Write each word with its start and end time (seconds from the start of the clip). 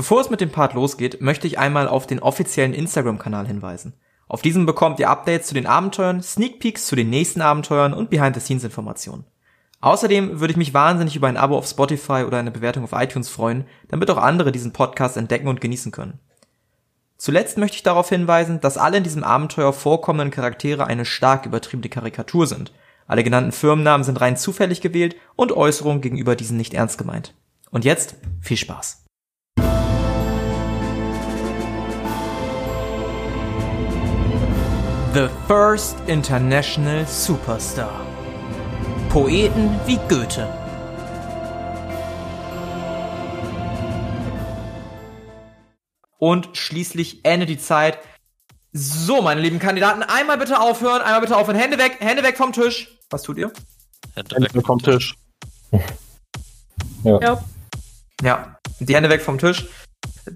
Bevor 0.00 0.22
es 0.22 0.30
mit 0.30 0.40
dem 0.40 0.48
Part 0.48 0.72
losgeht, 0.72 1.20
möchte 1.20 1.46
ich 1.46 1.58
einmal 1.58 1.86
auf 1.86 2.06
den 2.06 2.20
offiziellen 2.20 2.72
Instagram-Kanal 2.72 3.46
hinweisen. 3.46 3.92
Auf 4.28 4.40
diesem 4.40 4.64
bekommt 4.64 4.98
ihr 4.98 5.10
Updates 5.10 5.48
zu 5.48 5.52
den 5.52 5.66
Abenteuern, 5.66 6.22
Sneak 6.22 6.58
Peeks 6.58 6.86
zu 6.86 6.96
den 6.96 7.10
nächsten 7.10 7.42
Abenteuern 7.42 7.92
und 7.92 8.08
Behind-the-Scenes-Informationen. 8.08 9.26
Außerdem 9.82 10.40
würde 10.40 10.52
ich 10.52 10.56
mich 10.56 10.72
wahnsinnig 10.72 11.16
über 11.16 11.28
ein 11.28 11.36
Abo 11.36 11.54
auf 11.58 11.66
Spotify 11.66 12.24
oder 12.26 12.38
eine 12.38 12.50
Bewertung 12.50 12.84
auf 12.84 12.92
iTunes 12.94 13.28
freuen, 13.28 13.66
damit 13.88 14.10
auch 14.10 14.16
andere 14.16 14.52
diesen 14.52 14.72
Podcast 14.72 15.18
entdecken 15.18 15.48
und 15.48 15.60
genießen 15.60 15.92
können. 15.92 16.18
Zuletzt 17.18 17.58
möchte 17.58 17.76
ich 17.76 17.82
darauf 17.82 18.08
hinweisen, 18.08 18.58
dass 18.62 18.78
alle 18.78 18.96
in 18.96 19.04
diesem 19.04 19.22
Abenteuer 19.22 19.74
vorkommenden 19.74 20.30
Charaktere 20.30 20.86
eine 20.86 21.04
stark 21.04 21.44
übertriebene 21.44 21.90
Karikatur 21.90 22.46
sind. 22.46 22.72
Alle 23.06 23.22
genannten 23.22 23.52
Firmennamen 23.52 24.04
sind 24.04 24.18
rein 24.18 24.38
zufällig 24.38 24.80
gewählt 24.80 25.16
und 25.36 25.52
Äußerungen 25.52 26.00
gegenüber 26.00 26.36
diesen 26.36 26.56
nicht 26.56 26.72
ernst 26.72 26.96
gemeint. 26.96 27.34
Und 27.70 27.84
jetzt 27.84 28.14
viel 28.40 28.56
Spaß. 28.56 28.99
The 35.12 35.28
First 35.48 35.96
International 36.06 37.04
Superstar. 37.04 38.06
Poeten 39.08 39.80
wie 39.84 39.98
Goethe. 40.08 40.46
Und 46.18 46.56
schließlich 46.56 47.24
endet 47.24 47.48
die 47.48 47.58
Zeit. 47.58 47.98
So, 48.72 49.20
meine 49.20 49.40
lieben 49.40 49.58
Kandidaten, 49.58 50.04
einmal 50.04 50.38
bitte 50.38 50.60
aufhören, 50.60 51.02
einmal 51.02 51.22
bitte 51.22 51.36
aufhören. 51.36 51.58
Hände 51.58 51.76
weg, 51.78 51.96
Hände 51.98 52.22
weg 52.22 52.36
vom 52.36 52.52
Tisch. 52.52 52.96
Was 53.10 53.22
tut 53.22 53.36
ihr? 53.36 53.50
Hände 54.14 54.54
weg 54.54 54.64
vom 54.64 54.80
Tisch. 54.80 55.16
Ja. 57.02 57.18
Ja. 57.20 57.44
Ja, 58.22 58.58
die 58.78 58.94
Hände 58.94 59.08
weg 59.08 59.22
vom 59.22 59.38
Tisch. 59.38 59.66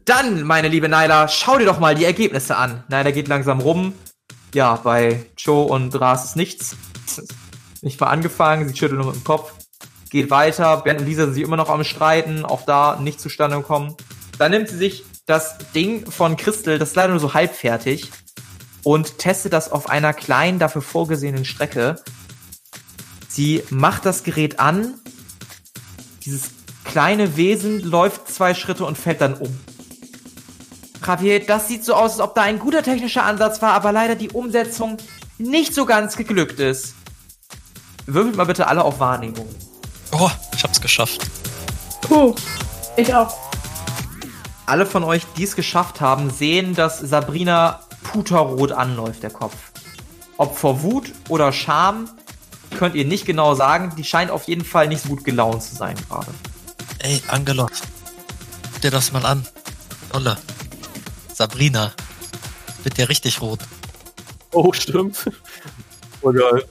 Dann, 0.06 0.42
meine 0.44 0.68
liebe 0.68 0.88
Naila, 0.88 1.28
schau 1.28 1.58
dir 1.58 1.66
doch 1.66 1.78
mal 1.78 1.94
die 1.94 2.06
Ergebnisse 2.06 2.56
an. 2.56 2.82
Naila 2.88 3.10
geht 3.10 3.28
langsam 3.28 3.60
rum. 3.60 3.92
Ja, 4.54 4.76
bei 4.76 5.26
Joe 5.36 5.66
und 5.66 6.00
Ras 6.00 6.24
ist 6.24 6.36
nichts. 6.36 6.76
Nicht 7.82 8.00
mal 8.00 8.06
angefangen, 8.06 8.68
sie 8.68 8.76
schüttelt 8.76 9.00
nur 9.00 9.08
mit 9.08 9.16
dem 9.16 9.24
Kopf. 9.24 9.52
Geht 10.10 10.30
weiter. 10.30 10.76
Bernd 10.78 11.00
und 11.00 11.06
Lisa 11.06 11.24
sind 11.24 11.34
sich 11.34 11.42
immer 11.42 11.56
noch 11.56 11.68
am 11.68 11.82
Streiten. 11.82 12.44
Auch 12.44 12.62
da 12.62 12.98
nicht 13.00 13.20
zustande 13.20 13.56
gekommen. 13.56 13.96
Dann 14.38 14.52
nimmt 14.52 14.68
sie 14.68 14.76
sich 14.76 15.04
das 15.26 15.58
Ding 15.74 16.08
von 16.10 16.36
Crystal, 16.36 16.78
das 16.78 16.90
ist 16.90 16.96
leider 16.96 17.10
nur 17.10 17.20
so 17.20 17.34
halbfertig, 17.34 18.10
und 18.82 19.18
testet 19.18 19.52
das 19.52 19.72
auf 19.72 19.88
einer 19.88 20.12
kleinen, 20.12 20.58
dafür 20.58 20.82
vorgesehenen 20.82 21.44
Strecke. 21.44 21.96
Sie 23.28 23.62
macht 23.70 24.04
das 24.04 24.22
Gerät 24.22 24.60
an. 24.60 24.94
Dieses 26.24 26.50
kleine 26.84 27.36
Wesen 27.36 27.80
läuft 27.82 28.28
zwei 28.28 28.54
Schritte 28.54 28.84
und 28.84 28.98
fällt 28.98 29.20
dann 29.20 29.34
um. 29.34 29.58
Javier, 31.06 31.44
das 31.44 31.68
sieht 31.68 31.84
so 31.84 31.94
aus, 31.94 32.12
als 32.12 32.20
ob 32.20 32.34
da 32.34 32.42
ein 32.42 32.58
guter 32.58 32.82
technischer 32.82 33.24
Ansatz 33.24 33.60
war, 33.62 33.72
aber 33.72 33.92
leider 33.92 34.14
die 34.14 34.30
Umsetzung 34.30 34.96
nicht 35.38 35.74
so 35.74 35.86
ganz 35.86 36.16
geglückt 36.16 36.60
ist. 36.60 36.94
Würfelt 38.06 38.36
mal 38.36 38.44
bitte 38.44 38.66
alle 38.66 38.84
auf 38.84 39.00
Wahrnehmung. 39.00 39.48
Oh, 40.12 40.30
ich 40.54 40.62
hab's 40.62 40.80
geschafft. 40.80 41.26
Puh. 42.02 42.34
Ich 42.96 43.12
auch. 43.14 43.34
Alle 44.66 44.86
von 44.86 45.04
euch, 45.04 45.22
die 45.36 45.44
es 45.44 45.56
geschafft 45.56 46.00
haben, 46.00 46.30
sehen, 46.30 46.74
dass 46.74 47.00
Sabrina 47.00 47.80
puterrot 48.02 48.72
anläuft, 48.72 49.22
der 49.22 49.30
Kopf. 49.30 49.54
Ob 50.36 50.56
vor 50.56 50.82
Wut 50.82 51.12
oder 51.28 51.52
Scham, 51.52 52.08
könnt 52.78 52.94
ihr 52.94 53.04
nicht 53.04 53.26
genau 53.26 53.54
sagen. 53.54 53.92
Die 53.96 54.04
scheint 54.04 54.30
auf 54.30 54.44
jeden 54.44 54.64
Fall 54.64 54.88
nicht 54.88 55.02
so 55.02 55.08
gut 55.08 55.24
gelaunt 55.24 55.62
zu 55.62 55.74
sein 55.74 55.96
gerade. 56.08 56.32
Ey, 57.00 57.20
Angelos. 57.28 57.82
Guck 58.72 58.80
dir 58.82 58.90
das 58.90 59.12
mal 59.12 59.24
an. 59.26 59.46
Olle. 60.12 60.36
Sabrina. 61.34 61.92
Wird 62.82 62.98
ja 62.98 63.06
richtig 63.06 63.40
rot. 63.40 63.60
Oh, 64.52 64.72
stimmt. 64.72 65.30
Oh, 66.22 66.32
geil. 66.32 66.64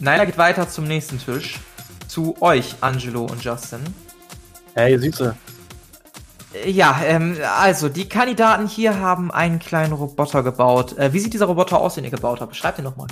Naila 0.00 0.24
geht 0.24 0.38
weiter 0.38 0.68
zum 0.68 0.84
nächsten 0.84 1.18
Tisch. 1.18 1.58
Zu 2.08 2.36
euch, 2.42 2.74
Angelo 2.80 3.24
und 3.24 3.42
Justin. 3.44 3.80
Hey, 4.74 4.98
süße. 4.98 5.36
Äh, 6.54 6.70
Ja, 6.70 7.00
ähm, 7.04 7.38
also 7.58 7.88
die 7.88 8.08
Kandidaten 8.08 8.66
hier 8.66 8.98
haben 8.98 9.30
einen 9.30 9.58
kleinen 9.58 9.92
Roboter 9.92 10.42
gebaut. 10.42 10.96
Äh, 10.98 11.12
wie 11.12 11.20
sieht 11.20 11.32
dieser 11.34 11.46
Roboter 11.46 11.78
aus, 11.80 11.94
den 11.94 12.04
ihr 12.04 12.10
gebaut 12.10 12.40
habt? 12.40 12.50
Beschreibt 12.52 12.78
ihn 12.78 12.84
noch 12.84 12.96
mal. 12.96 13.06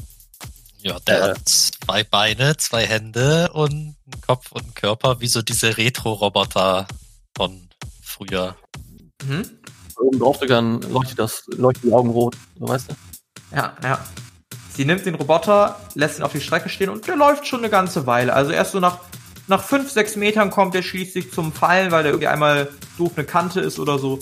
Ja, 0.79 0.99
der 1.01 1.19
Äh. 1.19 1.29
hat 1.31 1.49
zwei 1.49 2.05
Beine, 2.05 2.57
zwei 2.57 2.87
Hände 2.87 3.51
und 3.53 3.71
einen 3.73 3.97
Kopf 4.27 4.53
und 4.53 4.63
einen 4.65 4.75
Körper, 4.75 5.21
wie 5.21 5.29
so 5.29 5.41
diese 5.43 5.77
Retro-Roboter 5.77 6.87
von 7.37 7.69
früher. 8.03 8.57
Mhm. 9.25 9.49
Oben 9.99 10.19
drauf 10.19 10.39
dann 10.41 10.81
leuchtet 10.83 11.19
das, 11.19 11.45
leuchten 11.57 11.91
die 11.91 11.95
Augen 11.95 12.11
rot, 12.11 12.37
weißt 12.59 12.91
du? 12.91 12.95
Ja, 13.57 13.75
ja. 13.83 13.99
Sie 14.75 14.85
nimmt 14.85 15.07
den 15.07 15.15
Roboter, 15.15 15.79
lässt 15.95 16.19
ihn 16.19 16.25
auf 16.25 16.33
die 16.33 16.41
Strecke 16.41 16.69
stehen 16.69 16.89
und 16.89 17.07
der 17.07 17.17
läuft 17.17 17.47
schon 17.47 17.61
eine 17.61 17.71
ganze 17.71 18.07
Weile. 18.07 18.33
Also 18.33 18.51
erst 18.51 18.73
so 18.73 18.81
nach, 18.81 18.99
nach 19.47 19.63
fünf, 19.63 19.91
sechs 19.91 20.17
Metern 20.17 20.51
kommt 20.51 20.75
er 20.75 20.83
schließlich 20.83 21.33
zum 21.33 21.53
Fallen, 21.53 21.93
weil 21.93 22.03
der 22.03 22.13
irgendwie 22.13 22.29
einmal 22.29 22.69
doof 22.99 23.13
eine 23.15 23.25
Kante 23.25 23.61
ist 23.61 23.79
oder 23.79 23.99
so. 23.99 24.19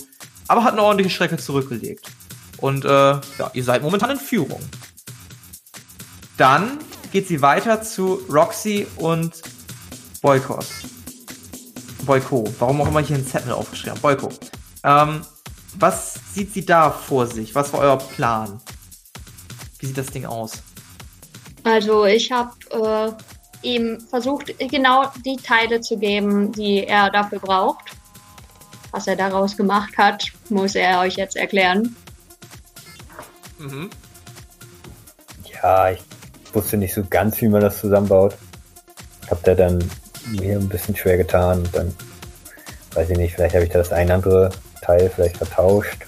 Aber 0.47 0.63
hat 0.63 0.73
eine 0.73 0.83
ordentliche 0.83 1.09
Strecke 1.09 1.37
zurückgelegt. 1.37 2.11
Und 2.57 2.85
äh, 2.85 2.89
ja, 2.89 3.21
ihr 3.53 3.63
seid 3.63 3.81
momentan 3.81 4.11
in 4.11 4.17
Führung. 4.17 4.61
Dann 6.37 6.77
geht 7.11 7.27
sie 7.27 7.41
weiter 7.41 7.81
zu 7.81 8.21
Roxy 8.29 8.85
und 8.97 9.41
Boykos. 10.21 10.83
Boyko. 12.05 12.43
Warum 12.59 12.81
auch 12.81 12.87
immer 12.87 12.99
ich 12.99 13.07
hier 13.07 13.17
einen 13.17 13.27
Zettel 13.27 13.53
aufgeschrieben 13.53 13.97
habe. 14.01 14.15
Boyko. 14.15 14.29
Ähm, 14.83 15.21
was 15.75 16.19
sieht 16.33 16.53
sie 16.53 16.65
da 16.65 16.91
vor 16.91 17.27
sich? 17.27 17.55
Was 17.55 17.71
war 17.73 17.81
euer 17.81 17.97
Plan? 17.97 18.61
Wie 19.79 19.87
sieht 19.87 19.97
das 19.97 20.07
Ding 20.07 20.25
aus? 20.25 20.61
Also 21.63 22.05
ich 22.05 22.31
habe 22.31 22.51
äh, 22.71 23.67
ihm 23.67 23.99
versucht, 23.99 24.57
genau 24.59 25.11
die 25.25 25.37
Teile 25.37 25.81
zu 25.81 25.97
geben, 25.97 26.51
die 26.51 26.85
er 26.85 27.09
dafür 27.09 27.39
braucht. 27.39 27.91
Was 28.91 29.07
er 29.07 29.15
daraus 29.15 29.57
gemacht 29.57 29.97
hat, 29.97 30.25
muss 30.49 30.75
er 30.75 30.99
euch 30.99 31.15
jetzt 31.15 31.35
erklären. 31.35 31.95
Mhm. 33.57 33.89
Ja, 35.51 35.91
ich 35.91 36.01
wusste 36.53 36.77
nicht 36.77 36.93
so 36.93 37.03
ganz, 37.09 37.41
wie 37.41 37.47
man 37.47 37.61
das 37.61 37.79
zusammenbaut. 37.79 38.35
Hab 39.29 39.43
da 39.43 39.55
dann 39.55 39.83
mir 40.27 40.59
ein 40.59 40.69
bisschen 40.69 40.95
schwer 40.95 41.17
getan 41.17 41.59
und 41.59 41.75
dann, 41.75 41.95
weiß 42.93 43.09
ich 43.09 43.17
nicht, 43.17 43.33
vielleicht 43.33 43.55
habe 43.55 43.65
ich 43.65 43.71
das 43.71 43.91
ein 43.91 44.11
andere 44.11 44.51
Teil 44.83 45.09
vielleicht 45.13 45.37
vertauscht. 45.37 46.05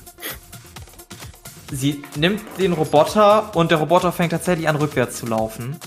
Sie 1.72 2.04
nimmt 2.16 2.42
den 2.60 2.74
Roboter 2.74 3.56
und 3.56 3.72
der 3.72 3.80
Roboter 3.80 4.12
fängt 4.12 4.32
tatsächlich 4.32 4.70
an, 4.70 4.76
rückwärts 4.76 5.18
zu 5.18 5.26
laufen. 5.26 5.78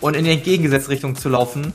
Und 0.00 0.16
in 0.16 0.24
die 0.24 0.32
entgegengesetzte 0.32 0.90
Richtung 0.90 1.14
zu 1.14 1.28
laufen. 1.28 1.72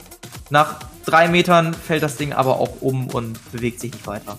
Nach 0.49 0.79
drei 1.05 1.27
Metern 1.27 1.73
fällt 1.73 2.03
das 2.03 2.17
Ding 2.17 2.33
aber 2.33 2.59
auch 2.59 2.81
um 2.81 3.07
und 3.07 3.39
bewegt 3.51 3.79
sich 3.79 3.93
nicht 3.93 4.05
weiter. 4.05 4.37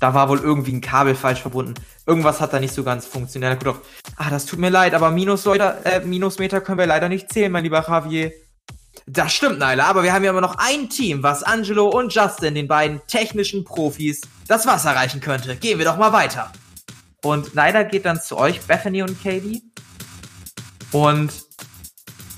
Da 0.00 0.14
war 0.14 0.28
wohl 0.28 0.38
irgendwie 0.38 0.72
ein 0.72 0.80
Kabel 0.80 1.14
falsch 1.14 1.40
verbunden. 1.40 1.74
Irgendwas 2.06 2.40
hat 2.40 2.52
da 2.52 2.60
nicht 2.60 2.74
so 2.74 2.84
ganz 2.84 3.06
funktioniert. 3.06 3.64
Gut, 3.64 3.76
ah, 4.16 4.30
das 4.30 4.46
tut 4.46 4.58
mir 4.58 4.70
leid, 4.70 4.94
aber 4.94 5.10
Minusmeter, 5.10 5.84
äh, 5.84 6.00
Minusmeter 6.00 6.60
können 6.60 6.78
wir 6.78 6.86
leider 6.86 7.08
nicht 7.08 7.32
zählen, 7.32 7.50
mein 7.50 7.64
lieber 7.64 7.84
Javier. 7.86 8.32
Das 9.10 9.32
stimmt, 9.32 9.58
Naila, 9.58 9.86
aber 9.86 10.02
wir 10.02 10.12
haben 10.12 10.22
ja 10.22 10.30
immer 10.30 10.42
noch 10.42 10.56
ein 10.58 10.90
Team, 10.90 11.22
was 11.22 11.42
Angelo 11.42 11.88
und 11.88 12.12
Justin, 12.12 12.54
den 12.54 12.68
beiden 12.68 13.00
technischen 13.06 13.64
Profis, 13.64 14.20
das 14.46 14.66
Wasser 14.66 14.90
reichen 14.90 15.20
könnte. 15.20 15.56
Gehen 15.56 15.78
wir 15.78 15.86
doch 15.86 15.96
mal 15.96 16.12
weiter. 16.12 16.52
Und 17.24 17.54
Naila 17.54 17.84
geht 17.84 18.04
dann 18.04 18.20
zu 18.20 18.36
euch, 18.36 18.60
Bethany 18.60 19.02
und 19.02 19.22
Katie, 19.22 19.62
und 20.92 21.32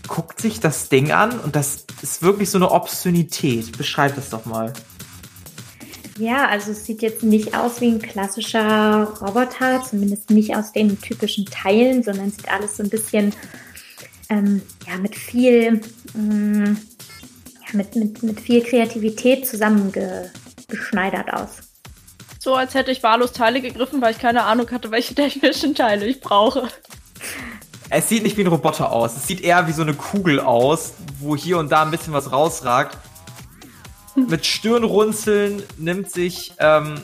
guckt 0.07 0.41
sich 0.41 0.61
das 0.61 0.89
Ding 0.89 1.11
an 1.11 1.39
und 1.41 1.57
das 1.57 1.87
ist 2.03 2.23
wirklich 2.23 2.51
so 2.51 2.59
eine 2.59 2.71
Obszönität. 2.71 3.77
Beschreibt 3.77 4.17
es 4.17 4.31
doch 4.31 4.45
mal. 4.45 4.73
Ja, 6.19 6.49
also 6.49 6.73
es 6.73 6.85
sieht 6.85 7.03
jetzt 7.03 7.23
nicht 7.23 7.57
aus 7.57 7.81
wie 7.81 7.89
ein 7.89 8.01
klassischer 8.01 9.05
Roboter, 9.21 9.83
zumindest 9.89 10.31
nicht 10.31 10.55
aus 10.55 10.73
den 10.73 11.01
typischen 11.01 11.47
Teilen, 11.47 12.03
sondern 12.03 12.31
sieht 12.31 12.49
alles 12.49 12.77
so 12.77 12.83
ein 12.83 12.91
bisschen 12.91 13.35
ähm, 14.31 14.63
ja, 14.87 14.97
mit 14.97 15.15
viel 15.15 15.81
ähm, 16.15 16.79
ja, 17.61 17.77
mit, 17.77 17.95
mit, 17.97 18.23
mit 18.23 18.41
viel 18.41 18.63
Kreativität 18.63 19.47
zusammengeschneidert 19.47 21.33
aus. 21.33 21.51
So 22.39 22.55
als 22.55 22.73
hätte 22.75 22.91
ich 22.91 23.03
wahllos 23.03 23.33
Teile 23.33 23.61
gegriffen, 23.61 24.01
weil 24.01 24.13
ich 24.13 24.19
keine 24.19 24.45
Ahnung 24.45 24.71
hatte, 24.71 24.91
welche 24.91 25.15
technischen 25.17 25.75
Teile 25.75 26.07
ich 26.07 26.21
brauche. 26.21 26.69
Es 27.91 28.09
sieht 28.09 28.23
nicht 28.23 28.37
wie 28.37 28.43
ein 28.43 28.47
Roboter 28.47 28.93
aus. 28.93 29.17
Es 29.17 29.27
sieht 29.27 29.41
eher 29.41 29.67
wie 29.67 29.73
so 29.73 29.83
eine 29.83 29.95
Kugel 29.95 30.39
aus, 30.41 30.95
wo 31.19 31.37
hier 31.37 31.59
und 31.59 31.71
da 31.71 31.83
ein 31.83 31.91
bisschen 31.91 32.13
was 32.13 32.31
rausragt. 32.31 32.97
Mit 34.15 34.47
Stirnrunzeln 34.47 35.63
nimmt 35.77 36.11
sich 36.11 36.53
ähm, 36.59 37.01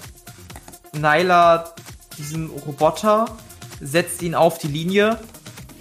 Nyla 0.92 1.74
diesen 2.18 2.50
Roboter, 2.50 3.26
setzt 3.80 4.22
ihn 4.22 4.34
auf 4.34 4.58
die 4.58 4.68
Linie 4.68 5.18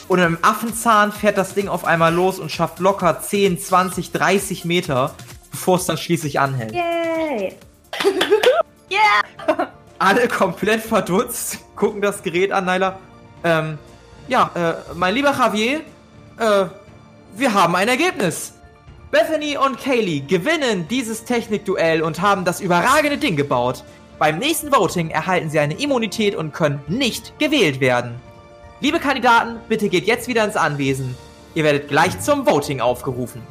und 0.07 0.19
im 0.19 0.37
Affenzahn 0.41 1.11
fährt 1.11 1.37
das 1.37 1.53
Ding 1.53 1.67
auf 1.67 1.85
einmal 1.85 2.13
los 2.13 2.39
und 2.39 2.51
schafft 2.51 2.79
locker 2.79 3.19
10, 3.21 3.59
20, 3.59 4.11
30 4.11 4.65
Meter, 4.65 5.15
bevor 5.51 5.77
es 5.77 5.85
dann 5.85 5.97
schließlich 5.97 6.39
anhält. 6.39 6.73
Yay! 6.73 7.55
Yeah! 8.87 9.67
Alle 9.97 10.27
komplett 10.27 10.81
verdutzt, 10.81 11.57
gucken 11.75 12.01
das 12.01 12.21
Gerät 12.21 12.51
an, 12.51 12.65
Nyla. 12.65 12.99
Ähm, 13.43 13.79
ja, 14.27 14.51
äh, 14.53 14.93
mein 14.93 15.15
lieber 15.15 15.31
Javier, 15.31 15.81
äh, 16.37 16.65
wir 17.35 17.53
haben 17.53 17.75
ein 17.75 17.87
Ergebnis. 17.87 18.53
Bethany 19.09 19.57
und 19.57 19.79
Kaylee 19.79 20.19
gewinnen 20.19 20.87
dieses 20.87 21.23
Technikduell 21.25 22.01
und 22.01 22.21
haben 22.21 22.45
das 22.45 22.61
überragende 22.61 23.17
Ding 23.17 23.35
gebaut. 23.35 23.83
Beim 24.19 24.37
nächsten 24.39 24.71
Voting 24.71 25.09
erhalten 25.09 25.49
sie 25.49 25.59
eine 25.59 25.79
Immunität 25.79 26.35
und 26.35 26.53
können 26.53 26.81
nicht 26.87 27.37
gewählt 27.39 27.79
werden. 27.79 28.15
Liebe 28.81 28.99
Kandidaten, 28.99 29.59
bitte 29.69 29.89
geht 29.89 30.05
jetzt 30.05 30.27
wieder 30.27 30.43
ins 30.43 30.57
Anwesen. 30.57 31.15
Ihr 31.53 31.63
werdet 31.63 31.87
gleich 31.87 32.19
zum 32.19 32.45
Voting 32.45 32.81
aufgerufen. 32.81 33.41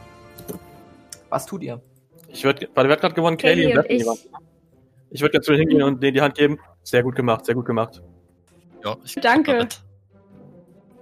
Was 1.31 1.47
tut 1.47 1.63
ihr? 1.63 1.81
Ich 2.29 2.45
würde, 2.45 2.69
warte, 2.75 2.89
wer 2.89 2.97
hat 2.97 3.01
gerade 3.01 3.15
gewonnen? 3.15 3.37
Kaylee 3.39 3.73
Kaylee 3.73 3.79
und 3.79 3.91
ich. 3.91 4.05
Bethany. 4.05 4.45
Ich 5.11 5.21
würde 5.23 5.35
jetzt 5.35 5.47
zu 5.47 5.55
hingehen 5.55 5.83
und 5.83 6.03
denen 6.03 6.15
die 6.15 6.21
Hand 6.21 6.35
geben. 6.35 6.59
Sehr 6.83 7.03
gut 7.03 7.15
gemacht, 7.15 7.47
sehr 7.47 7.55
gut 7.55 7.65
gemacht. 7.65 8.03
Ja, 8.85 8.97
ich 9.05 9.15
Danke. 9.15 9.67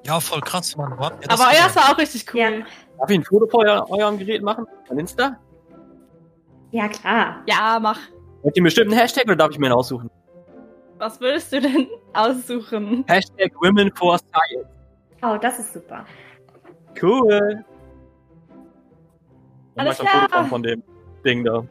Ja, 0.05 0.21
voll 0.21 0.41
krass, 0.41 0.77
Mann. 0.77 0.93
Aber 0.93 1.11
euer 1.29 1.75
war 1.75 1.93
auch 1.93 1.99
richtig 1.99 2.27
cool. 2.33 2.41
Ja. 2.41 2.51
Darf 2.99 3.11
ich 3.11 3.19
ein 3.19 3.25
Foto 3.25 3.47
vor 3.49 3.65
euer, 3.65 3.91
eurem 3.91 4.19
Gerät 4.19 4.43
machen? 4.43 4.67
An 4.89 4.99
Insta? 4.99 5.39
Ja, 6.71 6.89
klar. 6.89 7.43
Ja, 7.47 7.79
mach. 7.81 7.99
Wollt 8.43 8.57
ihr 8.57 8.61
einen 8.61 8.65
bestimmten 8.65 8.95
Hashtag 8.95 9.25
oder 9.25 9.37
darf 9.37 9.51
ich 9.51 9.59
mir 9.59 9.67
einen 9.67 9.75
aussuchen? 9.75 10.11
Was 11.03 11.21
würdest 11.21 11.53
du 11.53 11.61
denn 11.61 11.89
aussuchen? 12.15 13.05
Hashtag 13.09 13.53
Women 13.61 13.91
for 13.97 14.19
Science. 14.19 14.69
Oh, 15.21 15.37
das 15.37 15.59
ist 15.59 15.73
super. 15.73 16.05
Cool. 17.03 17.65
Und 19.75 19.81
Alles 19.81 19.99
ein 20.01 20.07
Foto 20.07 20.27
klar. 20.29 20.41
von- 20.43 20.49
von 20.49 20.63
dem 20.63 20.83
Ding 21.25 21.43
da. 21.45 21.65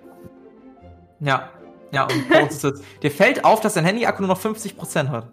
Ja, 1.21 1.49
ja, 1.93 2.03
und 2.03 2.27
postest 2.29 2.65
es. 2.65 2.81
Dir 3.01 3.09
fällt 3.11 3.45
auf, 3.45 3.61
dass 3.61 3.75
dein 3.75 3.85
Handy-Akku 3.85 4.21
nur 4.21 4.27
noch 4.35 4.39
50% 4.41 5.07
hat. 5.07 5.27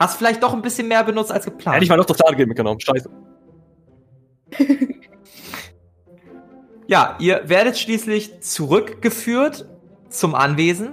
Hast 0.00 0.18
vielleicht 0.18 0.42
doch 0.42 0.52
ein 0.52 0.62
bisschen 0.62 0.88
mehr 0.88 1.04
benutzt 1.04 1.30
als 1.30 1.44
geplant. 1.44 1.76
Hätte 1.76 1.84
ich 1.84 1.90
mal 1.90 1.96
noch 1.98 2.04
das 2.06 2.18
Ladegeld 2.18 2.48
mitgenommen. 2.48 2.80
Scheiße. 2.80 3.08
Ja, 6.88 7.16
ihr 7.20 7.48
werdet 7.48 7.78
schließlich 7.78 8.40
zurückgeführt 8.42 9.66
zum 10.10 10.34
Anwesen. 10.34 10.92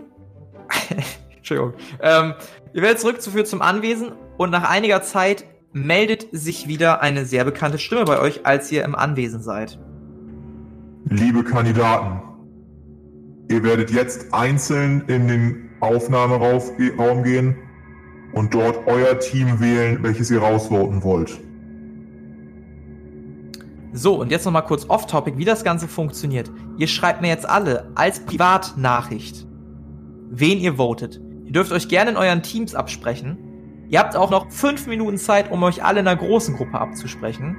Entschuldigung. 1.50 1.74
Ähm, 2.02 2.34
ihr 2.74 2.82
werdet 2.82 3.00
zurückgeführt 3.00 3.48
zum 3.48 3.62
Anwesen 3.62 4.12
und 4.38 4.52
nach 4.52 4.70
einiger 4.70 5.02
Zeit 5.02 5.46
meldet 5.74 6.28
sich 6.32 6.68
wieder 6.68 7.02
eine 7.02 7.26
sehr 7.26 7.44
bekannte 7.44 7.78
Stimme 7.78 8.06
bei 8.06 8.20
euch, 8.20 8.46
als 8.46 8.72
ihr 8.72 8.84
im 8.84 8.96
Anwesen 8.96 9.42
seid. 9.42 9.80
Liebe 11.06 11.44
Kandidaten, 11.44 12.22
ihr 13.50 13.64
werdet 13.64 13.92
jetzt 13.92 14.34
einzeln 14.34 15.04
in 15.08 15.28
den 15.28 15.70
Aufnahmeraum 15.80 17.24
gehen 17.24 17.58
und 18.34 18.54
dort 18.54 18.88
euer 18.88 19.20
Team 19.20 19.60
wählen, 19.60 20.00
welches 20.02 20.30
ihr 20.30 20.40
rausvoten 20.40 21.04
wollt. 21.04 21.40
So, 23.92 24.20
und 24.20 24.30
jetzt 24.30 24.46
nochmal 24.46 24.66
kurz 24.66 24.88
off-topic, 24.88 25.38
wie 25.38 25.46
das 25.46 25.64
Ganze 25.64 25.88
funktioniert. 25.88 26.52
Ihr 26.78 26.88
schreibt 26.88 27.22
mir 27.22 27.30
jetzt 27.30 27.50
alle 27.50 27.92
als 27.96 28.20
Privatnachricht, 28.20 29.48
wen 30.30 30.60
ihr 30.60 30.76
votet. 30.76 31.20
Ihr 31.50 31.54
dürft 31.54 31.72
euch 31.72 31.88
gerne 31.88 32.12
in 32.12 32.18
euren 32.18 32.44
Teams 32.44 32.76
absprechen. 32.76 33.36
Ihr 33.90 33.98
habt 33.98 34.16
auch 34.16 34.30
noch 34.30 34.52
fünf 34.52 34.86
Minuten 34.86 35.18
Zeit, 35.18 35.50
um 35.50 35.64
euch 35.64 35.84
alle 35.84 36.02
in 36.02 36.08
einer 36.08 36.16
großen 36.16 36.56
Gruppe 36.56 36.80
abzusprechen. 36.80 37.58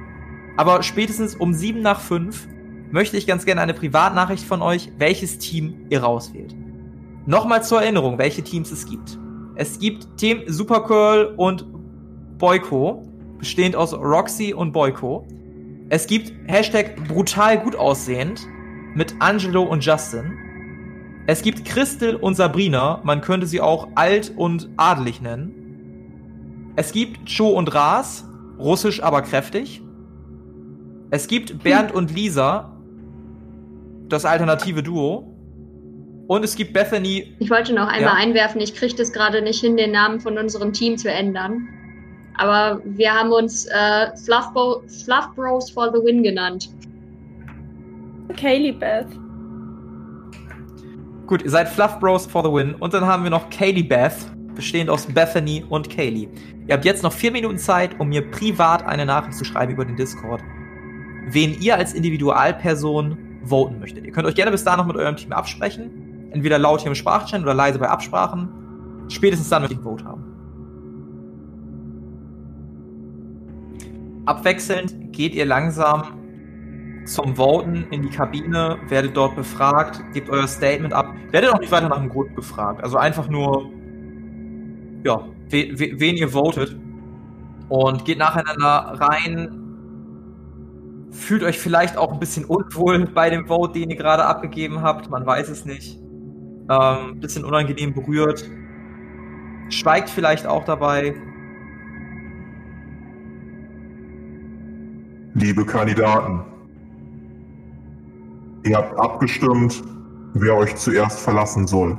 Aber 0.55 0.81
spätestens 0.81 1.35
um 1.35 1.53
sieben 1.53 1.81
nach 1.81 1.99
fünf 1.99 2.47
möchte 2.89 3.17
ich 3.17 3.27
ganz 3.27 3.43
gerne 3.43 3.59
eine 3.59 3.73
Privatnachricht 3.73 4.45
von 4.45 4.61
euch, 4.61 4.93
welches 4.97 5.39
Team 5.39 5.87
ihr 5.89 6.03
rauswählt. 6.03 6.55
Nochmal 7.25 7.65
zur 7.65 7.81
Erinnerung, 7.81 8.17
welche 8.17 8.43
Teams 8.43 8.71
es 8.71 8.85
gibt. 8.85 9.19
Es 9.55 9.77
gibt 9.77 10.07
Team 10.15 10.43
Supergirl 10.47 11.33
und 11.35 11.65
Boyko, 12.37 13.05
bestehend 13.39 13.75
aus 13.75 13.93
Roxy 13.93 14.53
und 14.53 14.71
Boyko. 14.71 15.27
Es 15.89 16.07
gibt 16.07 16.31
Hashtag 16.47 16.95
brutal 17.09 17.59
gut 17.59 17.75
aussehend 17.75 18.47
mit 18.95 19.15
Angelo 19.19 19.63
und 19.63 19.83
Justin. 19.83 20.37
Es 21.27 21.41
gibt 21.41 21.65
Christel 21.65 22.15
und 22.15 22.35
Sabrina, 22.35 22.99
man 23.03 23.21
könnte 23.21 23.47
sie 23.47 23.61
auch 23.61 23.87
alt 23.95 24.33
und 24.35 24.69
adelig 24.77 25.21
nennen. 25.21 26.73
Es 26.75 26.91
gibt 26.91 27.25
Cho 27.29 27.49
und 27.49 27.73
Ras, 27.73 28.25
russisch 28.57 29.03
aber 29.03 29.21
kräftig. 29.21 29.81
Es 31.11 31.27
gibt 31.27 31.61
Bernd 31.63 31.93
und 31.93 32.13
Lisa, 32.13 32.71
das 34.09 34.25
alternative 34.25 34.81
Duo. 34.81 35.27
Und 36.27 36.45
es 36.45 36.55
gibt 36.55 36.71
Bethany. 36.73 37.35
Ich 37.39 37.49
wollte 37.49 37.73
noch 37.73 37.87
einmal 37.87 38.13
Ja. 38.13 38.13
einwerfen, 38.13 38.61
ich 38.61 38.73
kriege 38.73 38.95
das 38.95 39.11
gerade 39.11 39.41
nicht 39.41 39.59
hin, 39.59 39.75
den 39.75 39.91
Namen 39.91 40.21
von 40.21 40.37
unserem 40.37 40.71
Team 40.71 40.97
zu 40.97 41.11
ändern. 41.11 41.67
Aber 42.37 42.81
wir 42.85 43.13
haben 43.13 43.31
uns 43.31 43.65
äh, 43.65 44.15
Fluff, 44.23 44.45
Fluff 45.03 45.29
Bros 45.35 45.69
for 45.69 45.91
the 45.93 45.99
Win 46.01 46.23
genannt. 46.23 46.69
Kaylee 48.37 48.71
Beth. 48.71 49.07
Gut, 51.31 51.43
ihr 51.43 51.49
seid 51.49 51.69
Fluff 51.69 51.97
Bros 52.01 52.25
for 52.25 52.43
the 52.43 52.51
win. 52.51 52.75
Und 52.75 52.93
dann 52.93 53.05
haben 53.05 53.23
wir 53.23 53.29
noch 53.29 53.49
Kaylee 53.49 53.83
Beth, 53.83 54.17
bestehend 54.53 54.89
aus 54.89 55.05
Bethany 55.05 55.63
und 55.69 55.89
Kaylee. 55.89 56.27
Ihr 56.67 56.73
habt 56.73 56.83
jetzt 56.83 57.03
noch 57.03 57.13
vier 57.13 57.31
Minuten 57.31 57.57
Zeit, 57.57 57.97
um 58.01 58.09
mir 58.09 58.29
privat 58.29 58.85
eine 58.85 59.05
Nachricht 59.05 59.37
zu 59.37 59.45
schreiben 59.45 59.71
über 59.71 59.85
den 59.85 59.95
Discord, 59.95 60.41
wen 61.29 61.57
ihr 61.61 61.77
als 61.77 61.93
Individualperson 61.93 63.17
voten 63.45 63.79
möchtet. 63.79 64.05
Ihr 64.05 64.11
könnt 64.11 64.27
euch 64.27 64.35
gerne 64.35 64.51
bis 64.51 64.65
dahin 64.65 64.79
noch 64.79 64.87
mit 64.87 64.97
eurem 64.97 65.15
Team 65.15 65.31
absprechen. 65.31 66.29
Entweder 66.31 66.59
laut 66.59 66.81
hier 66.81 66.91
im 66.91 66.95
Sprachchannel 66.95 67.45
oder 67.45 67.53
leise 67.53 67.79
bei 67.79 67.87
Absprachen. 67.87 68.49
Spätestens 69.07 69.47
dann 69.47 69.61
möchte 69.61 69.75
ich 69.75 69.79
ein 69.79 69.83
Vote 69.83 70.03
haben. 70.03 70.25
Abwechselnd 74.25 75.13
geht 75.13 75.33
ihr 75.33 75.45
langsam 75.45 76.20
zum 77.05 77.35
Voten 77.35 77.87
in 77.91 78.03
die 78.03 78.09
Kabine, 78.09 78.77
werdet 78.87 79.17
dort 79.17 79.35
befragt, 79.35 80.01
gebt 80.13 80.29
euer 80.29 80.47
Statement 80.47 80.93
ab, 80.93 81.13
werdet 81.31 81.51
auch 81.51 81.59
nicht 81.59 81.71
weiter 81.71 81.89
nach 81.89 81.99
dem 81.99 82.09
Grund 82.09 82.35
befragt. 82.35 82.83
Also 82.83 82.97
einfach 82.97 83.27
nur, 83.27 83.69
ja, 85.03 85.25
we, 85.49 85.71
we, 85.77 85.99
wen 85.99 86.15
ihr 86.15 86.29
votet 86.29 86.77
und 87.69 88.05
geht 88.05 88.17
nacheinander 88.17 88.99
rein. 88.99 89.57
Fühlt 91.11 91.43
euch 91.43 91.59
vielleicht 91.59 91.97
auch 91.97 92.13
ein 92.13 92.19
bisschen 92.19 92.45
unwohl 92.45 93.05
bei 93.05 93.29
dem 93.29 93.47
Vote, 93.47 93.79
den 93.79 93.89
ihr 93.89 93.97
gerade 93.97 94.25
abgegeben 94.25 94.81
habt, 94.81 95.09
man 95.09 95.25
weiß 95.25 95.49
es 95.49 95.65
nicht. 95.65 95.99
Ähm, 96.69 97.19
bisschen 97.19 97.43
unangenehm 97.43 97.93
berührt. 97.93 98.49
Schweigt 99.69 100.09
vielleicht 100.09 100.45
auch 100.45 100.63
dabei. 100.65 101.15
Liebe 105.33 105.65
Kandidaten, 105.65 106.41
ihr 108.63 108.77
habt 108.77 108.97
abgestimmt, 108.99 109.83
wer 110.33 110.55
euch 110.55 110.75
zuerst 110.75 111.19
verlassen 111.19 111.67
soll. 111.67 111.97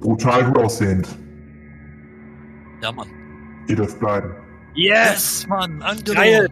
Brutal 0.00 0.44
gut 0.44 0.58
aussehend. 0.58 1.08
Ja, 2.82 2.92
Mann. 2.92 3.08
Ihr 3.66 3.76
dürft 3.76 3.98
bleiben. 3.98 4.30
Yes! 4.74 5.46
Mann, 5.48 5.82
Angelo. 5.82 6.14
Geil! 6.14 6.48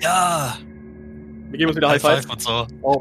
Ja. 0.00 0.56
Wir 1.50 1.58
geben 1.58 1.70
uns 1.70 1.76
wieder 1.76 1.88
High 1.88 2.02
High 2.02 2.24
Five. 2.24 2.30
Und 2.30 2.40
so. 2.40 2.66
Oh. 2.82 2.98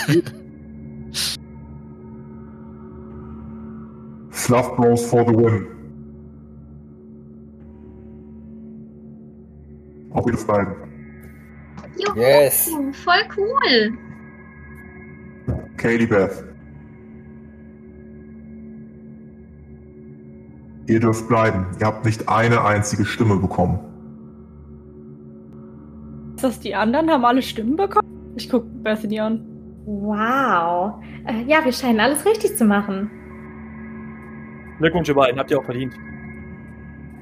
Fluff 4.31 4.75
Bros 4.75 5.05
for 5.05 5.25
the 5.25 5.33
win. 5.33 5.67
Auch 10.13 10.25
ihr 10.25 10.33
dürft 10.33 10.47
bleiben. 10.47 10.75
Juhu, 12.07 12.19
Yes. 12.19 12.69
voll 13.03 13.13
cool. 13.37 13.97
Kaylee 15.77 16.05
Beth. 16.05 16.43
Ihr 20.87 20.99
dürft 20.99 21.27
bleiben. 21.27 21.65
Ihr 21.79 21.87
habt 21.87 22.05
nicht 22.05 22.29
eine 22.29 22.63
einzige 22.63 23.05
Stimme 23.05 23.37
bekommen. 23.37 23.79
Ist 26.35 26.43
das 26.43 26.59
die 26.59 26.75
anderen? 26.75 27.09
Haben 27.09 27.25
alle 27.25 27.41
Stimmen 27.41 27.75
bekommen? 27.75 28.33
Ich 28.35 28.49
guck 28.49 28.65
Bethany 28.83 29.19
an. 29.19 29.45
Wow. 29.85 30.95
Äh, 31.25 31.43
ja, 31.47 31.63
wir 31.63 31.71
scheinen 31.71 31.99
alles 31.99 32.25
richtig 32.25 32.55
zu 32.57 32.65
machen. 32.65 33.09
Glückwunsch, 34.79 35.07
ihr 35.09 35.15
beiden. 35.15 35.39
Habt 35.39 35.49
ihr 35.51 35.59
auch 35.59 35.63
verdient. 35.63 35.93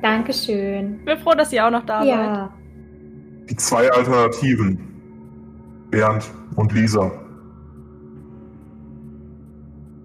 Dankeschön. 0.02 0.98
Ich 1.00 1.06
bin 1.06 1.18
froh, 1.20 1.34
dass 1.36 1.54
ihr 1.54 1.66
auch 1.66 1.72
noch 1.72 1.86
da 1.86 2.04
seid. 2.04 2.50
Die 3.50 3.55
zwei 3.55 3.91
Alternativen. 3.91 4.79
Bernd 5.91 6.25
und 6.55 6.71
Lisa. 6.73 7.12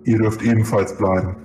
Ihr 0.04 0.18
dürft 0.18 0.42
ebenfalls 0.42 0.96
bleiben. 0.96 1.36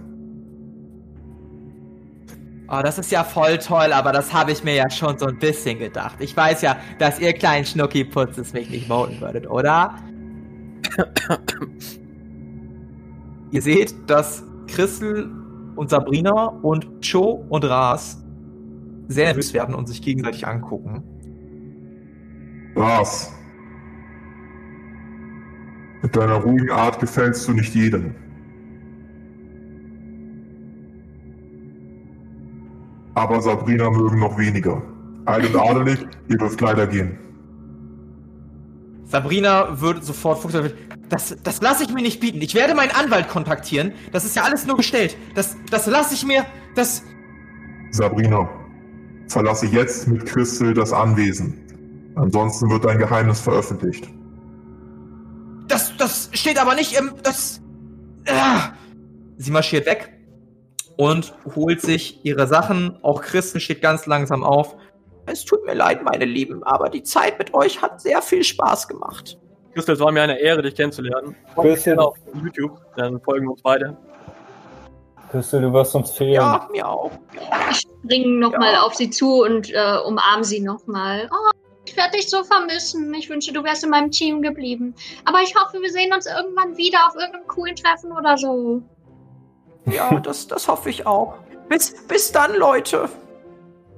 Oh, 2.69 2.81
das 2.81 2.97
ist 2.97 3.11
ja 3.11 3.23
voll 3.23 3.57
toll, 3.57 3.93
aber 3.93 4.11
das 4.11 4.33
habe 4.33 4.51
ich 4.51 4.63
mir 4.63 4.73
ja 4.73 4.89
schon 4.89 5.17
so 5.17 5.27
ein 5.27 5.37
bisschen 5.37 5.79
gedacht. 5.79 6.15
Ich 6.19 6.35
weiß 6.35 6.61
ja, 6.63 6.77
dass 6.97 7.19
ihr 7.19 7.33
kleinen 7.33 7.65
Schnuckiputzes 7.65 8.53
mich 8.53 8.69
nicht 8.69 8.87
voten 8.87 9.21
würdet, 9.21 9.47
oder? 9.49 9.95
Ihr 13.51 13.61
seht, 13.61 13.93
dass 14.07 14.43
Crystal 14.67 15.29
und 15.75 15.89
Sabrina 15.89 16.47
und 16.63 16.87
Cho 17.01 17.45
und 17.49 17.63
Ras 17.65 18.23
sehr 19.07 19.25
nervös 19.25 19.53
werden 19.53 19.75
und 19.75 19.87
sich 19.87 20.01
gegenseitig 20.01 20.47
angucken. 20.47 21.03
Ras. 22.75 23.31
Mit 26.01 26.15
deiner 26.15 26.35
ruhigen 26.35 26.71
Art 26.71 26.99
gefällst 26.99 27.47
du 27.47 27.53
nicht 27.53 27.73
jedem. 27.75 28.13
Aber 33.15 33.41
Sabrina 33.41 33.89
mögen 33.89 34.19
noch 34.19 34.37
weniger. 34.37 34.81
Alt 35.25 35.53
und 35.53 35.59
adelig, 35.61 35.99
ihr 36.27 36.37
dürft 36.37 36.59
leider 36.61 36.87
gehen. 36.87 37.17
Sabrina 39.05 39.79
würde 39.79 40.01
sofort 40.01 40.39
fuchsig- 40.43 40.73
das, 41.09 41.35
das 41.43 41.61
lasse 41.61 41.83
ich 41.83 41.93
mir 41.93 42.01
nicht 42.01 42.19
bieten. 42.19 42.41
Ich 42.41 42.55
werde 42.55 42.73
meinen 42.73 42.91
Anwalt 42.91 43.27
kontaktieren. 43.29 43.91
Das 44.11 44.25
ist 44.25 44.35
ja 44.35 44.43
alles 44.43 44.65
nur 44.65 44.77
gestellt. 44.77 45.15
Das, 45.35 45.55
das 45.69 45.85
lasse 45.85 46.15
ich 46.15 46.25
mir. 46.25 46.43
Das. 46.75 47.03
Sabrina, 47.91 48.49
verlasse 49.27 49.67
jetzt 49.67 50.07
mit 50.07 50.25
Crystal 50.25 50.73
das 50.73 50.91
Anwesen. 50.91 51.62
Ansonsten 52.15 52.69
wird 52.69 52.85
dein 52.85 52.97
Geheimnis 52.99 53.39
veröffentlicht. 53.39 54.07
Das, 55.67 55.95
das 55.97 56.29
steht 56.33 56.61
aber 56.61 56.75
nicht 56.75 56.97
im. 56.97 57.13
Das. 57.23 57.61
Ah. 58.27 58.69
Sie 59.37 59.51
marschiert 59.51 59.85
weg 59.85 60.13
und 60.97 61.33
holt 61.55 61.81
sich 61.81 62.23
ihre 62.23 62.47
Sachen. 62.47 62.97
Auch 63.03 63.21
Christen 63.21 63.59
steht 63.59 63.81
ganz 63.81 64.05
langsam 64.05 64.43
auf. 64.43 64.75
Es 65.25 65.43
tut 65.45 65.65
mir 65.65 65.73
leid, 65.73 66.03
meine 66.03 66.25
Lieben, 66.25 66.63
aber 66.63 66.89
die 66.89 67.01
Zeit 67.01 67.39
mit 67.39 67.53
euch 67.53 67.81
hat 67.81 68.01
sehr 68.01 68.21
viel 68.21 68.43
Spaß 68.43 68.87
gemacht. 68.87 69.37
Christel, 69.73 69.95
es 69.95 69.99
war 70.01 70.11
mir 70.11 70.21
eine 70.21 70.37
Ehre, 70.39 70.61
dich 70.61 70.75
kennenzulernen. 70.75 71.35
Bisschen. 71.61 71.97
auf 71.97 72.15
YouTube, 72.43 72.79
dann 72.95 73.19
folgen 73.21 73.45
wir 73.47 73.51
uns 73.53 73.61
beide. 73.63 73.97
Crystal, 75.31 75.61
du 75.61 75.73
wirst 75.73 75.95
uns 75.95 76.11
fehlen. 76.11 76.33
Ja, 76.33 76.67
mir 76.71 76.87
auch. 76.87 77.11
Ich 77.71 77.79
springe 77.79 78.37
nochmal 78.39 78.73
Ja. 78.73 78.81
auf 78.83 78.93
sie 78.93 79.09
zu 79.09 79.41
und 79.43 79.71
äh, 79.73 79.97
umarme 80.05 80.43
sie 80.43 80.59
nochmal. 80.59 81.27
Oh, 81.31 81.51
ich 81.85 81.97
werde 81.97 82.17
dich 82.17 82.29
so 82.29 82.43
vermissen. 82.43 83.13
Ich 83.13 83.29
wünsche, 83.29 83.51
du 83.51 83.63
wärst 83.63 83.83
in 83.83 83.89
meinem 83.89 84.11
Team 84.11 84.41
geblieben. 84.41 84.95
Aber 85.25 85.41
ich 85.41 85.53
hoffe, 85.55 85.81
wir 85.81 85.91
sehen 85.91 86.13
uns 86.13 86.25
irgendwann 86.25 86.77
wieder 86.77 87.07
auf 87.07 87.15
irgendeinem 87.15 87.47
coolen 87.47 87.75
Treffen 87.75 88.11
oder 88.11 88.37
so. 88.37 88.81
Ja, 89.85 90.19
das, 90.23 90.47
das 90.47 90.67
hoffe 90.67 90.89
ich 90.89 91.05
auch. 91.05 91.35
Bis, 91.69 91.95
bis 92.07 92.31
dann, 92.31 92.55
Leute. 92.55 93.09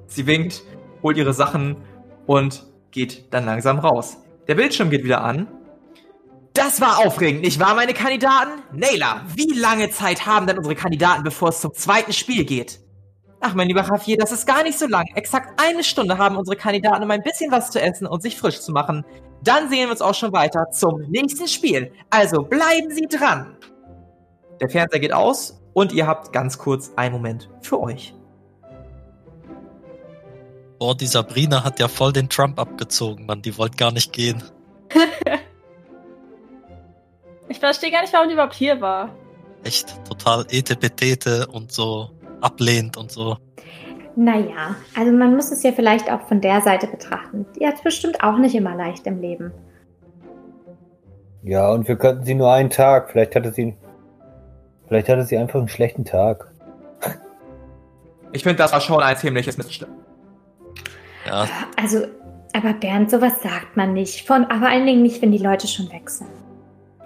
Sie 0.07 0.25
winkt, 0.27 0.63
holt 1.03 1.17
ihre 1.17 1.33
Sachen 1.33 1.77
und 2.25 2.63
geht 2.91 3.33
dann 3.33 3.45
langsam 3.45 3.79
raus. 3.79 4.17
Der 4.47 4.55
Bildschirm 4.55 4.89
geht 4.89 5.03
wieder 5.03 5.23
an. 5.23 5.47
Das 6.53 6.79
war 6.79 7.05
aufregend, 7.05 7.41
nicht 7.41 7.59
wahr, 7.59 7.75
meine 7.75 7.93
Kandidaten? 7.93 8.61
Naila, 8.71 9.23
wie 9.35 9.59
lange 9.59 9.89
Zeit 9.89 10.25
haben 10.25 10.47
denn 10.47 10.57
unsere 10.57 10.75
Kandidaten, 10.75 11.23
bevor 11.23 11.49
es 11.49 11.59
zum 11.59 11.73
zweiten 11.73 12.13
Spiel 12.13 12.45
geht? 12.45 12.79
Ach, 13.47 13.53
mein 13.53 13.67
lieber 13.67 13.83
Javier, 13.83 14.17
das 14.17 14.31
ist 14.31 14.47
gar 14.47 14.63
nicht 14.63 14.79
so 14.79 14.87
lang. 14.87 15.05
Exakt 15.13 15.61
eine 15.61 15.83
Stunde 15.83 16.17
haben 16.17 16.35
unsere 16.35 16.57
Kandidaten, 16.57 17.03
um 17.03 17.11
ein 17.11 17.21
bisschen 17.21 17.51
was 17.51 17.69
zu 17.69 17.79
essen 17.79 18.07
und 18.07 18.23
sich 18.23 18.37
frisch 18.37 18.59
zu 18.59 18.71
machen. 18.71 19.05
Dann 19.43 19.69
sehen 19.69 19.85
wir 19.85 19.91
uns 19.91 20.01
auch 20.01 20.15
schon 20.15 20.33
weiter 20.33 20.71
zum 20.71 21.01
nächsten 21.11 21.47
Spiel. 21.47 21.91
Also 22.09 22.41
bleiben 22.41 22.89
Sie 22.89 23.05
dran. 23.05 23.55
Der 24.59 24.67
Fernseher 24.67 24.99
geht 24.99 25.13
aus 25.13 25.61
und 25.73 25.93
ihr 25.93 26.07
habt 26.07 26.33
ganz 26.33 26.57
kurz 26.57 26.91
einen 26.95 27.13
Moment 27.13 27.47
für 27.61 27.79
euch. 27.79 28.15
Boah, 30.79 30.97
die 30.97 31.05
Sabrina 31.05 31.63
hat 31.63 31.79
ja 31.79 31.87
voll 31.87 32.13
den 32.13 32.27
Trump 32.29 32.59
abgezogen, 32.59 33.27
Mann. 33.27 33.43
Die 33.43 33.55
wollte 33.59 33.77
gar 33.77 33.91
nicht 33.91 34.11
gehen. 34.11 34.43
Ich 37.47 37.59
verstehe 37.59 37.91
gar 37.91 38.01
nicht, 38.01 38.11
warum 38.11 38.27
die 38.27 38.33
überhaupt 38.33 38.55
hier 38.55 38.81
war. 38.81 39.15
Echt 39.63 40.03
total 40.09 40.47
etepetete 40.49 41.45
und 41.45 41.71
so 41.71 42.09
ablehnt 42.41 42.97
und 42.97 43.11
so. 43.11 43.37
Naja, 44.15 44.75
also 44.97 45.11
man 45.11 45.35
muss 45.35 45.51
es 45.51 45.61
ja 45.63 45.71
vielleicht 45.71 46.11
auch 46.11 46.21
von 46.27 46.39
der 46.39 46.61
Seite 46.61 46.87
betrachten. 46.87 47.45
Die 47.59 47.67
hat 47.67 47.75
es 47.75 47.81
bestimmt 47.81 48.23
auch 48.23 48.37
nicht 48.37 48.55
immer 48.55 48.75
leicht 48.75 49.05
im 49.07 49.19
Leben. 49.19 49.51
Ja, 51.43 51.69
und 51.71 51.87
wir 51.87 51.95
könnten 51.97 52.23
sie 52.23 52.33
nur 52.33 52.51
einen 52.51 52.69
Tag. 52.69 53.11
Vielleicht 53.11 53.35
hatte 53.35 53.51
sie. 53.51 53.75
Vielleicht 54.87 55.09
hatte 55.09 55.23
sie 55.23 55.37
einfach 55.37 55.59
einen 55.59 55.67
schlechten 55.67 56.05
Tag. 56.05 56.51
Ich 58.31 58.43
finde, 58.43 58.57
das 58.57 58.71
war 58.71 58.81
schon 58.81 59.01
ein 59.01 59.15
ziemliches 59.15 59.57
Missstück. 59.57 59.89
Ja, 61.25 61.47
Also, 61.81 62.05
aber 62.53 62.73
Bernd, 62.73 63.11
sowas 63.11 63.41
sagt 63.41 63.75
man 63.75 63.93
nicht. 63.93 64.25
Von, 64.25 64.45
aber 64.45 64.59
vor 64.59 64.67
allen 64.69 64.85
Dingen 64.85 65.01
nicht, 65.01 65.21
wenn 65.21 65.31
die 65.31 65.37
Leute 65.37 65.67
schon 65.67 65.91
weg 65.91 66.09
sind. 66.09 66.29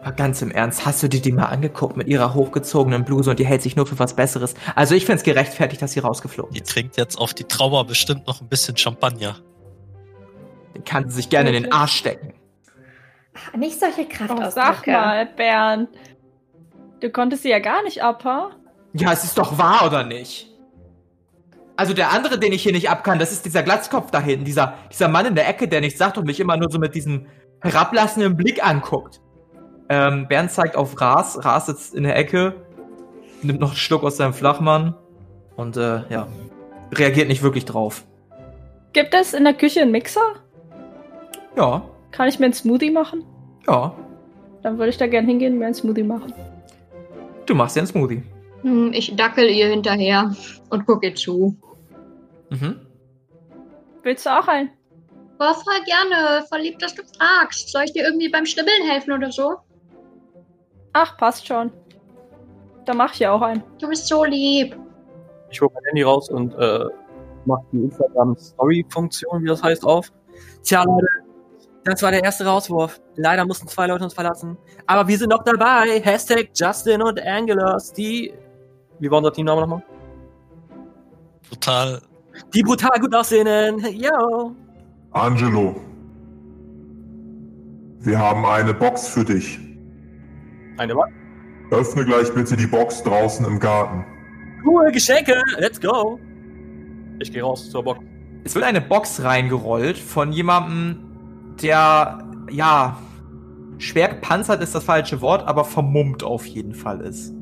Aber 0.02 0.14
ganz 0.14 0.42
im 0.42 0.50
Ernst, 0.52 0.86
hast 0.86 1.04
du 1.04 1.10
dir 1.10 1.22
die 1.22 1.32
mal 1.34 1.46
angeguckt 1.48 1.98
mit 1.98 2.08
ihrer 2.08 2.34
hochgezogenen 2.34 3.04
Bluse 3.04 3.32
und 3.32 3.40
die 3.40 3.46
hält 3.46 3.62
sich 3.62 3.76
nur 3.76 3.86
für 3.86 4.00
was 4.00 4.16
Besseres? 4.16 4.54
Also 4.76 4.96
ich 4.96 5.06
finde 5.06 5.18
es 5.18 5.24
gerechtfertigt, 5.24 5.82
dass 5.82 5.92
sie 5.92 6.00
rausgeflogen 6.00 6.54
die 6.54 6.62
ist. 6.62 6.70
trinkt 6.72 6.96
jetzt 6.98 7.18
auf 7.18 7.34
die 7.34 7.44
Trauer 7.44 7.86
bestimmt 7.86 8.26
noch 8.28 8.40
ein 8.42 8.48
bisschen 8.48 8.78
Champagner. 8.78 9.36
Den 10.76 10.84
kann 10.86 11.10
sie 11.10 11.16
sich 11.18 11.30
gerne 11.30 11.50
in 11.50 11.64
den 11.64 11.72
Arsch 11.74 11.94
stecken. 11.98 12.34
Ach, 13.36 13.54
Nicht 13.58 13.80
solche 13.80 14.02
Oh, 14.04 14.06
Kraftausdrücke. 14.10 14.52
sag 14.54 14.88
mal, 14.88 15.26
Bernd. 15.26 15.90
Du 17.02 17.10
konntest 17.10 17.44
sie 17.44 17.50
ja 17.50 17.60
gar 17.60 17.84
nicht 17.84 18.02
abhauen. 18.02 18.54
Ja, 18.94 19.12
es 19.12 19.24
ist 19.24 19.38
doch 19.38 19.58
wahr, 19.58 19.86
oder 19.86 20.04
nicht? 20.06 20.48
Also 21.76 21.94
der 21.94 22.12
andere, 22.12 22.40
den 22.40 22.52
ich 22.52 22.64
hier 22.64 22.74
nicht 22.74 22.90
abkann, 22.90 23.20
das 23.20 23.32
ist 23.32 23.46
dieser 23.46 23.64
Glatzkopf 23.64 24.12
da 24.12 24.20
hinten, 24.20 24.44
dieser, 24.46 24.74
dieser 24.92 25.08
Mann 25.08 25.26
in 25.26 25.36
der 25.36 25.48
Ecke, 25.48 25.68
der 25.68 25.80
nichts 25.82 26.00
sagt 26.00 26.18
und 26.18 26.26
mich 26.26 26.40
immer 26.40 26.58
nur 26.58 26.70
so 26.70 26.78
mit 26.80 26.96
diesem 26.96 27.28
herablassenden 27.62 28.36
Blick 28.36 28.66
anguckt. 28.66 29.22
Ähm, 29.90 30.28
Bernd 30.28 30.52
zeigt 30.52 30.76
auf 30.76 31.00
Ras. 31.02 31.44
Ras 31.44 31.66
sitzt 31.66 31.96
in 31.96 32.04
der 32.04 32.16
Ecke, 32.16 32.56
nimmt 33.42 33.60
noch 33.60 33.70
einen 33.70 33.78
Schluck 33.78 34.04
aus 34.04 34.18
seinem 34.18 34.34
Flachmann 34.34 34.96
und 35.56 35.78
äh, 35.78 36.02
ja, 36.10 36.28
reagiert 36.94 37.28
nicht 37.28 37.42
wirklich 37.44 37.66
drauf. 37.66 38.04
Gibt 38.94 39.14
es 39.14 39.34
in 39.34 39.44
der 39.44 39.54
Küche 39.54 39.82
einen 39.82 39.92
Mixer? 39.92 40.22
Ja, 41.58 41.84
Kann 42.12 42.28
ich 42.28 42.40
mir 42.40 42.46
einen 42.46 42.54
Smoothie 42.54 42.92
machen? 42.92 43.24
ja, 43.68 43.94
Dann 44.64 44.78
würde 44.78 44.90
ich 44.90 44.98
da 44.98 45.08
gern 45.08 45.26
hingehen 45.26 45.54
und 45.54 45.60
mir 45.60 45.66
einen 45.66 45.74
Smoothie 45.76 46.04
machen. 46.04 46.34
du 47.46 47.56
machst 47.56 47.76
dir 47.76 47.82
einen 47.82 47.88
Smoothie. 47.88 48.24
Hm, 48.62 48.92
Ich 48.94 49.16
dackel 49.16 49.50
ihr 49.50 49.68
hinterher 49.68 50.34
und 50.70 50.86
gucke 50.86 51.08
ihr 51.08 51.16
zu. 51.16 51.56
Mhm. 52.50 52.80
Willst 54.04 54.26
du 54.26 54.30
auch 54.38 54.48
einen? 54.48 54.70
War 55.38 55.54
voll 55.54 55.82
gerne. 55.86 56.46
Voll 56.50 56.60
lieb, 56.60 56.80
dass 56.80 56.94
du 56.96 57.02
fragst. 57.18 57.70
Soll 57.72 57.84
ich 57.86 57.94
dir 57.94 58.04
irgendwie 58.04 58.30
beim 58.30 58.46
Schnibbeln 58.46 58.84
helfen 58.90 59.14
oder 59.14 59.32
so? 59.32 59.56
Ach, 60.94 61.18
passt 61.18 61.48
schon. 61.48 61.72
Da 62.86 62.94
mach 62.94 63.14
ich 63.14 63.20
ja 63.20 63.32
auch 63.32 63.42
einen. 63.42 63.64
Du 63.80 63.88
bist 63.88 64.08
so 64.08 64.24
lieb. 64.24 64.78
Ich 65.52 65.62
hole 65.62 65.72
mein 65.74 65.84
Handy 65.86 66.04
raus 66.04 66.30
und 66.30 66.54
äh, 66.56 66.86
mache 67.46 67.64
die 67.72 67.84
Instagram-Story-Funktion, 67.84 69.44
wie 69.44 69.48
das 69.48 69.62
heißt, 69.64 69.86
auf. 69.86 70.12
Tja, 70.64 70.84
Leute, 70.84 71.08
das 71.84 72.02
war 72.02 72.12
der 72.12 72.24
erste 72.24 72.46
Rauswurf. 72.46 73.00
Leider 73.16 73.46
mussten 73.46 73.68
zwei 73.68 73.88
Leute 73.88 74.04
uns 74.04 74.14
verlassen. 74.14 74.58
Aber 74.86 75.08
wir 75.08 75.18
sind 75.18 75.30
noch 75.30 75.44
dabei. 75.44 76.00
Hashtag 76.02 76.50
Justin 76.54 77.02
und 77.02 77.22
Angelus, 77.26 77.94
die. 77.94 78.34
Wie 79.00 79.10
war 79.10 79.20
unser 79.20 79.34
Teamname 79.34 79.62
nochmal? 79.62 79.84
Total. 81.50 82.02
Die 82.54 82.62
brutal 82.64 83.00
gut 83.00 83.14
aussehenden. 83.16 83.80
Yo. 83.94 84.56
Angelo, 85.12 85.76
wir 88.00 88.20
haben 88.20 88.46
eine 88.46 88.74
Box 88.74 89.08
für 89.08 89.26
dich. 89.26 89.60
Eine 90.80 90.96
was? 90.96 91.10
Öffne 91.72 92.06
gleich 92.06 92.34
bitte 92.34 92.56
die 92.56 92.66
Box 92.66 93.04
draußen 93.04 93.46
im 93.46 93.60
Garten. 93.60 94.06
Cool, 94.66 94.92
Geschenke. 94.92 95.36
Let's 95.58 95.80
go. 95.80 96.20
Ich 97.20 97.32
gehe 97.32 97.44
raus 97.44 97.70
zur 97.70 97.84
Box. 97.84 98.00
Es 98.46 98.56
wird 98.56 98.64
eine 98.64 98.80
Box 98.82 99.22
reingerollt 99.22 99.98
von 99.98 100.32
jemandem, 100.32 100.98
der, 101.62 102.24
ja, 102.50 102.98
schwer 103.78 104.08
gepanzert 104.08 104.64
ist 104.64 104.74
das 104.74 104.86
falsche 104.86 105.20
Wort, 105.22 105.46
aber 105.48 105.66
vermummt 105.66 106.24
auf 106.24 106.46
jeden 106.46 106.74
Fall 106.74 107.02
ist. 107.02 107.34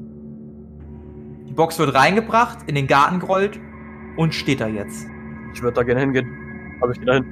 Die 1.48 1.53
Box 1.53 1.77
wird 1.77 1.94
reingebracht, 1.94 2.60
in 2.67 2.74
den 2.74 2.88
Garten 2.88 3.20
gerollt 3.20 3.60
und 4.17 4.34
steht 4.34 4.62
da 4.62 4.67
jetzt. 4.67 5.06
Ich 5.53 5.62
würde 5.62 5.75
da 5.75 5.84
gerne 5.84 6.01
hingehen. 6.01 6.27
Also 6.82 6.91
ich 6.94 6.98
gehe 6.98 7.06
dahin. 7.06 7.25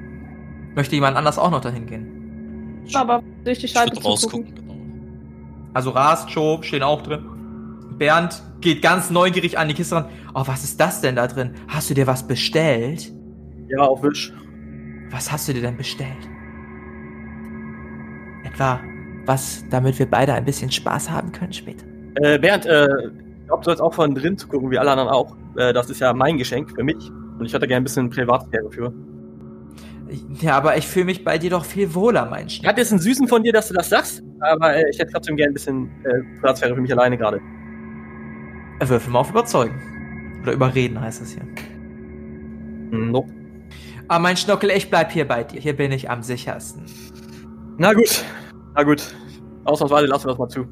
Möchte 0.76 0.94
jemand 0.96 1.18
anders 1.18 1.40
auch 1.40 1.50
noch 1.52 1.62
dahin 1.62 1.88
gehen? 1.88 2.84
Aber 2.94 3.24
durch 3.44 3.58
die 3.60 3.66
Ich 3.66 3.72
Scheibe 3.72 3.92
zugucken. 3.94 4.12
rausgucken. 4.12 4.65
Also 5.76 5.90
Ras, 5.90 6.26
Cho 6.28 6.62
stehen 6.62 6.84
auch 6.84 7.02
drin. 7.02 7.26
Bernd 7.98 8.42
geht 8.62 8.82
ganz 8.82 9.10
neugierig 9.10 9.58
an 9.58 9.68
die 9.68 9.74
Kiste 9.74 9.98
ran. 9.98 10.06
Oh, 10.34 10.44
was 10.46 10.64
ist 10.64 10.80
das 10.80 11.02
denn 11.02 11.18
da 11.18 11.28
drin? 11.28 11.54
Hast 11.68 11.90
du 11.90 11.94
dir 11.94 12.08
was 12.08 12.26
bestellt? 12.26 13.12
Ja, 13.68 13.82
auf 13.82 14.02
Wisch. 14.02 14.32
Was 15.12 15.30
hast 15.30 15.50
du 15.50 15.54
dir 15.54 15.62
denn 15.62 15.76
bestellt? 15.76 16.30
Etwa 18.46 18.80
was, 19.26 19.66
damit 19.70 20.00
wir 20.00 20.10
beide 20.10 20.34
ein 20.34 20.46
bisschen 20.46 20.72
Spaß 20.72 21.10
haben 21.10 21.32
können 21.34 21.52
später? 21.52 21.86
Äh, 22.22 22.40
Bernd, 22.40 22.66
äh, 22.66 22.86
ich 22.86 23.48
glaube, 23.48 23.62
du 23.62 23.66
sollst 23.66 23.82
auch 23.82 23.94
von 23.94 24.16
drin 24.16 24.38
zu 24.38 24.48
gucken, 24.48 24.72
wie 24.72 24.78
alle 24.78 24.92
anderen 24.92 25.10
auch. 25.10 25.36
Äh, 25.58 25.74
das 25.74 25.90
ist 25.90 26.00
ja 26.00 26.14
mein 26.14 26.38
Geschenk 26.38 26.72
für 26.72 26.84
mich. 26.84 27.12
Und 27.38 27.46
ich 27.46 27.54
hätte 27.54 27.68
gerne 27.68 27.82
ein 27.82 27.84
bisschen 27.84 28.10
Privatsphäre 28.10 28.72
für. 28.72 28.94
Ja, 30.40 30.58
aber 30.58 30.78
ich 30.78 30.88
fühle 30.88 31.06
mich 31.06 31.24
bei 31.24 31.38
dir 31.38 31.50
doch 31.50 31.66
viel 31.66 31.94
wohler, 31.96 32.28
mein 32.30 32.50
Schnitt. 32.50 32.68
hatte 32.68 32.82
jetzt 32.82 32.92
einen 32.92 33.02
Süßen 33.02 33.28
von 33.28 33.44
dir, 33.44 33.54
dass 33.54 33.70
du 33.70 33.74
das 33.74 33.90
sagst, 33.90 34.24
aber 34.40 34.76
äh, 34.76 34.90
ich 34.92 35.00
hätte 35.00 35.12
trotzdem 35.12 35.36
gerne 35.36 35.52
ein 35.52 35.54
bisschen 35.54 35.90
äh, 36.04 36.40
Privatsphäre 36.40 36.76
für 36.76 36.82
mich 36.82 36.92
alleine 36.92 37.18
gerade. 37.18 37.42
Würfel 38.80 39.12
mal 39.12 39.20
auf 39.20 39.30
Überzeugen. 39.32 39.74
Oder 40.44 40.54
Überreden 40.54 41.00
heißt 41.00 41.22
es 41.22 41.32
hier. 41.32 41.44
Nope. 42.92 43.34
Aber 44.08 44.20
mein 44.20 44.38
Schnockel, 44.38 44.70
ich 44.70 44.90
bleib 44.90 45.12
hier 45.12 45.28
bei 45.28 45.44
dir. 45.44 45.60
Hier 45.60 45.76
bin 45.76 45.92
ich 45.92 46.10
am 46.10 46.22
sichersten. 46.22 46.86
Na 47.78 47.94
gut. 47.94 48.24
Na 48.76 48.84
gut. 48.84 49.16
Ausnahmsweise 49.64 50.06
lassen 50.06 50.26
wir 50.26 50.30
das 50.30 50.38
mal 50.38 50.50
zu. 50.50 50.68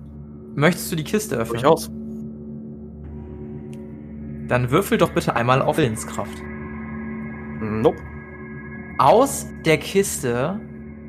Möchtest 0.55 0.91
du 0.91 0.95
die 0.95 1.03
Kiste 1.03 1.35
öffnen? 1.37 1.61
Durchaus. 1.61 1.89
Dann 4.47 4.69
würfel 4.69 4.99
doch 4.99 5.11
bitte 5.11 5.35
einmal 5.35 5.61
auf 5.61 5.77
Willenskraft. 5.77 6.37
Nope. 7.59 7.97
Aus 9.03 9.47
der 9.65 9.79
Kiste 9.79 10.61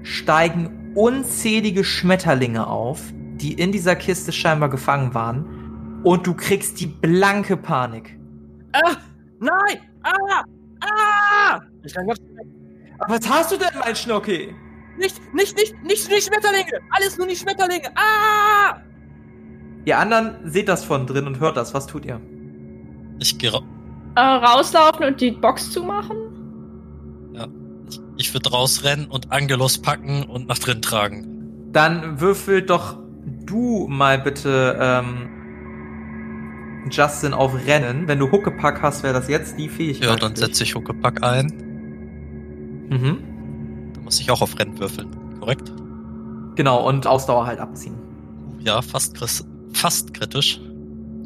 steigen 0.02 0.90
unzählige 0.96 1.84
Schmetterlinge 1.84 2.66
auf, 2.66 3.00
die 3.36 3.52
in 3.52 3.70
dieser 3.70 3.94
Kiste 3.94 4.32
scheinbar 4.32 4.68
gefangen 4.68 5.14
waren. 5.14 6.00
Und 6.02 6.26
du 6.26 6.34
kriegst 6.34 6.80
die 6.80 6.86
blanke 6.86 7.56
Panik. 7.56 8.18
Ah! 8.72 8.96
Nein! 9.38 9.78
Ah! 10.02 10.42
Ah! 10.80 11.60
Ich 11.84 11.94
kann 11.94 12.08
ganz 12.08 12.18
Aber 12.98 13.14
was 13.14 13.30
hast 13.30 13.52
du 13.52 13.58
denn, 13.58 13.68
mein 13.78 13.94
Schnocki? 13.94 14.52
nicht, 14.98 15.20
nicht, 15.32 15.56
nicht, 15.56 15.80
nicht 15.84 16.10
die 16.10 16.20
Schmetterlinge! 16.20 16.72
Alles 16.90 17.16
nur 17.16 17.28
die 17.28 17.36
Schmetterlinge! 17.36 17.90
Ah! 17.94 18.76
Ihr 19.84 19.96
anderen 19.96 20.50
seht 20.50 20.68
das 20.68 20.82
von 20.82 21.06
drin 21.06 21.28
und 21.28 21.38
hört 21.38 21.56
das. 21.56 21.72
Was 21.74 21.86
tut 21.86 22.04
ihr? 22.04 22.20
Ich 23.20 23.38
gehe 23.38 23.52
ra 23.52 23.60
Äh, 24.16 24.20
rauslaufen 24.20 25.06
und 25.06 25.20
die 25.20 25.30
Box 25.30 25.70
zumachen? 25.70 26.33
Ich, 28.16 28.32
würde 28.34 28.50
rausrennen 28.50 29.06
und 29.06 29.32
Angelos 29.32 29.78
packen 29.78 30.24
und 30.24 30.48
nach 30.48 30.58
drin 30.58 30.82
tragen. 30.82 31.70
Dann 31.72 32.20
würfel 32.20 32.62
doch 32.62 32.96
du 33.46 33.86
mal 33.88 34.18
bitte 34.18 34.78
ähm, 34.80 35.28
Justin 36.90 37.32
auf 37.34 37.54
Rennen. 37.66 38.06
Wenn 38.08 38.18
du 38.18 38.30
Huckepack 38.30 38.82
hast, 38.82 39.02
wäre 39.02 39.14
das 39.14 39.28
jetzt 39.28 39.58
die 39.58 39.68
Fähigkeit. 39.68 40.08
Ja, 40.08 40.16
dann 40.16 40.36
setze 40.36 40.64
ich 40.64 40.74
Huckepack 40.74 41.22
ein. 41.22 41.46
Mhm. 42.90 43.18
Da 43.94 44.00
muss 44.02 44.20
ich 44.20 44.30
auch 44.30 44.42
auf 44.42 44.58
Rennen 44.58 44.78
würfeln. 44.78 45.08
Korrekt? 45.40 45.72
Genau, 46.56 46.86
und 46.86 47.06
Ausdauer 47.06 47.46
halt 47.46 47.58
abziehen. 47.58 47.96
Ja, 48.60 48.80
fast, 48.82 49.18
fast 49.72 50.14
kritisch. 50.14 50.60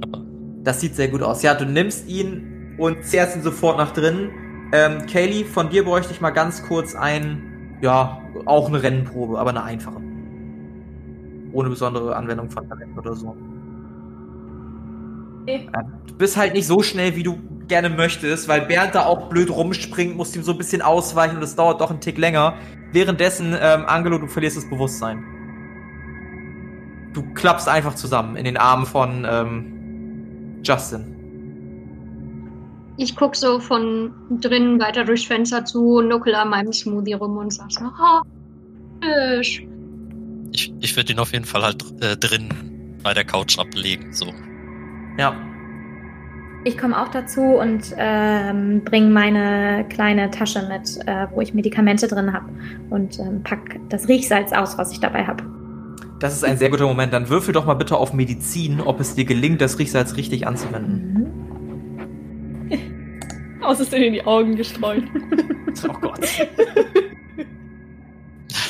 Aber 0.00 0.22
Das 0.64 0.80
sieht 0.80 0.94
sehr 0.94 1.08
gut 1.08 1.22
aus. 1.22 1.42
Ja, 1.42 1.54
du 1.54 1.66
nimmst 1.66 2.08
ihn 2.08 2.74
und 2.78 3.04
zerrst 3.04 3.36
ihn 3.36 3.42
sofort 3.42 3.76
nach 3.76 3.92
drinnen. 3.92 4.30
Ähm, 4.72 5.06
Kaylee, 5.06 5.44
von 5.44 5.70
dir 5.70 5.84
bräuchte 5.84 6.12
ich 6.12 6.20
mal 6.20 6.30
ganz 6.30 6.62
kurz 6.62 6.94
ein, 6.94 7.78
ja, 7.80 8.20
auch 8.44 8.68
eine 8.68 8.82
Rennprobe, 8.82 9.38
aber 9.38 9.50
eine 9.50 9.62
einfache. 9.62 10.00
Ohne 11.52 11.70
besondere 11.70 12.14
Anwendung 12.14 12.50
von 12.50 12.68
Talent 12.68 12.98
oder 12.98 13.14
so. 13.14 13.34
Okay. 15.42 15.68
Du 16.06 16.14
bist 16.14 16.36
halt 16.36 16.52
nicht 16.52 16.66
so 16.66 16.82
schnell, 16.82 17.16
wie 17.16 17.22
du 17.22 17.38
gerne 17.68 17.88
möchtest, 17.88 18.48
weil 18.48 18.62
Bernd 18.62 18.94
da 18.94 19.06
auch 19.06 19.28
blöd 19.28 19.50
rumspringt, 19.50 20.16
musst 20.16 20.36
ihm 20.36 20.42
so 20.42 20.52
ein 20.52 20.58
bisschen 20.58 20.82
ausweichen 20.82 21.36
und 21.36 21.42
es 21.42 21.56
dauert 21.56 21.80
doch 21.80 21.90
einen 21.90 22.00
Tick 22.00 22.18
länger. 22.18 22.54
Währenddessen, 22.92 23.54
ähm, 23.58 23.84
Angelo, 23.86 24.18
du 24.18 24.26
verlierst 24.26 24.56
das 24.56 24.68
Bewusstsein. 24.68 25.24
Du 27.14 27.22
klappst 27.34 27.68
einfach 27.68 27.94
zusammen 27.94 28.36
in 28.36 28.44
den 28.44 28.56
Armen 28.56 28.86
von 28.86 29.26
ähm, 29.28 30.60
Justin. 30.62 31.17
Ich 33.00 33.14
guck 33.14 33.36
so 33.36 33.60
von 33.60 34.10
drinnen 34.40 34.80
weiter 34.80 35.04
durchs 35.04 35.24
Fenster 35.24 35.64
zu, 35.64 36.00
nuckel 36.00 36.34
an 36.34 36.50
meinem 36.50 36.72
Smoothie 36.72 37.12
rum 37.14 37.36
und 37.36 37.52
sag 37.52 37.70
so, 37.70 37.84
oh, 37.84 38.22
Fisch. 39.00 39.64
ich, 40.52 40.74
ich 40.80 40.96
würde 40.96 41.12
ihn 41.12 41.20
auf 41.20 41.32
jeden 41.32 41.44
Fall 41.44 41.62
halt 41.62 41.84
äh, 42.00 42.16
drin 42.16 42.98
bei 43.04 43.14
der 43.14 43.24
Couch 43.24 43.56
ablegen. 43.56 44.12
So. 44.12 44.26
Ja, 45.16 45.32
Ich 46.64 46.76
komme 46.76 47.00
auch 47.00 47.08
dazu 47.08 47.40
und 47.40 47.94
ähm, 47.96 48.82
bringe 48.84 49.10
meine 49.10 49.86
kleine 49.88 50.30
Tasche 50.32 50.68
mit, 50.68 50.98
äh, 51.06 51.28
wo 51.30 51.40
ich 51.40 51.54
Medikamente 51.54 52.08
drin 52.08 52.32
habe 52.32 52.46
und 52.90 53.20
ähm, 53.20 53.42
pack 53.44 53.78
das 53.90 54.08
Riechsalz 54.08 54.52
aus, 54.52 54.76
was 54.76 54.90
ich 54.90 54.98
dabei 54.98 55.24
habe. 55.24 55.44
Das 56.18 56.34
ist 56.34 56.44
ein 56.44 56.58
sehr 56.58 56.68
guter 56.68 56.86
Moment. 56.86 57.12
Dann 57.12 57.28
würfel 57.28 57.54
doch 57.54 57.64
mal 57.64 57.74
bitte 57.74 57.96
auf 57.96 58.12
Medizin, 58.12 58.80
ob 58.80 58.98
es 58.98 59.14
dir 59.14 59.24
gelingt, 59.24 59.60
das 59.60 59.78
Riechsalz 59.78 60.16
richtig 60.16 60.48
anzuwenden. 60.48 61.14
Mhm. 61.14 61.47
Aus 63.60 63.80
ist 63.80 63.92
in 63.92 64.12
die 64.12 64.24
Augen 64.24 64.56
gestreut. 64.56 65.04
Oh 65.88 65.92
Gott. 66.00 66.26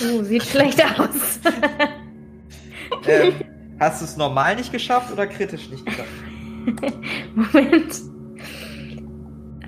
Uh, 0.03 0.23
sieht 0.23 0.45
schlecht 0.45 0.83
aus. 0.99 1.41
ähm, 3.07 3.33
hast 3.79 4.01
du 4.01 4.05
es 4.05 4.17
normal 4.17 4.57
nicht 4.57 4.73
geschafft 4.73 5.13
oder 5.13 5.27
kritisch 5.27 5.69
nicht 5.71 5.85
geschafft? 5.85 6.09
Moment. 7.35 8.03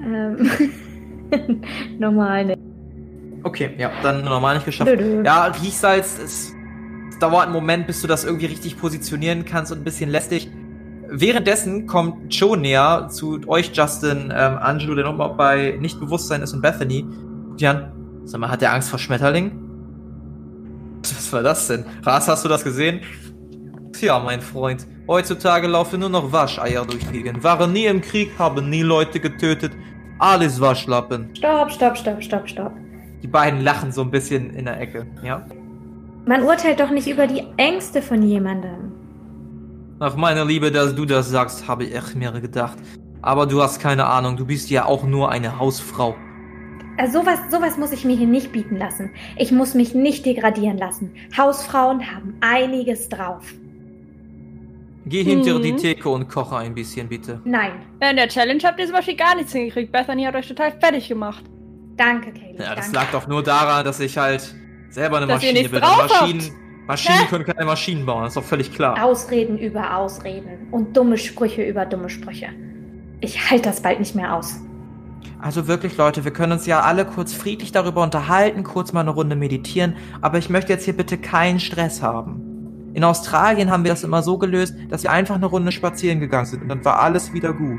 Ähm. 0.02 0.50
Normal 1.98 2.46
nicht. 2.46 2.58
Okay, 3.42 3.70
ja, 3.78 3.90
dann 4.02 4.24
normal 4.24 4.56
nicht 4.56 4.66
geschafft. 4.66 4.90
Dö-dö. 4.90 5.22
Ja, 5.24 5.46
Riechsalz, 5.46 6.18
es, 6.22 6.54
es 7.10 7.18
dauert 7.18 7.44
einen 7.44 7.52
Moment, 7.52 7.86
bis 7.86 8.02
du 8.02 8.06
das 8.06 8.24
irgendwie 8.24 8.46
richtig 8.46 8.78
positionieren 8.78 9.44
kannst 9.44 9.72
und 9.72 9.78
ein 9.78 9.84
bisschen 9.84 10.10
lästig. 10.10 10.50
Währenddessen 11.12 11.88
kommt 11.88 12.32
Joe 12.32 12.56
näher 12.56 13.08
zu 13.10 13.40
euch, 13.48 13.72
Justin, 13.74 14.32
ähm, 14.32 14.58
Angelo, 14.58 14.94
der 14.94 15.04
nochmal 15.04 15.34
bei 15.34 15.76
Nichtbewusstsein 15.80 16.40
ist 16.40 16.52
und 16.52 16.62
Bethany. 16.62 17.02
Guckt 17.02 17.60
die 17.60 17.66
an. 17.66 17.92
Sag 18.24 18.40
mal, 18.40 18.48
hat 18.48 18.60
der 18.60 18.72
Angst 18.72 18.90
vor 18.90 18.98
Schmetterlingen? 19.00 19.52
Was 21.02 21.32
war 21.32 21.42
das 21.42 21.66
denn? 21.66 21.84
Ras, 22.04 22.28
hast 22.28 22.44
du 22.44 22.48
das 22.48 22.62
gesehen? 22.62 23.00
Tja, 23.92 24.20
mein 24.20 24.40
Freund, 24.40 24.86
heutzutage 25.08 25.66
laufen 25.66 25.98
nur 25.98 26.08
noch 26.08 26.32
Wascheier 26.32 26.84
durch 26.86 27.04
die 27.08 27.22
Gegend. 27.22 27.42
Waren 27.42 27.72
nie 27.72 27.86
im 27.86 28.00
Krieg, 28.00 28.30
haben 28.38 28.70
nie 28.70 28.82
Leute 28.82 29.18
getötet. 29.18 29.72
Alles 30.20 30.60
Waschlappen. 30.60 31.34
Stopp, 31.34 31.72
stopp, 31.72 31.96
stopp, 31.98 32.22
stopp, 32.22 32.48
stopp. 32.48 32.72
Die 33.22 33.26
beiden 33.26 33.62
lachen 33.62 33.90
so 33.90 34.02
ein 34.02 34.10
bisschen 34.10 34.50
in 34.50 34.66
der 34.66 34.80
Ecke, 34.80 35.06
ja? 35.24 35.44
Man 36.24 36.44
urteilt 36.44 36.78
doch 36.78 36.90
nicht 36.90 37.08
über 37.08 37.26
die 37.26 37.42
Ängste 37.56 38.00
von 38.00 38.22
jemandem. 38.22 38.99
Ach, 40.02 40.16
meine 40.16 40.44
Liebe, 40.44 40.70
dass 40.72 40.94
du 40.94 41.04
das 41.04 41.28
sagst, 41.28 41.68
habe 41.68 41.84
ich 41.84 41.94
echt 41.94 42.14
mir 42.14 42.32
gedacht. 42.32 42.78
Aber 43.22 43.46
du 43.46 43.62
hast 43.62 43.80
keine 43.80 44.06
Ahnung, 44.06 44.36
du 44.36 44.46
bist 44.46 44.70
ja 44.70 44.86
auch 44.86 45.04
nur 45.04 45.30
eine 45.30 45.58
Hausfrau. 45.58 46.16
Also 46.96 47.20
sowas, 47.20 47.38
sowas 47.50 47.76
muss 47.76 47.92
ich 47.92 48.04
mir 48.04 48.16
hier 48.16 48.26
nicht 48.26 48.50
bieten 48.52 48.76
lassen. 48.76 49.10
Ich 49.36 49.52
muss 49.52 49.74
mich 49.74 49.94
nicht 49.94 50.24
degradieren 50.24 50.78
lassen. 50.78 51.12
Hausfrauen 51.36 52.00
haben 52.10 52.34
einiges 52.40 53.08
drauf. 53.10 53.44
Geh 55.06 55.22
hinter 55.22 55.58
Mhm. 55.58 55.62
die 55.62 55.76
Theke 55.76 56.08
und 56.08 56.28
koche 56.28 56.56
ein 56.56 56.74
bisschen, 56.74 57.08
bitte. 57.08 57.40
Nein. 57.44 57.72
Während 57.98 58.18
der 58.18 58.28
Challenge 58.28 58.62
habt 58.64 58.78
ihr 58.78 58.86
zum 58.86 58.94
Beispiel 58.94 59.16
gar 59.16 59.34
nichts 59.34 59.52
hingekriegt. 59.52 59.92
Bethany 59.92 60.24
hat 60.24 60.34
euch 60.34 60.48
total 60.48 60.72
fertig 60.78 61.08
gemacht. 61.08 61.44
Danke, 61.96 62.32
Kaylee. 62.32 62.58
Ja, 62.58 62.74
das 62.74 62.90
danke. 62.90 62.96
lag 62.96 63.12
doch 63.12 63.26
nur 63.28 63.42
daran, 63.42 63.84
dass 63.84 64.00
ich 64.00 64.16
halt 64.16 64.54
selber 64.90 65.18
eine 65.18 65.26
Dass 65.26 65.42
Maschine 65.42 65.68
bin. 65.68 65.80
Maschinen, 65.80 66.40
habt. 66.40 66.52
Maschinen 66.90 67.28
können 67.28 67.44
keine 67.44 67.64
Maschinen 67.64 68.06
bauen, 68.06 68.24
das 68.24 68.30
ist 68.32 68.36
doch 68.36 68.44
völlig 68.44 68.74
klar. 68.74 69.02
Ausreden 69.02 69.58
über 69.58 69.96
Ausreden 69.96 70.68
und 70.70 70.96
dumme 70.96 71.18
Sprüche 71.18 71.62
über 71.62 71.86
dumme 71.86 72.10
Sprüche. 72.10 72.48
Ich 73.20 73.50
halte 73.50 73.68
das 73.68 73.80
bald 73.82 74.00
nicht 74.00 74.14
mehr 74.14 74.34
aus. 74.34 74.60
Also 75.40 75.68
wirklich, 75.68 75.96
Leute, 75.96 76.24
wir 76.24 76.32
können 76.32 76.52
uns 76.52 76.66
ja 76.66 76.80
alle 76.80 77.06
kurz 77.06 77.32
friedlich 77.32 77.72
darüber 77.72 78.02
unterhalten, 78.02 78.62
kurz 78.62 78.92
mal 78.92 79.00
eine 79.00 79.10
Runde 79.10 79.36
meditieren, 79.36 79.96
aber 80.20 80.38
ich 80.38 80.50
möchte 80.50 80.72
jetzt 80.72 80.84
hier 80.84 80.96
bitte 80.96 81.16
keinen 81.16 81.60
Stress 81.60 82.02
haben. 82.02 82.90
In 82.92 83.04
Australien 83.04 83.70
haben 83.70 83.84
wir 83.84 83.92
das 83.92 84.02
immer 84.02 84.22
so 84.22 84.36
gelöst, 84.36 84.74
dass 84.88 85.02
wir 85.02 85.12
einfach 85.12 85.36
eine 85.36 85.46
Runde 85.46 85.72
spazieren 85.72 86.18
gegangen 86.20 86.46
sind 86.46 86.62
und 86.62 86.68
dann 86.68 86.84
war 86.84 87.00
alles 87.00 87.32
wieder 87.32 87.52
gut. 87.52 87.78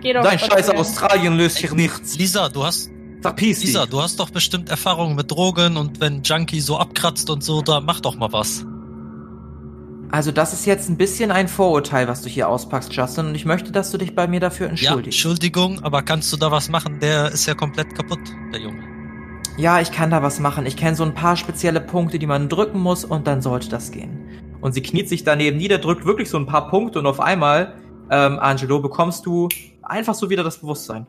Geh 0.00 0.14
doch 0.14 0.22
Dein 0.22 0.38
scheiß. 0.38 0.70
Australien 0.70 1.36
löst 1.36 1.58
hier 1.58 1.74
nichts. 1.74 2.16
Lisa, 2.16 2.48
du 2.48 2.64
hast, 2.64 2.90
Verpiss 3.20 3.58
dich. 3.60 3.68
Lisa, 3.68 3.86
du 3.86 4.00
hast 4.00 4.18
doch 4.18 4.30
bestimmt 4.30 4.70
Erfahrungen 4.70 5.14
mit 5.14 5.30
Drogen 5.30 5.76
und 5.76 6.00
wenn 6.00 6.22
Junkie 6.22 6.60
so 6.60 6.78
abkratzt 6.78 7.28
und 7.30 7.44
so, 7.44 7.60
da 7.60 7.80
mach 7.80 8.00
doch 8.00 8.16
mal 8.16 8.32
was. 8.32 8.64
Also 10.12 10.32
das 10.32 10.52
ist 10.52 10.66
jetzt 10.66 10.88
ein 10.88 10.96
bisschen 10.96 11.30
ein 11.30 11.46
Vorurteil, 11.46 12.08
was 12.08 12.22
du 12.22 12.28
hier 12.28 12.48
auspackst, 12.48 12.92
Justin, 12.92 13.26
und 13.26 13.34
ich 13.36 13.44
möchte, 13.44 13.70
dass 13.70 13.92
du 13.92 13.98
dich 13.98 14.14
bei 14.14 14.26
mir 14.26 14.40
dafür 14.40 14.66
Ja, 14.66 14.70
entschuldigst. 14.70 15.18
Entschuldigung, 15.18 15.84
aber 15.84 16.02
kannst 16.02 16.32
du 16.32 16.36
da 16.36 16.50
was 16.50 16.68
machen? 16.68 16.98
Der 17.00 17.30
ist 17.30 17.46
ja 17.46 17.54
komplett 17.54 17.94
kaputt, 17.94 18.18
der 18.52 18.60
Junge. 18.60 18.82
Ja, 19.56 19.80
ich 19.80 19.92
kann 19.92 20.10
da 20.10 20.22
was 20.22 20.40
machen. 20.40 20.66
Ich 20.66 20.76
kenne 20.76 20.96
so 20.96 21.04
ein 21.04 21.14
paar 21.14 21.36
spezielle 21.36 21.80
Punkte, 21.80 22.18
die 22.18 22.26
man 22.26 22.48
drücken 22.48 22.80
muss 22.80 23.04
und 23.04 23.26
dann 23.26 23.42
sollte 23.42 23.68
das 23.68 23.92
gehen. 23.92 24.18
Und 24.60 24.72
sie 24.72 24.82
kniet 24.82 25.08
sich 25.08 25.22
daneben 25.22 25.58
nieder, 25.58 25.78
drückt 25.78 26.04
wirklich 26.04 26.28
so 26.28 26.38
ein 26.38 26.46
paar 26.46 26.70
Punkte 26.70 26.98
und 26.98 27.06
auf 27.06 27.20
einmal, 27.20 27.74
ähm, 28.10 28.38
Angelo, 28.40 28.80
bekommst 28.80 29.26
du 29.26 29.48
einfach 29.82 30.14
so 30.14 30.28
wieder 30.28 30.42
das 30.42 30.58
Bewusstsein. 30.58 31.06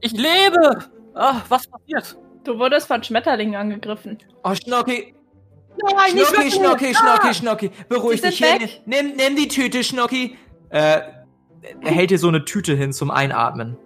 Ich 0.00 0.12
lebe! 0.12 1.01
Ach, 1.14 1.44
was 1.48 1.66
passiert? 1.66 2.16
Du 2.44 2.58
wurdest 2.58 2.86
von 2.88 3.02
Schmetterlingen 3.02 3.54
angegriffen. 3.54 4.18
Oh, 4.44 4.54
Schnocki, 4.54 5.14
Nein, 5.80 6.10
Schnocki, 6.10 6.44
nicht 6.44 6.54
Schnocki, 6.56 6.94
Schnocki, 6.94 7.34
Schnocki, 7.34 7.70
beruhig 7.88 8.20
Sie 8.20 8.28
dich 8.28 8.38
hier. 8.38 8.68
Nimm, 8.86 9.16
nimm 9.16 9.36
die 9.36 9.48
Tüte, 9.48 9.82
Schnocki. 9.84 10.36
Äh, 10.70 11.00
er 11.80 11.90
hält 11.90 12.10
dir 12.10 12.18
so 12.18 12.28
eine 12.28 12.44
Tüte 12.44 12.74
hin 12.74 12.92
zum 12.92 13.10
Einatmen. 13.10 13.76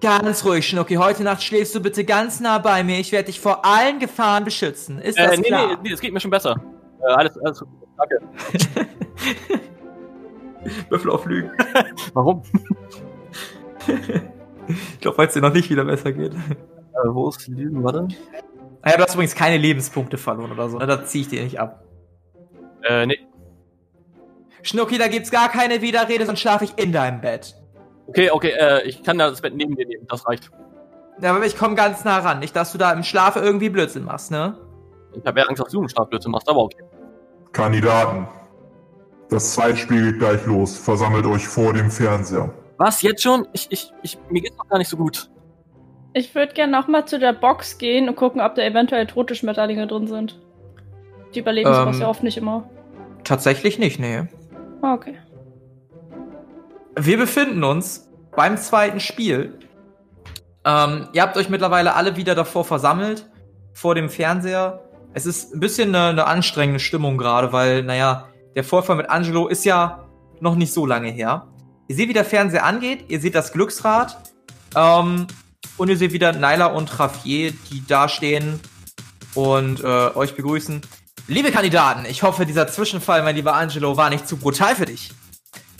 Ganz 0.00 0.44
ruhig, 0.44 0.66
Schnocki. 0.66 0.94
Heute 0.96 1.22
Nacht 1.22 1.42
schläfst 1.42 1.74
du 1.74 1.80
bitte 1.80 2.04
ganz 2.04 2.40
nah 2.40 2.58
bei 2.58 2.82
mir. 2.82 2.98
Ich 2.98 3.12
werde 3.12 3.26
dich 3.26 3.38
vor 3.40 3.64
allen 3.64 3.98
Gefahren 3.98 4.44
beschützen. 4.44 4.98
Ist 4.98 5.18
das 5.18 5.32
Äh, 5.32 5.36
nee, 5.36 5.48
klar? 5.48 5.66
nee, 5.68 5.76
nee, 5.84 5.92
es 5.92 6.00
geht 6.00 6.12
mir 6.12 6.20
schon 6.20 6.30
besser. 6.30 6.60
Äh, 7.02 7.12
alles, 7.12 7.36
alles 7.38 7.60
gut. 7.60 7.68
Danke. 7.98 8.20
Würfel 10.90 11.10
auf 11.10 11.24
Lügen. 11.26 11.50
Warum? 12.14 12.42
Ich 14.94 15.00
glaube, 15.00 15.18
weil 15.18 15.28
es 15.28 15.34
dir 15.34 15.40
noch 15.40 15.52
nicht 15.52 15.70
wieder 15.70 15.84
besser 15.84 16.12
geht. 16.12 16.34
Äh, 16.34 16.36
wo 17.04 17.28
ist 17.28 17.46
die 17.46 17.52
Lügen? 17.52 17.82
Warte. 17.84 18.08
Ah 18.82 18.90
ja, 18.90 18.96
du 18.96 19.02
hast 19.02 19.14
übrigens 19.14 19.34
keine 19.34 19.58
Lebenspunkte 19.58 20.18
verloren 20.18 20.52
oder 20.52 20.68
so. 20.68 20.78
ne? 20.78 20.86
Da 20.86 21.04
ziehe 21.04 21.22
ich 21.22 21.28
dir 21.28 21.42
nicht 21.42 21.60
ab. 21.60 21.84
Äh, 22.82 23.06
nee. 23.06 23.18
Schnucki, 24.62 24.98
da 24.98 25.08
gibt's 25.08 25.30
gar 25.30 25.48
keine 25.48 25.80
Widerrede, 25.82 26.26
sonst 26.26 26.40
schlafe 26.40 26.64
ich 26.64 26.78
in 26.78 26.92
deinem 26.92 27.20
Bett. 27.20 27.54
Okay, 28.06 28.30
okay, 28.30 28.50
äh, 28.50 28.82
ich 28.88 29.02
kann 29.02 29.18
da 29.18 29.30
das 29.30 29.40
Bett 29.40 29.54
neben 29.54 29.76
dir 29.76 29.86
nehmen, 29.86 30.06
das 30.08 30.26
reicht. 30.26 30.50
Ja, 31.22 31.34
aber 31.34 31.44
ich 31.46 31.56
komme 31.56 31.74
ganz 31.74 32.04
nah 32.04 32.18
ran. 32.18 32.38
Nicht, 32.40 32.56
dass 32.56 32.72
du 32.72 32.78
da 32.78 32.92
im 32.92 33.02
Schlaf 33.02 33.36
irgendwie 33.36 33.68
Blödsinn 33.68 34.04
machst, 34.04 34.30
ne? 34.30 34.58
Ich 35.12 35.24
habe 35.24 35.40
ja 35.40 35.46
Angst, 35.46 35.62
dass 35.62 35.72
du 35.72 35.78
einen 35.78 35.88
Schlafblödsinn 35.88 36.32
machst, 36.32 36.48
aber 36.48 36.60
okay. 36.60 36.82
Kandidaten. 37.52 38.28
Das 39.28 39.54
Zeitspiel 39.54 40.12
geht 40.12 40.18
gleich 40.20 40.44
los. 40.46 40.76
Versammelt 40.76 41.26
euch 41.26 41.46
vor 41.46 41.72
dem 41.72 41.90
Fernseher. 41.90 42.52
Was, 42.80 43.02
jetzt 43.02 43.22
schon? 43.22 43.46
Ich, 43.52 43.66
ich, 43.68 43.92
ich, 44.02 44.18
mir 44.30 44.40
geht's 44.40 44.56
noch 44.56 44.66
gar 44.66 44.78
nicht 44.78 44.88
so 44.88 44.96
gut. 44.96 45.28
Ich 46.14 46.34
würde 46.34 46.54
gerne 46.54 46.72
nochmal 46.72 47.04
zu 47.04 47.18
der 47.18 47.34
Box 47.34 47.76
gehen 47.76 48.08
und 48.08 48.16
gucken, 48.16 48.40
ob 48.40 48.54
da 48.54 48.62
eventuell 48.62 49.06
tote 49.06 49.34
Schmetterlinge 49.34 49.86
drin 49.86 50.06
sind. 50.06 50.40
Die 51.34 51.40
überleben 51.40 51.74
sowas 51.74 51.96
Ähm. 51.96 52.02
ja 52.02 52.08
oft 52.08 52.22
nicht 52.22 52.38
immer. 52.38 52.70
Tatsächlich 53.22 53.78
nicht, 53.78 54.00
nee. 54.00 54.22
Ah, 54.80 54.94
okay. 54.94 55.18
Wir 56.98 57.18
befinden 57.18 57.64
uns 57.64 58.10
beim 58.34 58.56
zweiten 58.56 58.98
Spiel. 58.98 59.58
Ähm, 60.64 61.08
ihr 61.12 61.20
habt 61.20 61.36
euch 61.36 61.50
mittlerweile 61.50 61.94
alle 61.96 62.16
wieder 62.16 62.34
davor 62.34 62.64
versammelt, 62.64 63.28
vor 63.74 63.94
dem 63.94 64.08
Fernseher. 64.08 64.80
Es 65.12 65.26
ist 65.26 65.54
ein 65.54 65.60
bisschen 65.60 65.94
eine, 65.94 66.08
eine 66.08 66.26
anstrengende 66.26 66.80
Stimmung 66.80 67.18
gerade, 67.18 67.52
weil, 67.52 67.82
naja, 67.82 68.28
der 68.54 68.64
Vorfall 68.64 68.96
mit 68.96 69.10
Angelo 69.10 69.48
ist 69.48 69.66
ja 69.66 70.08
noch 70.40 70.54
nicht 70.54 70.72
so 70.72 70.86
lange 70.86 71.10
her. 71.10 71.46
Ihr 71.90 71.96
seht, 71.96 72.08
wie 72.08 72.12
der 72.12 72.24
Fernseher 72.24 72.64
angeht, 72.64 73.06
ihr 73.08 73.18
seht 73.18 73.34
das 73.34 73.52
Glücksrad 73.52 74.16
ähm, 74.76 75.26
und 75.76 75.88
ihr 75.88 75.96
seht 75.96 76.12
wieder 76.12 76.32
Naila 76.32 76.66
und 76.66 77.00
Raffier, 77.00 77.52
die 77.68 77.84
da 77.84 78.08
stehen 78.08 78.60
und 79.34 79.82
äh, 79.82 80.14
euch 80.14 80.36
begrüßen. 80.36 80.82
Liebe 81.26 81.50
Kandidaten, 81.50 82.04
ich 82.04 82.22
hoffe, 82.22 82.46
dieser 82.46 82.68
Zwischenfall, 82.68 83.24
mein 83.24 83.34
lieber 83.34 83.54
Angelo, 83.54 83.96
war 83.96 84.08
nicht 84.08 84.28
zu 84.28 84.36
brutal 84.36 84.76
für 84.76 84.86
dich. 84.86 85.10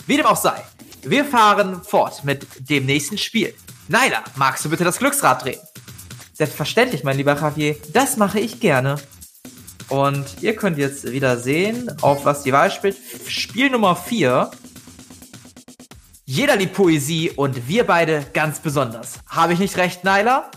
Wie 0.08 0.16
dem 0.16 0.26
auch 0.26 0.36
sei, 0.36 0.60
wir 1.04 1.24
fahren 1.24 1.80
fort 1.84 2.24
mit 2.24 2.44
dem 2.58 2.86
nächsten 2.86 3.16
Spiel. 3.16 3.54
Naila, 3.86 4.24
magst 4.34 4.64
du 4.64 4.68
bitte 4.68 4.82
das 4.82 4.98
Glücksrad 4.98 5.44
drehen? 5.44 5.60
Selbstverständlich, 6.32 7.04
mein 7.04 7.18
lieber 7.18 7.36
Javier, 7.36 7.76
das 7.92 8.16
mache 8.16 8.40
ich 8.40 8.58
gerne. 8.58 8.96
Und 9.88 10.42
ihr 10.42 10.56
könnt 10.56 10.76
jetzt 10.76 11.12
wieder 11.12 11.36
sehen, 11.36 11.88
auf 12.00 12.24
was 12.24 12.42
die 12.42 12.52
Wahl 12.52 12.72
spielt. 12.72 12.96
Spiel 13.28 13.70
Nummer 13.70 13.94
4. 13.94 14.50
Jeder 16.32 16.54
liebt 16.54 16.74
Poesie 16.74 17.32
und 17.34 17.66
wir 17.66 17.84
beide 17.84 18.24
ganz 18.32 18.60
besonders. 18.60 19.14
Habe 19.26 19.52
ich 19.52 19.58
nicht 19.58 19.76
recht, 19.76 20.04
Naila? 20.04 20.48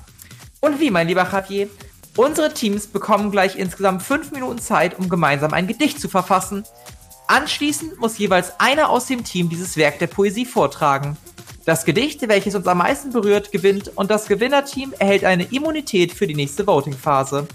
Und 0.62 0.80
wie, 0.80 0.92
mein 0.92 1.08
lieber 1.08 1.28
Javier? 1.28 1.68
Unsere 2.16 2.54
Teams 2.54 2.86
bekommen 2.86 3.32
gleich 3.32 3.56
insgesamt 3.56 4.04
fünf 4.04 4.32
Minuten 4.32 4.60
Zeit, 4.60 5.00
um 5.00 5.10
gemeinsam 5.10 5.52
ein 5.52 5.66
Gedicht 5.66 6.00
zu 6.00 6.10
verfassen. 6.10 6.64
Anschließend 7.26 8.00
muss 8.00 8.20
jeweils 8.20 8.60
einer 8.60 8.92
aus 8.92 9.08
dem 9.08 9.24
Team 9.24 9.50
dieses 9.50 9.76
Werk 9.76 9.98
der 9.98 10.06
Poesie 10.06 10.46
vortragen. 10.46 11.18
Das 11.66 11.86
Gedicht, 11.86 12.22
welches 12.30 12.54
uns 12.54 12.68
am 12.68 12.78
meisten 12.78 13.10
berührt, 13.10 13.52
gewinnt 13.52 13.94
und 13.96 14.12
das 14.12 14.28
Gewinnerteam 14.28 14.94
erhält 15.00 15.26
eine 15.26 15.46
Immunität 15.46 16.14
für 16.14 16.28
die 16.28 16.36
nächste 16.36 16.68
Voting-Phase. 16.68 17.48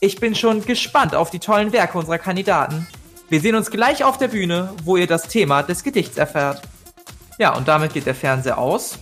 Ich 0.00 0.20
bin 0.20 0.34
schon 0.34 0.66
gespannt 0.66 1.14
auf 1.14 1.30
die 1.30 1.38
tollen 1.38 1.72
Werke 1.72 1.96
unserer 1.96 2.18
Kandidaten. 2.18 2.86
Wir 3.30 3.40
sehen 3.40 3.54
uns 3.54 3.70
gleich 3.70 4.04
auf 4.04 4.18
der 4.18 4.28
Bühne, 4.28 4.74
wo 4.84 4.98
ihr 4.98 5.06
das 5.06 5.28
Thema 5.28 5.62
des 5.62 5.82
Gedichts 5.82 6.18
erfährt. 6.18 6.60
Ja, 7.38 7.56
und 7.56 7.68
damit 7.68 7.94
geht 7.94 8.06
der 8.06 8.14
Fernseher 8.14 8.58
aus. 8.58 8.98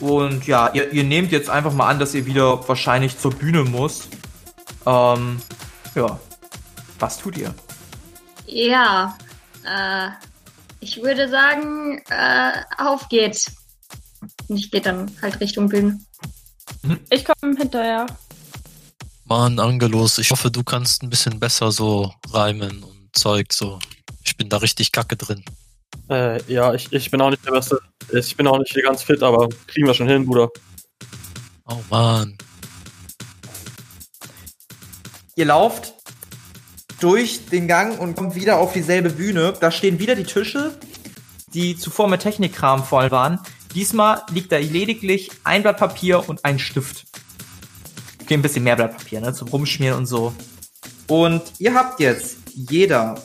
Und 0.00 0.46
ja, 0.46 0.72
ihr, 0.72 0.92
ihr 0.92 1.04
nehmt 1.04 1.30
jetzt 1.30 1.50
einfach 1.50 1.72
mal 1.72 1.88
an, 1.88 1.98
dass 1.98 2.14
ihr 2.14 2.24
wieder 2.24 2.66
wahrscheinlich 2.66 3.18
zur 3.18 3.32
Bühne 3.32 3.64
muss. 3.64 4.08
Ähm, 4.86 5.40
ja. 5.94 6.18
Was 6.98 7.18
tut 7.18 7.36
ihr? 7.36 7.54
Ja, 8.46 9.16
äh, 9.64 10.08
ich 10.80 11.02
würde 11.02 11.28
sagen, 11.28 12.02
äh, 12.08 12.52
auf 12.78 13.08
geht's. 13.08 13.52
Und 14.48 14.56
ich 14.56 14.70
gehe 14.70 14.80
dann 14.80 15.10
halt 15.22 15.40
Richtung 15.40 15.68
Bühne. 15.68 16.00
Ich 17.10 17.24
komme 17.24 17.56
hinterher. 17.56 18.06
Mann, 19.24 19.58
Angelos, 19.58 20.18
ich 20.18 20.30
hoffe, 20.30 20.50
du 20.50 20.64
kannst 20.64 21.02
ein 21.02 21.10
bisschen 21.10 21.38
besser 21.38 21.72
so 21.72 22.12
reimen 22.30 22.82
und 22.82 23.10
Zeug 23.12 23.52
so. 23.52 23.78
Ich 24.24 24.36
bin 24.36 24.48
da 24.48 24.58
richtig 24.58 24.92
kacke 24.92 25.16
drin. 25.16 25.44
Äh, 26.10 26.42
ja, 26.52 26.74
ich, 26.74 26.92
ich 26.92 27.10
bin 27.10 27.20
auch 27.20 27.30
nicht 27.30 27.46
der 27.46 27.52
Beste. 27.52 27.80
Ich 28.12 28.36
bin 28.36 28.46
auch 28.48 28.58
nicht 28.58 28.72
hier 28.72 28.82
ganz 28.82 29.02
fit, 29.02 29.22
aber 29.22 29.48
kriegen 29.68 29.86
wir 29.86 29.94
schon 29.94 30.08
hin, 30.08 30.26
Bruder. 30.26 30.48
Oh 31.68 31.78
Mann. 31.88 32.36
Ihr 35.36 35.44
lauft 35.44 35.94
durch 36.98 37.46
den 37.46 37.68
Gang 37.68 37.98
und 37.98 38.16
kommt 38.16 38.34
wieder 38.34 38.58
auf 38.58 38.72
dieselbe 38.72 39.10
Bühne. 39.10 39.54
Da 39.60 39.70
stehen 39.70 40.00
wieder 40.00 40.16
die 40.16 40.24
Tische, 40.24 40.76
die 41.54 41.76
zuvor 41.76 42.08
mit 42.08 42.22
Technikkram 42.22 42.82
voll 42.82 43.10
waren. 43.12 43.38
Diesmal 43.74 44.22
liegt 44.32 44.50
da 44.50 44.58
lediglich 44.58 45.30
ein 45.44 45.62
Blatt 45.62 45.76
Papier 45.76 46.28
und 46.28 46.44
ein 46.44 46.58
Stift. 46.58 47.04
Okay, 48.20 48.34
ein 48.34 48.42
bisschen 48.42 48.64
mehr 48.64 48.74
Blatt 48.74 48.96
Papier, 48.96 49.20
ne, 49.20 49.32
zum 49.32 49.46
Rumschmieren 49.46 49.96
und 49.96 50.06
so. 50.06 50.34
Und 51.06 51.42
ihr 51.58 51.74
habt 51.74 52.00
jetzt 52.00 52.38
jeder 52.52 53.22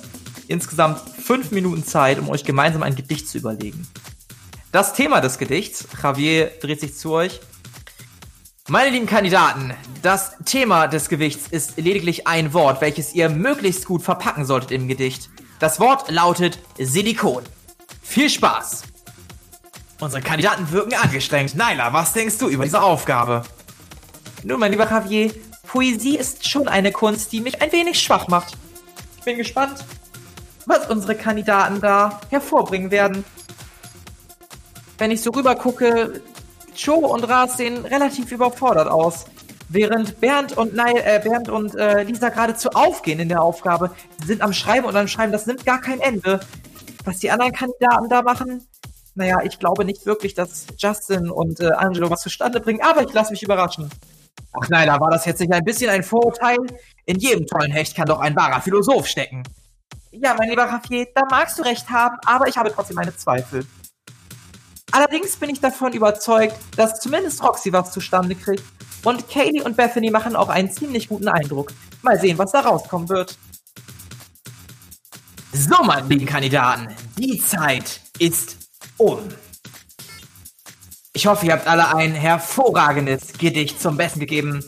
insgesamt 0.47 1.01
fünf 1.25 1.49
Minuten 1.49 1.83
Zeit, 1.83 2.19
um 2.19 2.29
euch 2.29 2.43
gemeinsam 2.43 2.83
ein 2.83 2.95
Gedicht 2.95 3.27
zu 3.27 3.39
überlegen. 3.39 3.87
Das 4.71 4.93
Thema 4.93 5.21
des 5.21 5.39
Gedichts, 5.39 5.87
Javier 6.01 6.51
dreht 6.61 6.79
sich 6.79 6.95
zu 6.95 7.13
euch, 7.13 7.39
meine 8.67 8.89
lieben 8.91 9.07
Kandidaten, 9.07 9.73
das 10.01 10.33
Thema 10.45 10.87
des 10.87 11.09
Gewichts 11.09 11.47
ist 11.47 11.77
lediglich 11.77 12.27
ein 12.27 12.53
Wort, 12.53 12.81
welches 12.81 13.13
ihr 13.13 13.29
möglichst 13.29 13.85
gut 13.85 14.03
verpacken 14.03 14.45
solltet 14.45 14.71
im 14.71 14.87
Gedicht. 14.87 15.29
Das 15.59 15.79
Wort 15.79 16.09
lautet 16.09 16.59
Silikon. 16.77 17.43
Viel 18.01 18.29
Spaß! 18.29 18.83
Unsere 19.99 20.21
Kandidaten 20.21 20.71
wirken 20.71 20.93
angestrengt. 20.95 21.55
Naila, 21.55 21.93
was 21.93 22.13
denkst 22.13 22.37
du 22.37 22.49
über 22.49 22.65
diese 22.65 22.81
Aufgabe? 22.81 23.43
Nun, 24.43 24.59
mein 24.59 24.71
lieber 24.71 24.89
Javier, 24.89 25.33
Poesie 25.67 26.17
ist 26.17 26.47
schon 26.47 26.67
eine 26.67 26.91
Kunst, 26.91 27.31
die 27.31 27.41
mich 27.41 27.61
ein 27.61 27.71
wenig 27.71 27.99
schwach 27.99 28.27
macht. 28.27 28.57
Ich 29.17 29.23
bin 29.23 29.37
gespannt, 29.37 29.85
was 30.65 30.87
unsere 30.89 31.15
Kandidaten 31.15 31.81
da 31.81 32.19
hervorbringen 32.29 32.91
werden. 32.91 33.23
Wenn 34.97 35.11
ich 35.11 35.21
so 35.21 35.31
rüber 35.31 35.55
gucke, 35.55 36.21
Joe 36.75 37.07
und 37.07 37.23
Ras 37.23 37.57
sehen 37.57 37.85
relativ 37.85 38.31
überfordert 38.31 38.87
aus. 38.87 39.25
Während 39.69 40.19
Bernd 40.19 40.57
und, 40.57 40.75
Neil, 40.75 40.97
äh, 41.03 41.19
Bernd 41.23 41.49
und 41.49 41.75
äh, 41.75 42.03
Lisa 42.03 42.29
geradezu 42.29 42.69
aufgehen 42.69 43.19
in 43.19 43.29
der 43.29 43.41
Aufgabe. 43.41 43.91
Sie 44.21 44.27
sind 44.27 44.41
am 44.41 44.53
Schreiben 44.53 44.85
und 44.85 44.95
am 44.95 45.07
Schreiben, 45.07 45.31
das 45.31 45.47
nimmt 45.47 45.65
gar 45.65 45.81
kein 45.81 45.99
Ende. 45.99 46.39
Was 47.03 47.19
die 47.19 47.31
anderen 47.31 47.51
Kandidaten 47.51 48.07
da 48.09 48.21
machen, 48.21 48.67
naja, 49.15 49.39
ich 49.43 49.59
glaube 49.59 49.85
nicht 49.85 50.05
wirklich, 50.05 50.33
dass 50.33 50.67
Justin 50.77 51.29
und 51.29 51.61
äh, 51.61 51.71
Angelo 51.71 52.09
was 52.09 52.21
zustande 52.21 52.59
bringen, 52.59 52.81
aber 52.81 53.01
ich 53.03 53.13
lasse 53.13 53.31
mich 53.31 53.41
überraschen. 53.41 53.89
Ach 54.53 54.69
nein, 54.69 54.87
da 54.87 54.99
war 54.99 55.09
das 55.09 55.25
jetzt 55.25 55.39
nicht 55.39 55.53
ein 55.53 55.63
bisschen 55.63 55.89
ein 55.89 56.03
Vorurteil? 56.03 56.57
In 57.05 57.17
jedem 57.19 57.45
tollen 57.47 57.71
Hecht 57.71 57.95
kann 57.95 58.07
doch 58.07 58.19
ein 58.19 58.35
wahrer 58.35 58.61
Philosoph 58.61 59.07
stecken. 59.07 59.43
Ja, 60.21 60.33
mein 60.37 60.49
lieber 60.49 60.63
Raffier, 60.63 61.07
da 61.13 61.23
magst 61.29 61.59
du 61.59 61.63
recht 61.63 61.89
haben, 61.89 62.17
aber 62.25 62.47
ich 62.47 62.57
habe 62.57 62.71
trotzdem 62.71 62.95
meine 62.95 63.15
Zweifel. 63.15 63.65
Allerdings 64.91 65.35
bin 65.35 65.49
ich 65.49 65.59
davon 65.59 65.91
überzeugt, 65.91 66.55
dass 66.77 67.01
zumindest 67.01 67.43
Roxy 67.43 67.73
was 67.73 67.91
zustande 67.91 68.35
kriegt. 68.35 68.63
Und 69.03 69.29
Kaylee 69.29 69.61
und 69.61 69.75
Bethany 69.75 70.09
machen 70.09 70.35
auch 70.35 70.49
einen 70.49 70.71
ziemlich 70.71 71.09
guten 71.09 71.27
Eindruck. 71.27 71.73
Mal 72.01 72.19
sehen, 72.19 72.37
was 72.37 72.51
da 72.51 72.61
rauskommen 72.61 73.09
wird. 73.09 73.37
So, 75.51 75.83
meine 75.83 76.07
lieben 76.07 76.25
Kandidaten, 76.25 76.87
die 77.17 77.39
Zeit 77.39 77.99
ist 78.19 78.57
um. 78.97 79.19
Ich 81.13 81.27
hoffe, 81.27 81.45
ihr 81.45 81.53
habt 81.53 81.67
alle 81.67 81.95
ein 81.95 82.13
hervorragendes 82.13 83.33
Gedicht 83.33 83.81
zum 83.81 83.97
Besten 83.97 84.21
gegeben, 84.21 84.63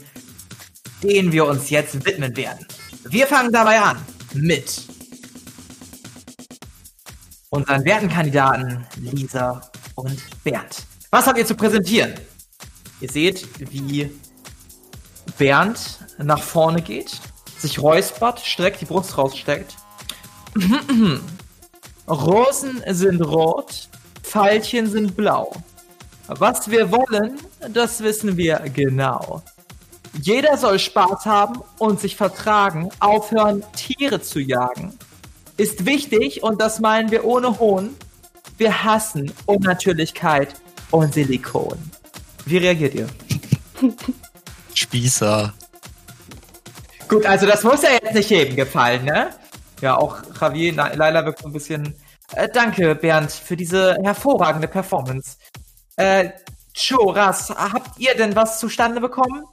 den 1.04 1.32
wir 1.32 1.46
uns 1.46 1.70
jetzt 1.70 2.06
widmen 2.06 2.36
werden. 2.36 2.66
Wir 3.06 3.28
fangen 3.28 3.52
dabei 3.52 3.80
an 3.80 3.98
mit 4.34 4.87
unseren 7.50 7.84
werten 7.86 8.10
Kandidaten 8.10 8.86
Lisa 8.98 9.62
und 9.96 10.20
Bernd. 10.44 10.84
Was 11.12 11.28
habt 11.28 11.38
ihr 11.38 11.46
zu 11.46 11.56
präsentieren? 11.56 12.14
Ihr 13.00 13.10
seht, 13.10 13.48
wie 13.72 14.12
Bernd 15.38 16.00
nach 16.18 16.42
vorne 16.42 16.82
geht, 16.82 17.20
sich 17.58 17.82
räuspert, 17.82 18.40
streckt, 18.40 18.82
die 18.82 18.86
Brust 18.86 19.18
raussteckt. 19.18 19.76
Rosen 22.08 22.84
sind 22.88 23.22
rot, 23.22 23.90
Pfeilchen 24.24 24.90
sind 24.90 25.16
blau. 25.16 25.52
Was 26.28 26.70
wir 26.70 26.92
wollen, 26.92 27.40
das 27.70 28.02
wissen 28.02 28.36
wir 28.36 28.60
genau. 28.74 29.42
Jeder 30.22 30.58
soll 30.58 30.80
Spaß 30.80 31.26
haben 31.26 31.62
und 31.78 32.00
sich 32.00 32.16
vertragen, 32.16 32.90
aufhören, 33.00 33.64
Tiere 33.76 34.22
zu 34.22 34.40
jagen. 34.40 34.98
Ist 35.58 35.86
wichtig 35.86 36.44
und 36.44 36.62
das 36.62 36.80
meinen 36.80 37.10
wir 37.10 37.26
ohne 37.26 37.60
Hohn. 37.60 37.96
Wir 38.58 38.84
hassen 38.84 39.32
Unnatürlichkeit 39.46 40.54
und 40.92 41.14
Silikon. 41.14 41.78
Wie 42.46 42.58
reagiert 42.58 42.94
ihr? 42.96 43.08
Spießer. 44.74 45.54
Gut, 47.08 47.26
also 47.26 47.46
das 47.46 47.64
muss 47.64 47.82
ja 47.82 47.90
jetzt 47.92 48.14
nicht 48.14 48.30
jedem 48.30 48.56
gefallen, 48.56 49.06
ne? 49.06 49.30
Ja, 49.82 49.98
auch 49.98 50.22
Javier 50.40 50.74
Laila 50.74 51.26
wirkt 51.26 51.40
so 51.40 51.48
ein 51.48 51.54
bisschen. 51.54 51.96
Äh, 52.34 52.50
danke, 52.54 52.96
Bernd, 52.96 53.32
für 53.32 53.56
diese 53.56 53.96
hervorragende 54.04 54.68
Performance. 54.68 55.38
Äh, 55.96 56.32
Joe, 56.76 57.16
Ras, 57.16 57.50
habt 57.50 57.98
ihr 58.00 58.16
denn 58.16 58.36
was 58.36 58.60
zustande 58.60 59.02
bekommen? 59.02 59.44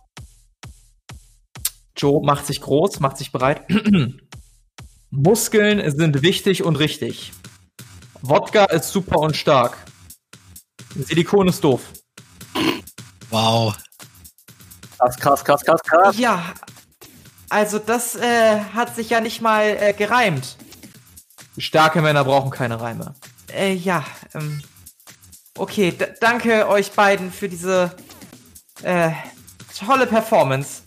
Joe 1.96 2.24
macht 2.24 2.46
sich 2.46 2.60
groß, 2.60 3.00
macht 3.00 3.16
sich 3.16 3.32
bereit. 3.32 3.62
Muskeln 5.16 5.96
sind 5.96 6.22
wichtig 6.22 6.64
und 6.64 6.76
richtig. 6.76 7.32
Wodka 8.22 8.64
ist 8.64 8.90
super 8.90 9.18
und 9.18 9.36
stark. 9.36 9.76
Silikon 10.96 11.48
ist 11.48 11.62
doof. 11.62 11.82
Wow. 13.30 13.76
Krass, 14.98 15.16
krass, 15.16 15.44
krass, 15.44 15.64
krass, 15.64 15.80
krass. 15.82 16.18
Ja, 16.18 16.54
also 17.48 17.78
das 17.78 18.16
äh, 18.16 18.60
hat 18.74 18.96
sich 18.96 19.10
ja 19.10 19.20
nicht 19.20 19.40
mal 19.40 19.76
äh, 19.80 19.92
gereimt. 19.92 20.56
Starke 21.58 22.02
Männer 22.02 22.24
brauchen 22.24 22.50
keine 22.50 22.80
Reime. 22.80 23.14
Äh, 23.52 23.74
ja, 23.74 24.04
ähm, 24.34 24.62
okay, 25.56 25.94
danke 26.20 26.68
euch 26.68 26.90
beiden 26.90 27.30
für 27.30 27.48
diese 27.48 27.94
äh, 28.82 29.10
tolle 29.78 30.06
Performance. 30.06 30.82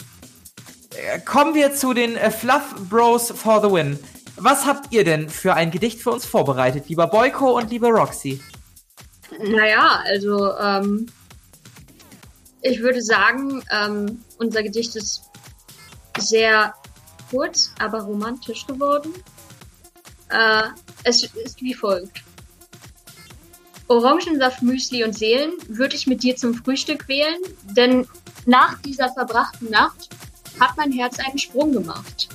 Äh, 0.92 1.20
kommen 1.20 1.54
wir 1.54 1.74
zu 1.74 1.94
den 1.94 2.18
äh, 2.18 2.32
Fluff 2.32 2.76
Bros 2.90 3.32
for 3.32 3.62
the 3.62 3.72
Win. 3.72 4.00
Was 4.40 4.66
habt 4.66 4.94
ihr 4.94 5.04
denn 5.04 5.30
für 5.30 5.56
ein 5.56 5.72
Gedicht 5.72 6.00
für 6.00 6.12
uns 6.12 6.26
vorbereitet, 6.26 6.88
lieber 6.90 7.08
Boyko 7.08 7.58
und 7.58 7.72
liebe 7.72 7.88
Roxy? 7.88 8.40
Naja, 9.40 10.02
also 10.06 10.56
ähm, 10.58 11.08
ich 12.62 12.80
würde 12.82 13.02
sagen, 13.02 13.64
ähm, 13.72 14.24
unser 14.38 14.62
Gedicht 14.62 14.96
ist 14.96 15.24
sehr 16.20 16.74
kurz, 17.32 17.72
aber 17.80 18.02
romantisch 18.02 18.68
geworden. 18.68 19.12
Äh, 20.30 20.64
es 21.04 21.24
ist 21.24 21.62
wie 21.62 21.74
folgt. 21.74 22.24
Orangensaft, 23.88 24.62
Müsli 24.62 25.04
und 25.04 25.18
Seelen 25.18 25.54
würde 25.68 25.96
ich 25.96 26.08
mit 26.08 26.22
dir 26.22 26.36
zum 26.36 26.54
Frühstück 26.54 27.08
wählen, 27.08 27.40
denn 27.64 28.08
nach 28.46 28.80
dieser 28.82 29.10
verbrachten 29.14 29.72
Nacht 29.72 30.10
hat 30.60 30.78
mein 30.78 30.92
Herz 30.92 31.18
einen 31.20 31.40
Sprung 31.40 31.72
gemacht. 31.72 32.30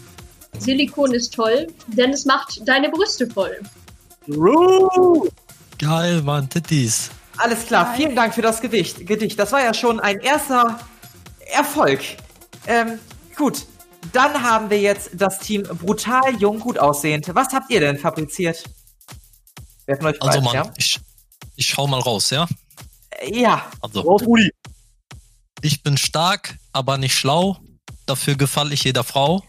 Silikon 0.62 1.12
ist 1.12 1.34
toll, 1.34 1.66
denn 1.88 2.10
es 2.10 2.24
macht 2.24 2.60
deine 2.66 2.88
Brüste 2.90 3.26
voll. 3.28 3.60
Roo! 4.28 5.28
Geil, 5.78 6.22
Mann, 6.22 6.48
Titties. 6.48 7.10
Alles 7.38 7.66
klar, 7.66 7.94
vielen 7.96 8.14
Dank 8.14 8.34
für 8.34 8.42
das 8.42 8.60
Gedicht. 8.60 9.06
Gedicht. 9.06 9.38
Das 9.38 9.52
war 9.52 9.60
ja 9.62 9.74
schon 9.74 9.98
ein 10.00 10.18
erster 10.20 10.78
Erfolg. 11.52 12.00
Ähm, 12.66 12.98
gut. 13.36 13.66
Dann 14.12 14.42
haben 14.42 14.68
wir 14.68 14.80
jetzt 14.80 15.10
das 15.14 15.38
Team 15.38 15.62
brutal 15.62 16.34
jung 16.38 16.58
gut 16.58 16.76
aussehend. 16.78 17.30
Was 17.34 17.52
habt 17.52 17.70
ihr 17.70 17.78
denn 17.80 17.98
fabriziert? 17.98 18.64
Wer 19.86 19.96
von 19.96 20.06
euch 20.06 20.20
Also, 20.20 20.40
beiden, 20.40 20.44
Mann, 20.44 20.54
ja? 20.54 20.72
ich, 20.76 20.98
ich 21.56 21.66
schau 21.66 21.86
mal 21.86 22.00
raus, 22.00 22.30
ja? 22.30 22.46
Äh, 23.10 23.40
Ja, 23.40 23.64
Also, 23.80 24.00
Raus, 24.00 24.22
Rudi. 24.22 24.50
ich 25.62 25.82
bin 25.84 25.96
stark, 25.96 26.56
aber 26.72 26.98
nicht 26.98 27.16
schlau. 27.16 27.58
Dafür 28.06 28.34
gefalle 28.36 28.74
ich 28.74 28.82
jeder 28.84 29.04
Frau. 29.04 29.42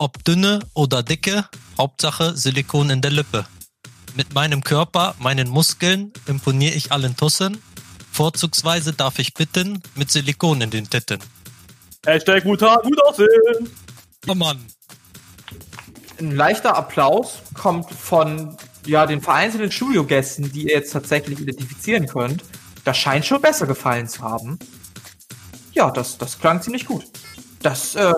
Ob 0.00 0.24
dünne 0.24 0.60
oder 0.74 1.02
dicke, 1.02 1.48
Hauptsache 1.76 2.36
Silikon 2.36 2.90
in 2.90 3.00
der 3.00 3.10
Lippe. 3.10 3.46
Mit 4.14 4.32
meinem 4.32 4.62
Körper, 4.62 5.16
meinen 5.18 5.48
Muskeln 5.48 6.12
imponiere 6.26 6.74
ich 6.74 6.92
allen 6.92 7.16
Tussen. 7.16 7.60
Vorzugsweise 8.12 8.92
darf 8.92 9.18
ich 9.18 9.34
bitten, 9.34 9.82
mit 9.96 10.12
Silikon 10.12 10.60
in 10.60 10.70
den 10.70 10.88
Titten. 10.88 11.18
Hashtag 12.06 12.44
brutal, 12.44 12.78
gut 12.82 13.02
aussehen. 13.02 13.70
Oh 14.28 14.34
Mann. 14.34 14.64
ein 16.20 16.30
leichter 16.30 16.76
Applaus 16.76 17.42
kommt 17.54 17.90
von 17.90 18.56
ja, 18.86 19.04
den 19.04 19.20
vereinzelten 19.20 19.72
Studiogästen, 19.72 20.52
die 20.52 20.68
ihr 20.68 20.76
jetzt 20.76 20.92
tatsächlich 20.92 21.40
identifizieren 21.40 22.06
könnt. 22.06 22.44
Das 22.84 22.96
scheint 22.96 23.26
schon 23.26 23.40
besser 23.40 23.66
gefallen 23.66 24.08
zu 24.08 24.22
haben. 24.22 24.58
Ja, 25.72 25.90
das, 25.90 26.18
das 26.18 26.38
klang 26.38 26.62
ziemlich 26.62 26.86
gut. 26.86 27.04
Das 27.62 27.96
äh, 27.96 28.12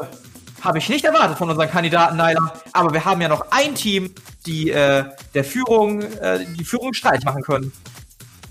habe 0.63 0.79
ich 0.79 0.89
nicht 0.89 1.05
erwartet 1.05 1.39
von 1.39 1.51
unseren 1.51 1.71
Kandidaten, 1.71 2.17
Naila. 2.17 2.53
Aber 2.73 2.93
wir 2.93 3.05
haben 3.05 3.21
ja 3.21 3.29
noch 3.29 3.47
ein 3.51 3.75
Team, 3.75 4.15
die 4.47 4.71
äh, 4.71 5.05
der 5.35 5.45
Führung, 5.45 6.03
äh, 6.03 6.45
die 6.45 6.65
Führung 6.65 6.93
Streit 6.93 7.25
machen 7.25 7.43
können. 7.43 7.73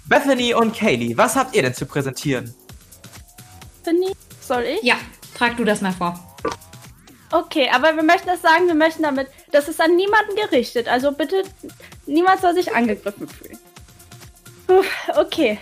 Bethany 0.06 0.54
und 0.54 0.76
Kaylee, 0.76 1.16
was 1.18 1.36
habt 1.36 1.56
ihr 1.56 1.62
denn 1.62 1.74
zu 1.74 1.86
präsentieren? 1.86 2.54
Finny, 3.84 4.12
soll 4.42 4.64
ich? 4.64 4.82
Ja, 4.82 4.96
trag 5.38 5.56
du 5.58 5.64
das 5.64 5.82
mal 5.82 5.94
vor. 5.94 6.20
Okay, 7.32 7.70
aber 7.72 7.96
wir 7.96 8.04
möchten 8.04 8.28
das 8.28 8.42
sagen, 8.42 8.66
wir 8.66 8.74
möchten 8.74 9.04
damit, 9.04 9.28
das 9.52 9.68
ist 9.68 9.80
an 9.80 9.96
niemanden 9.96 10.36
gerichtet. 10.36 10.88
Also 10.88 11.12
bitte, 11.12 11.44
niemand 12.08 12.42
soll 12.42 12.56
sich 12.56 12.74
angegriffen 12.74 13.28
fühlen. 13.28 13.60
Puh, 14.66 14.84
okay. 15.16 15.60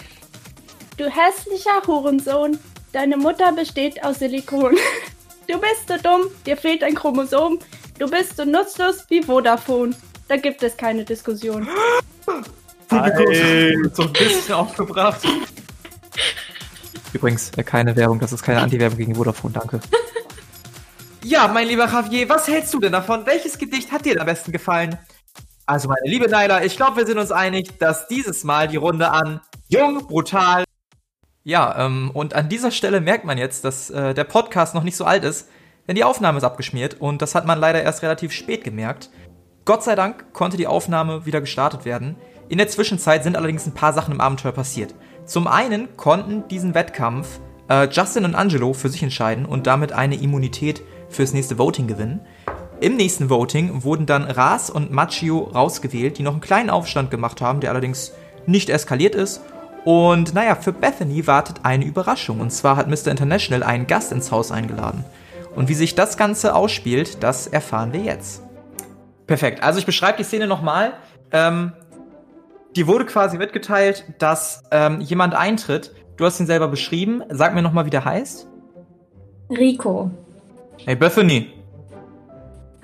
Du 0.95 1.05
hässlicher 1.05 1.81
Hurensohn, 1.85 2.57
deine 2.93 3.17
Mutter 3.17 3.51
besteht 3.51 4.03
aus 4.03 4.19
Silikon. 4.19 4.77
Du 5.47 5.57
bist 5.59 5.87
so 5.87 5.95
dumm, 5.97 6.29
dir 6.45 6.57
fehlt 6.57 6.83
ein 6.83 6.95
Chromosom. 6.95 7.59
Du 7.97 8.09
bist 8.09 8.35
so 8.37 8.45
nutzlos 8.45 9.05
wie 9.09 9.23
Vodafone. 9.23 9.95
Da 10.27 10.35
gibt 10.37 10.61
es 10.61 10.75
keine 10.75 11.05
Diskussion. 11.05 11.67
So 12.89 14.03
ein 14.03 14.13
bisschen 14.13 14.53
aufgebracht. 14.53 15.21
Übrigens, 17.13 17.51
äh, 17.57 17.63
keine 17.63 17.95
Werbung, 17.95 18.19
das 18.19 18.33
ist 18.33 18.43
keine 18.43 18.61
Anti-Werbung 18.61 18.97
gegen 18.97 19.15
Vodafone, 19.15 19.53
danke. 19.53 19.79
Ja, 21.23 21.49
mein 21.49 21.67
lieber 21.67 21.87
Javier, 21.87 22.29
was 22.29 22.47
hältst 22.47 22.73
du 22.73 22.79
denn 22.79 22.93
davon? 22.93 23.25
Welches 23.25 23.57
Gedicht 23.57 23.91
hat 23.91 24.05
dir 24.05 24.17
am 24.17 24.25
besten 24.25 24.53
gefallen? 24.53 24.97
Also, 25.65 25.89
meine 25.89 26.09
liebe 26.09 26.29
Naila, 26.29 26.63
ich 26.63 26.77
glaube, 26.77 26.95
wir 26.97 27.05
sind 27.05 27.17
uns 27.17 27.33
einig, 27.33 27.77
dass 27.79 28.07
dieses 28.07 28.45
Mal 28.45 28.69
die 28.69 28.77
Runde 28.77 29.11
an 29.11 29.41
Jung, 29.67 30.07
Brutal. 30.07 30.63
Ja, 31.47 31.85
ähm, 31.85 32.11
und 32.13 32.33
an 32.33 32.49
dieser 32.49 32.71
Stelle 32.71 32.99
merkt 32.99 33.23
man 33.23 33.37
jetzt, 33.37 33.63
dass 33.63 33.89
äh, 33.89 34.13
der 34.13 34.25
Podcast 34.25 34.75
noch 34.75 34.83
nicht 34.83 34.97
so 34.97 35.05
alt 35.05 35.23
ist, 35.23 35.47
denn 35.87 35.95
die 35.95 36.03
Aufnahme 36.03 36.39
ist 36.39 36.43
abgeschmiert 36.43 36.99
und 36.99 37.21
das 37.21 37.35
hat 37.35 37.45
man 37.45 37.57
leider 37.57 37.81
erst 37.81 38.03
relativ 38.03 38.33
spät 38.33 38.65
gemerkt. 38.65 39.09
Gott 39.63 39.81
sei 39.81 39.95
Dank 39.95 40.33
konnte 40.33 40.57
die 40.57 40.67
Aufnahme 40.67 41.25
wieder 41.25 41.39
gestartet 41.39 41.85
werden. 41.85 42.17
In 42.49 42.57
der 42.57 42.67
Zwischenzeit 42.67 43.23
sind 43.23 43.37
allerdings 43.37 43.65
ein 43.65 43.73
paar 43.73 43.93
Sachen 43.93 44.13
im 44.13 44.19
Abenteuer 44.19 44.51
passiert. 44.51 44.93
Zum 45.23 45.47
einen 45.47 45.95
konnten 45.95 46.45
diesen 46.49 46.75
Wettkampf 46.75 47.39
äh, 47.69 47.87
Justin 47.87 48.25
und 48.25 48.35
Angelo 48.35 48.73
für 48.73 48.89
sich 48.89 49.01
entscheiden 49.01 49.45
und 49.45 49.67
damit 49.67 49.93
eine 49.93 50.15
Immunität 50.15 50.83
fürs 51.07 51.31
nächste 51.31 51.57
Voting 51.57 51.87
gewinnen. 51.87 52.19
Im 52.81 52.97
nächsten 52.97 53.29
Voting 53.29 53.85
wurden 53.85 54.05
dann 54.05 54.25
Ras 54.25 54.69
und 54.69 54.91
Machio 54.91 55.43
rausgewählt, 55.43 56.17
die 56.17 56.23
noch 56.23 56.33
einen 56.33 56.41
kleinen 56.41 56.69
Aufstand 56.69 57.09
gemacht 57.09 57.39
haben, 57.39 57.61
der 57.61 57.69
allerdings 57.69 58.11
nicht 58.45 58.69
eskaliert 58.69 59.15
ist. 59.15 59.39
Und 59.87 60.33
naja, 60.33 60.55
für 60.55 60.73
Bethany 60.73 61.27
wartet 61.27 61.61
eine 61.63 61.85
Überraschung. 61.85 62.41
Und 62.41 62.51
zwar 62.51 62.75
hat 62.75 62.89
Mr. 62.89 63.07
International 63.07 63.63
einen 63.63 63.87
Gast 63.87 64.11
ins 64.11 64.33
Haus 64.33 64.51
eingeladen. 64.51 65.05
Und 65.55 65.69
wie 65.69 65.75
sich 65.75 65.95
das 65.95 66.17
Ganze 66.17 66.55
ausspielt, 66.55 67.23
das 67.23 67.47
erfahren 67.47 67.93
wir 67.93 68.01
jetzt. 68.01 68.43
Perfekt. 69.27 69.63
Also 69.63 69.79
ich 69.79 69.85
beschreibe 69.85 70.17
die 70.17 70.25
Szene 70.25 70.45
nochmal. 70.45 70.91
Ähm, 71.31 71.71
dir 72.75 72.85
wurde 72.85 73.05
quasi 73.05 73.37
mitgeteilt, 73.37 74.03
dass 74.17 74.61
ähm, 74.71 74.99
jemand 74.99 75.33
eintritt. 75.35 75.95
Du 76.17 76.25
hast 76.25 76.37
ihn 76.41 76.47
selber 76.47 76.67
beschrieben. 76.67 77.23
Sag 77.29 77.55
mir 77.55 77.61
nochmal, 77.61 77.85
wie 77.85 77.89
der 77.89 78.03
heißt. 78.03 78.45
Rico. 79.51 80.11
Hey 80.83 80.97
Bethany, 80.97 81.53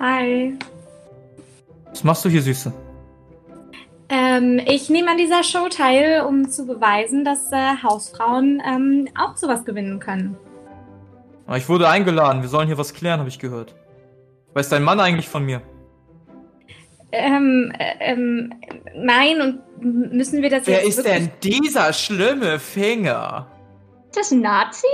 Hi. 0.00 0.58
was 1.90 2.02
machst 2.02 2.24
du 2.24 2.30
hier, 2.30 2.40
Süße? 2.40 2.72
Ähm, 4.08 4.60
ich 4.66 4.90
nehme 4.90 5.10
an 5.10 5.16
dieser 5.16 5.42
Show 5.42 5.68
teil, 5.68 6.22
um 6.22 6.48
zu 6.50 6.66
beweisen, 6.66 7.24
dass 7.24 7.50
äh, 7.52 7.76
Hausfrauen 7.82 8.62
ähm, 8.66 9.08
auch 9.18 9.36
sowas 9.36 9.64
gewinnen 9.64 9.98
können. 9.98 10.36
Ah, 11.46 11.56
Ich 11.56 11.68
wurde 11.68 11.88
eingeladen. 11.88 12.42
Wir 12.42 12.48
sollen 12.48 12.66
hier 12.66 12.78
was 12.78 12.94
klären, 12.94 13.20
habe 13.20 13.28
ich 13.28 13.38
gehört. 13.38 13.74
Weiß 14.54 14.68
dein 14.68 14.82
Mann 14.82 15.00
eigentlich 15.00 15.28
von 15.28 15.44
mir? 15.44 15.62
Ähm, 17.12 17.72
äh, 17.78 18.12
ähm, 18.12 18.52
nein, 18.94 19.40
und 19.40 20.12
müssen 20.12 20.42
wir 20.42 20.50
das 20.50 20.66
Wer 20.66 20.84
jetzt 20.84 20.98
ist 20.98 21.06
denn 21.06 21.30
dieser 21.42 21.92
schlimme 21.92 22.58
Finger? 22.58 23.46
Ist 24.10 24.16
das 24.18 24.32
ein 24.32 24.40
Nazi? 24.40 24.86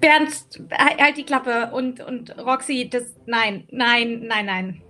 Bernd, 0.00 0.32
halt 0.70 1.00
halt 1.00 1.16
die 1.16 1.24
Klappe 1.24 1.70
und, 1.72 2.00
und 2.00 2.36
Roxy, 2.38 2.88
das. 2.88 3.04
Nein, 3.26 3.66
nein, 3.70 4.22
nein, 4.26 4.46
nein. 4.46 4.82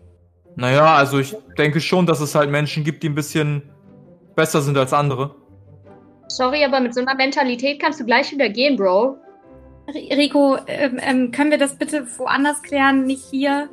Naja, 0.57 0.95
also 0.95 1.19
ich 1.19 1.37
denke 1.59 1.81
schon, 1.81 2.07
dass 2.07 2.21
es 2.21 2.35
halt 2.35 2.51
Menschen 2.51 2.85
gibt, 2.85 3.03
die 3.03 3.09
ein 3.09 3.15
bisschen 3.15 3.63
besser 4.37 4.61
sind 4.61 4.77
als 4.77 4.93
andere. 4.93 5.35
Sorry, 6.29 6.65
aber 6.65 6.81
mit 6.81 6.95
so 6.95 7.01
einer 7.01 7.15
Mentalität 7.15 7.81
kannst 7.81 8.01
du 8.01 8.05
gleich 8.05 8.31
wieder 8.33 8.49
gehen, 8.49 8.77
Bro. 8.77 9.19
Rico, 9.89 10.57
ähm, 10.67 10.99
ähm, 11.03 11.31
können 11.31 11.51
wir 11.51 11.59
das 11.59 11.77
bitte 11.77 12.07
woanders 12.19 12.63
klären, 12.63 13.05
nicht 13.05 13.23
hier? 13.31 13.69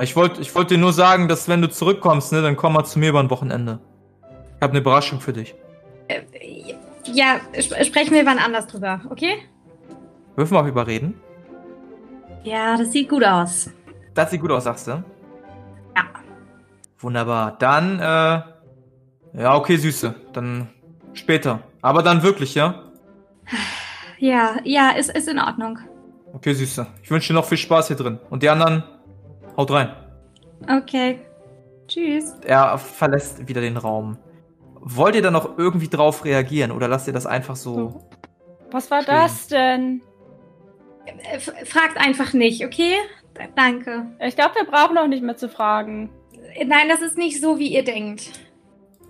Ich 0.00 0.16
wollte 0.16 0.40
ich 0.40 0.54
wollt 0.54 0.70
dir 0.70 0.78
nur 0.78 0.92
sagen, 0.92 1.28
dass 1.28 1.48
wenn 1.48 1.60
du 1.60 1.68
zurückkommst, 1.68 2.32
ne, 2.32 2.42
dann 2.42 2.56
komm 2.56 2.72
mal 2.72 2.84
zu 2.84 2.98
mir 2.98 3.10
über 3.10 3.20
ein 3.20 3.30
Wochenende. 3.30 3.78
Ich 4.56 4.62
habe 4.62 4.72
eine 4.72 4.80
Überraschung 4.80 5.20
für 5.20 5.32
dich. 5.32 5.54
Äh, 6.08 6.22
ja, 7.04 7.40
sp 7.52 7.76
sprechen 7.84 8.14
wir 8.14 8.24
wann 8.24 8.38
anders 8.38 8.66
drüber, 8.66 9.02
okay? 9.10 9.34
Dürfen 10.36 10.54
wir 10.54 10.60
auch 10.60 10.66
überreden? 10.66 11.20
Ja, 12.42 12.76
das 12.76 12.92
sieht 12.92 13.08
gut 13.08 13.24
aus. 13.24 13.70
Das 14.14 14.30
sieht 14.30 14.40
gut 14.40 14.50
aus, 14.50 14.64
sagst 14.64 14.88
du? 14.88 15.04
Wunderbar. 17.04 17.56
Dann, 17.58 18.00
äh, 18.00 18.42
ja, 19.42 19.54
okay, 19.54 19.76
Süße. 19.76 20.14
Dann 20.32 20.70
später. 21.12 21.60
Aber 21.82 22.02
dann 22.02 22.22
wirklich, 22.22 22.54
ja? 22.54 22.82
Ja, 24.18 24.56
ja, 24.64 24.90
ist, 24.92 25.10
ist 25.10 25.28
in 25.28 25.38
Ordnung. 25.38 25.78
Okay, 26.32 26.54
Süße. 26.54 26.86
Ich 27.02 27.10
wünsche 27.10 27.28
dir 27.28 27.34
noch 27.34 27.44
viel 27.44 27.58
Spaß 27.58 27.88
hier 27.88 27.96
drin. 27.96 28.18
Und 28.30 28.42
die 28.42 28.48
anderen, 28.48 28.84
haut 29.54 29.70
rein. 29.70 29.94
Okay. 30.66 31.20
Tschüss. 31.88 32.32
Er 32.42 32.78
verlässt 32.78 33.46
wieder 33.46 33.60
den 33.60 33.76
Raum. 33.76 34.16
Wollt 34.80 35.14
ihr 35.14 35.22
da 35.22 35.30
noch 35.30 35.58
irgendwie 35.58 35.88
drauf 35.88 36.24
reagieren 36.24 36.70
oder 36.72 36.88
lasst 36.88 37.06
ihr 37.06 37.12
das 37.12 37.26
einfach 37.26 37.56
so? 37.56 38.08
Was 38.70 38.90
war 38.90 39.02
Stehen. 39.02 39.14
das 39.14 39.46
denn? 39.48 40.02
Äh, 41.04 41.38
Fragt 41.66 41.98
einfach 41.98 42.32
nicht, 42.32 42.64
okay? 42.64 42.94
Danke. 43.56 44.06
Ich 44.20 44.36
glaube, 44.36 44.54
wir 44.54 44.64
brauchen 44.64 44.96
auch 44.96 45.06
nicht 45.06 45.22
mehr 45.22 45.36
zu 45.36 45.50
fragen. 45.50 46.08
Nein, 46.66 46.88
das 46.88 47.02
ist 47.02 47.18
nicht 47.18 47.40
so, 47.40 47.58
wie 47.58 47.68
ihr 47.68 47.84
denkt. 47.84 48.30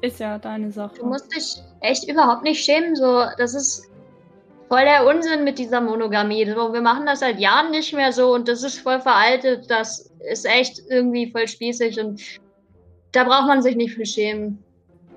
Ist 0.01 0.21
ja 0.21 0.39
deine 0.39 0.71
Sache. 0.71 0.97
Du 0.97 1.07
musst 1.07 1.35
dich 1.35 1.57
echt 1.81 2.09
überhaupt 2.09 2.43
nicht 2.43 2.65
schämen. 2.65 2.97
So, 2.97 3.25
das 3.39 3.55
ist 3.55 3.91
voll 4.69 4.85
der 4.85 5.07
Unsinn 5.07 5.45
mit 5.45 5.59
dieser 5.59 5.81
Monogamie. 5.81 6.47
So, 6.47 6.73
wir 6.73 6.81
machen 6.81 7.07
das 7.07 7.21
seit 7.21 7.39
Jahren 7.39 7.71
nicht 7.71 7.93
mehr 7.95 8.13
so 8.13 8.35
und 8.35 8.49
das 8.49 8.63
ist 8.63 8.79
voll 8.79 9.01
veraltet. 9.01 9.71
Das 9.71 10.11
ist 10.31 10.47
echt 10.47 10.81
irgendwie 10.89 11.31
voll 11.31 11.49
spießig 11.49 12.01
und 12.01 12.21
da 13.13 13.25
braucht 13.25 13.47
man 13.47 13.63
sich 13.63 13.77
nicht 13.77 13.95
für 13.95 14.05
schämen. 14.05 14.63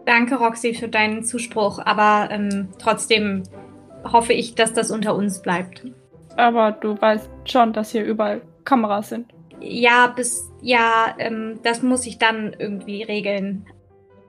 Danke, 0.05 0.35
Roxy, 0.35 0.73
für 0.73 0.87
deinen 0.87 1.23
Zuspruch, 1.23 1.79
aber 1.79 2.29
ähm, 2.31 2.69
trotzdem 2.79 3.43
hoffe 4.05 4.33
ich, 4.33 4.55
dass 4.55 4.73
das 4.73 4.91
unter 4.91 5.15
uns 5.15 5.41
bleibt. 5.41 5.83
Aber 6.37 6.71
du 6.71 6.99
weißt 6.99 7.29
schon, 7.45 7.73
dass 7.73 7.91
hier 7.91 8.05
überall 8.05 8.41
Kameras 8.63 9.09
sind. 9.09 9.33
Ja, 9.59 10.07
bis, 10.07 10.51
ja, 10.61 11.15
ähm, 11.17 11.59
das 11.63 11.81
muss 11.81 12.05
ich 12.05 12.17
dann 12.17 12.53
irgendwie 12.57 13.03
regeln. 13.03 13.65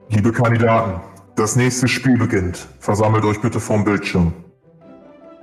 Liebe 0.09 0.33
Kandidaten, 0.33 1.01
das 1.37 1.57
nächste 1.57 1.87
Spiel 1.87 2.17
beginnt. 2.17 2.67
Versammelt 2.81 3.25
euch 3.25 3.41
bitte 3.41 3.61
vorm 3.61 3.85
Bildschirm. 3.85 4.33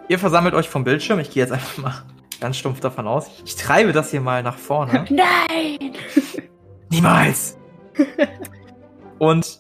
Ihr 0.08 0.20
versammelt 0.20 0.54
euch 0.56 0.70
vom 0.70 0.84
Bildschirm. 0.84 1.20
Ich 1.20 1.32
gehe 1.32 1.44
jetzt 1.44 1.52
einfach 1.52 1.78
mal 1.78 2.04
ganz 2.40 2.58
stumpf 2.58 2.80
davon 2.80 3.08
aus. 3.08 3.28
Ich 3.46 3.56
treibe 3.56 3.94
das 3.94 4.12
hier 4.12 4.22
mal 4.22 4.44
nach 4.44 4.58
vorne. 4.58 5.06
Nein! 5.10 5.94
Niemals! 6.90 7.58
Und 9.20 9.60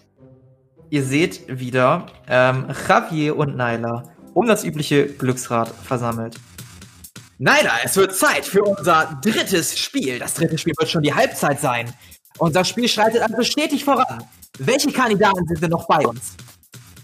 ihr 0.89 1.03
seht 1.03 1.43
wieder 1.47 2.07
ähm, 2.27 2.67
Javier 2.88 3.38
und 3.38 3.55
Naila 3.55 4.03
um 4.33 4.47
das 4.47 4.65
übliche 4.65 5.07
Glücksrad 5.07 5.69
versammelt. 5.69 6.35
Naila, 7.38 7.80
es 7.84 7.98
wird 7.98 8.15
Zeit 8.15 8.45
für 8.45 8.63
unser 8.63 9.19
drittes 9.21 9.78
Spiel. 9.78 10.19
Das 10.19 10.36
dritte 10.36 10.58
Spiel 10.58 10.74
wird 10.78 10.89
schon 10.89 11.04
die 11.04 11.13
Halbzeit 11.13 11.60
sein. 11.60 11.93
Unser 12.38 12.63
Spiel 12.63 12.88
schreitet 12.88 13.21
also 13.21 13.43
stetig 13.43 13.84
voran. 13.84 14.24
Welche 14.60 14.91
Kandidaten 14.91 15.45
sind 15.48 15.62
denn 15.62 15.71
noch 15.71 15.88
bei 15.88 16.06
uns? 16.06 16.36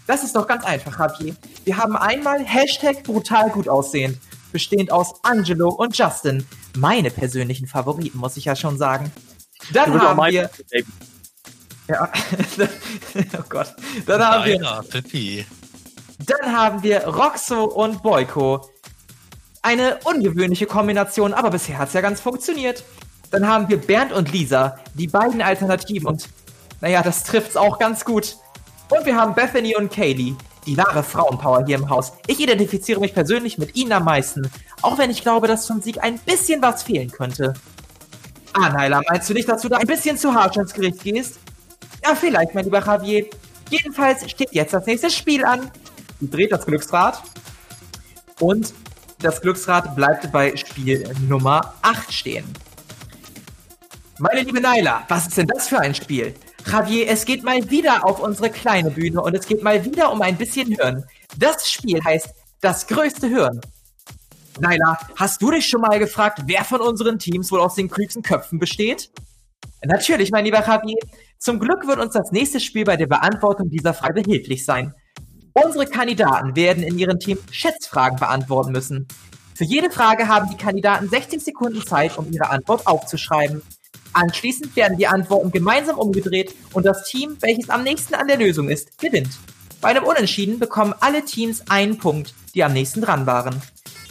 Das 0.06 0.24
ist 0.24 0.34
doch 0.34 0.46
ganz 0.46 0.64
einfach, 0.64 0.98
Javier. 0.98 1.36
Wir 1.64 1.76
haben 1.76 1.96
einmal 1.96 2.44
Hashtag 2.44 3.02
brutal 3.04 3.50
gut 3.50 3.68
aussehend, 3.68 4.18
bestehend 4.52 4.90
aus 4.90 5.14
Angelo 5.22 5.68
und 5.68 5.96
Justin. 5.96 6.46
Meine 6.76 7.10
persönlichen 7.10 7.66
Favoriten, 7.66 8.18
muss 8.18 8.36
ich 8.36 8.46
ja 8.46 8.56
schon 8.56 8.78
sagen. 8.78 9.12
Dann 9.72 10.00
haben 10.00 10.18
wir 10.18 10.50
ja. 11.88 12.10
oh 13.38 13.44
Gott. 13.48 13.74
Dann 14.06 14.24
haben, 14.24 14.44
wir, 14.44 14.84
Pippi. 14.88 15.44
dann 16.20 16.56
haben 16.56 16.82
wir 16.82 17.06
Roxo 17.06 17.64
und 17.64 18.02
Boyko. 18.02 18.71
Eine 19.62 19.98
ungewöhnliche 20.04 20.66
Kombination, 20.66 21.32
aber 21.32 21.50
bisher 21.50 21.78
hat 21.78 21.88
es 21.88 21.94
ja 21.94 22.00
ganz 22.00 22.20
funktioniert. 22.20 22.84
Dann 23.30 23.48
haben 23.48 23.68
wir 23.68 23.78
Bernd 23.78 24.12
und 24.12 24.32
Lisa, 24.32 24.78
die 24.94 25.06
beiden 25.06 25.40
Alternativen 25.40 26.08
und 26.08 26.28
naja, 26.80 27.00
das 27.00 27.22
trifft's 27.22 27.56
auch 27.56 27.78
ganz 27.78 28.04
gut. 28.04 28.36
Und 28.90 29.06
wir 29.06 29.16
haben 29.16 29.34
Bethany 29.34 29.76
und 29.76 29.90
Kaylee, 29.90 30.34
die 30.66 30.76
wahre 30.76 31.04
Frauenpower 31.04 31.64
hier 31.64 31.76
im 31.76 31.88
Haus. 31.88 32.12
Ich 32.26 32.40
identifiziere 32.40 33.00
mich 33.00 33.14
persönlich 33.14 33.56
mit 33.56 33.76
ihnen 33.76 33.92
am 33.92 34.04
meisten, 34.04 34.50
auch 34.82 34.98
wenn 34.98 35.10
ich 35.10 35.22
glaube, 35.22 35.46
dass 35.46 35.64
zum 35.64 35.80
Sieg 35.80 36.02
ein 36.02 36.18
bisschen 36.18 36.60
was 36.60 36.82
fehlen 36.82 37.10
könnte. 37.10 37.54
Ah, 38.52 38.68
Naila, 38.68 39.00
meinst 39.08 39.30
du 39.30 39.34
nicht, 39.34 39.48
dass 39.48 39.62
du 39.62 39.68
da 39.68 39.78
ein 39.78 39.86
bisschen 39.86 40.18
zu 40.18 40.34
harsch 40.34 40.56
ins 40.56 40.74
Gericht 40.74 41.02
gehst? 41.02 41.38
Ja, 42.04 42.14
vielleicht, 42.16 42.54
mein 42.54 42.64
lieber 42.64 42.84
Javier. 42.84 43.26
Jedenfalls 43.70 44.28
steht 44.28 44.52
jetzt 44.52 44.74
das 44.74 44.84
nächste 44.84 45.08
Spiel 45.08 45.44
an. 45.44 45.70
Du 46.20 46.26
dreht 46.26 46.52
das 46.52 46.66
Glücksrad. 46.66 47.22
Und 48.40 48.74
das 49.22 49.40
Glücksrad 49.40 49.94
bleibt 49.94 50.30
bei 50.32 50.56
Spiel 50.56 51.04
Nummer 51.28 51.74
8 51.82 52.12
stehen. 52.12 52.44
Meine 54.18 54.42
liebe 54.42 54.60
Naila, 54.60 55.04
was 55.08 55.28
ist 55.28 55.38
denn 55.38 55.46
das 55.46 55.68
für 55.68 55.78
ein 55.78 55.94
Spiel? 55.94 56.34
Javier, 56.66 57.08
es 57.08 57.24
geht 57.24 57.42
mal 57.42 57.70
wieder 57.70 58.04
auf 58.04 58.20
unsere 58.20 58.50
kleine 58.50 58.90
Bühne 58.90 59.20
und 59.20 59.34
es 59.34 59.46
geht 59.46 59.62
mal 59.62 59.84
wieder 59.84 60.12
um 60.12 60.22
ein 60.22 60.36
bisschen 60.36 60.72
Hirn. 60.72 61.04
Das 61.38 61.70
Spiel 61.70 62.00
heißt 62.04 62.30
Das 62.60 62.86
größte 62.86 63.28
Hirn. 63.28 63.60
Naila, 64.60 64.98
hast 65.16 65.40
du 65.42 65.50
dich 65.50 65.66
schon 65.66 65.80
mal 65.80 65.98
gefragt, 65.98 66.42
wer 66.46 66.64
von 66.64 66.80
unseren 66.80 67.18
Teams 67.18 67.50
wohl 67.50 67.60
aus 67.60 67.74
den 67.74 67.88
klügsten 67.88 68.22
Köpfen 68.22 68.58
besteht? 68.58 69.10
Natürlich, 69.84 70.30
mein 70.30 70.44
lieber 70.44 70.64
Javier. 70.64 70.98
Zum 71.38 71.58
Glück 71.58 71.86
wird 71.86 71.98
uns 71.98 72.12
das 72.12 72.30
nächste 72.30 72.60
Spiel 72.60 72.84
bei 72.84 72.96
der 72.96 73.08
Beantwortung 73.08 73.68
dieser 73.68 73.94
Frage 73.94 74.22
behilflich 74.22 74.64
sein. 74.64 74.94
Unsere 75.54 75.86
Kandidaten 75.86 76.56
werden 76.56 76.82
in 76.82 76.98
ihren 76.98 77.20
Team 77.20 77.38
Schätzfragen 77.50 78.18
beantworten 78.18 78.72
müssen. 78.72 79.06
Für 79.54 79.64
jede 79.64 79.90
Frage 79.90 80.28
haben 80.28 80.48
die 80.50 80.56
Kandidaten 80.56 81.08
60 81.08 81.42
Sekunden 81.42 81.84
Zeit, 81.84 82.16
um 82.16 82.32
ihre 82.32 82.48
Antwort 82.48 82.86
aufzuschreiben. 82.86 83.60
Anschließend 84.14 84.74
werden 84.76 84.96
die 84.96 85.06
Antworten 85.06 85.52
gemeinsam 85.52 85.98
umgedreht 85.98 86.54
und 86.72 86.86
das 86.86 87.04
Team, 87.04 87.36
welches 87.40 87.68
am 87.68 87.82
nächsten 87.82 88.14
an 88.14 88.28
der 88.28 88.38
Lösung 88.38 88.70
ist, 88.70 88.98
gewinnt. 88.98 89.38
Bei 89.82 89.88
einem 89.88 90.04
Unentschieden 90.04 90.58
bekommen 90.58 90.94
alle 91.00 91.24
Teams 91.24 91.62
einen 91.68 91.98
Punkt, 91.98 92.34
die 92.54 92.64
am 92.64 92.72
nächsten 92.72 93.02
dran 93.02 93.26
waren. 93.26 93.60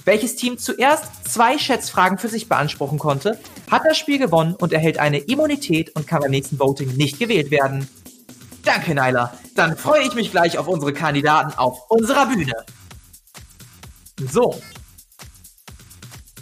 Welches 0.06 0.36
Team 0.36 0.58
zuerst 0.58 1.30
zwei 1.30 1.58
Schätzfragen 1.58 2.18
für 2.18 2.28
sich 2.28 2.50
beanspruchen 2.50 3.00
konnte, 3.00 3.40
hat 3.70 3.84
das 3.86 3.98
Spiel 3.98 4.18
gewonnen 4.18 4.56
und 4.56 4.74
erhält 4.74 5.00
eine 5.00 5.20
Immunität 5.20 5.96
und 5.96 6.08
kann 6.08 6.22
beim 6.22 6.32
nächsten 6.32 6.60
Voting 6.60 6.96
nicht 6.98 7.20
gewählt 7.20 7.52
werden. 7.52 7.88
Danke, 8.63 8.93
Naila. 8.93 9.34
Dann 9.56 9.76
freue 9.76 10.04
ich 10.04 10.13
mich 10.13 10.32
gleich 10.32 10.58
auf 10.58 10.67
unsere 10.67 10.93
Kandidaten 10.93 11.58
auf 11.58 11.89
unserer 11.89 12.28
Bühne. 12.28 12.54
So. 14.30 14.62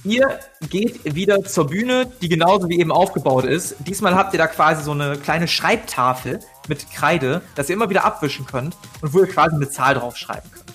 Ihr 0.04 0.40
geht 0.70 1.14
wieder 1.16 1.44
zur 1.44 1.68
Bühne, 1.68 2.12
die 2.22 2.30
genauso 2.30 2.70
wie 2.70 2.80
eben 2.80 2.92
aufgebaut 2.92 3.44
ist. 3.44 3.76
Diesmal 3.80 4.16
habt 4.16 4.34
ihr 4.34 4.38
da 4.38 4.48
quasi 4.48 4.84
so 4.84 4.92
eine 4.92 5.18
kleine 5.18 5.48
Schreibtafel 5.48 6.40
mit 6.68 6.90
Kreide, 6.92 7.42
dass 7.56 7.70
ihr 7.70 7.76
immer 7.76 7.90
wieder 7.90 8.06
abwischen 8.06 8.46
könnt 8.46 8.78
und 9.02 9.14
wo 9.14 9.20
ihr 9.20 9.28
quasi 9.28 9.56
eine 9.56 9.70
Zahl 9.70 9.96
draufschreiben 9.96 10.50
könnt. 10.52 10.70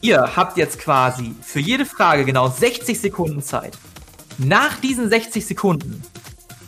Ihr 0.00 0.36
habt 0.36 0.56
jetzt 0.56 0.78
quasi 0.78 1.34
für 1.42 1.60
jede 1.60 1.84
Frage 1.84 2.24
genau 2.24 2.48
60 2.48 2.98
Sekunden 2.98 3.42
Zeit. 3.42 3.76
Nach 4.38 4.78
diesen 4.78 5.10
60 5.10 5.44
Sekunden 5.44 6.02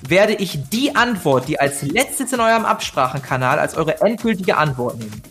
werde 0.03 0.35
ich 0.35 0.59
die 0.71 0.95
Antwort, 0.97 1.49
die 1.49 1.59
als 1.61 1.83
letztes 1.83 2.33
in 2.33 2.41
eurem 2.41 2.65
Absprachenkanal 2.65 3.59
als 3.59 3.75
eure 3.77 4.01
endgültige 4.01 4.57
Antwort 4.57 4.99
nehmen. 4.99 5.23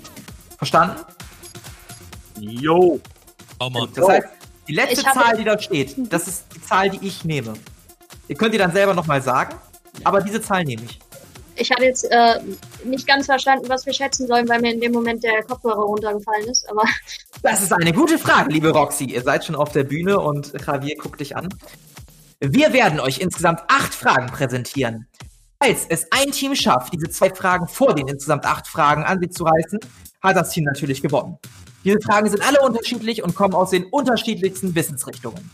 Verstanden? 0.58 0.96
Yo. 2.40 3.00
Schau 3.60 3.70
mal. 3.70 3.88
Das 3.94 4.08
heißt, 4.08 4.28
die 4.68 4.74
letzte 4.76 5.06
habe- 5.06 5.20
Zahl, 5.20 5.38
die 5.38 5.44
da 5.44 5.60
steht, 5.60 5.96
das 6.14 6.28
ist 6.28 6.46
die 6.56 6.62
Zahl, 6.62 6.90
die 6.90 7.06
ich 7.06 7.26
nehme. 7.26 7.54
Ihr 8.28 8.36
könnt 8.36 8.54
ihr 8.54 8.60
dann 8.60 8.72
selber 8.72 8.94
nochmal 8.94 9.22
sagen, 9.22 9.56
aber 10.04 10.22
diese 10.22 10.42
Zahl 10.42 10.64
nehme 10.64 10.84
ich. 10.84 11.00
Ich 11.56 11.70
hatte 11.72 11.84
jetzt 11.84 12.06
äh, 12.10 12.40
nicht 12.86 13.06
ganz 13.06 13.26
verstanden, 13.26 13.68
was 13.68 13.86
wir 13.86 13.92
schätzen 13.92 14.28
sollen, 14.28 14.48
weil 14.48 14.62
mir 14.62 14.72
in 14.74 14.80
dem 14.80 14.94
Moment 14.94 15.22
der 15.24 15.44
Kopfhörer 15.44 15.82
runtergefallen 15.82 16.48
ist. 16.48 16.70
Aber 16.70 16.84
Das 17.42 17.62
ist 17.62 17.74
eine 17.74 17.92
gute 17.92 18.18
Frage, 18.18 18.50
liebe 18.52 18.70
Roxy. 18.70 19.06
Ihr 19.06 19.22
seid 19.24 19.44
schon 19.44 19.56
auf 19.56 19.72
der 19.74 19.84
Bühne 19.84 20.20
und 20.20 20.54
Javier 20.66 20.96
guckt 20.98 21.20
dich 21.20 21.36
an. 21.36 21.50
Wir 22.40 22.72
werden 22.72 23.02
euch 23.02 23.20
insgesamt 23.20 23.62
acht 23.68 23.94
Fragen 23.94 24.28
präsentieren. 24.28 25.08
Falls 25.62 25.86
es 25.90 26.08
ein 26.12 26.32
Team 26.32 26.56
schafft, 26.56 26.94
diese 26.94 27.10
zwei 27.10 27.34
Fragen 27.34 27.68
vor 27.68 27.94
den 27.94 28.08
insgesamt 28.08 28.46
acht 28.46 28.66
Fragen 28.66 29.04
an 29.04 29.20
sich 29.20 29.32
zu 29.32 29.44
reißen, 29.44 29.80
hat 30.22 30.38
das 30.38 30.52
Team 30.52 30.64
natürlich 30.64 31.02
gewonnen. 31.02 31.38
Diese 31.84 32.00
Fragen 32.00 32.30
sind 32.30 32.42
alle 32.48 32.62
unterschiedlich 32.62 33.24
und 33.24 33.36
kommen 33.36 33.54
aus 33.54 33.72
den 33.72 33.86
unterschiedlichsten 33.86 34.74
Wissensrichtungen. 34.74 35.52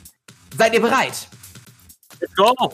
Seid 0.56 0.76
ihr 0.76 0.82
bereit? 0.82 1.28
Let's 2.20 2.36
go. 2.36 2.74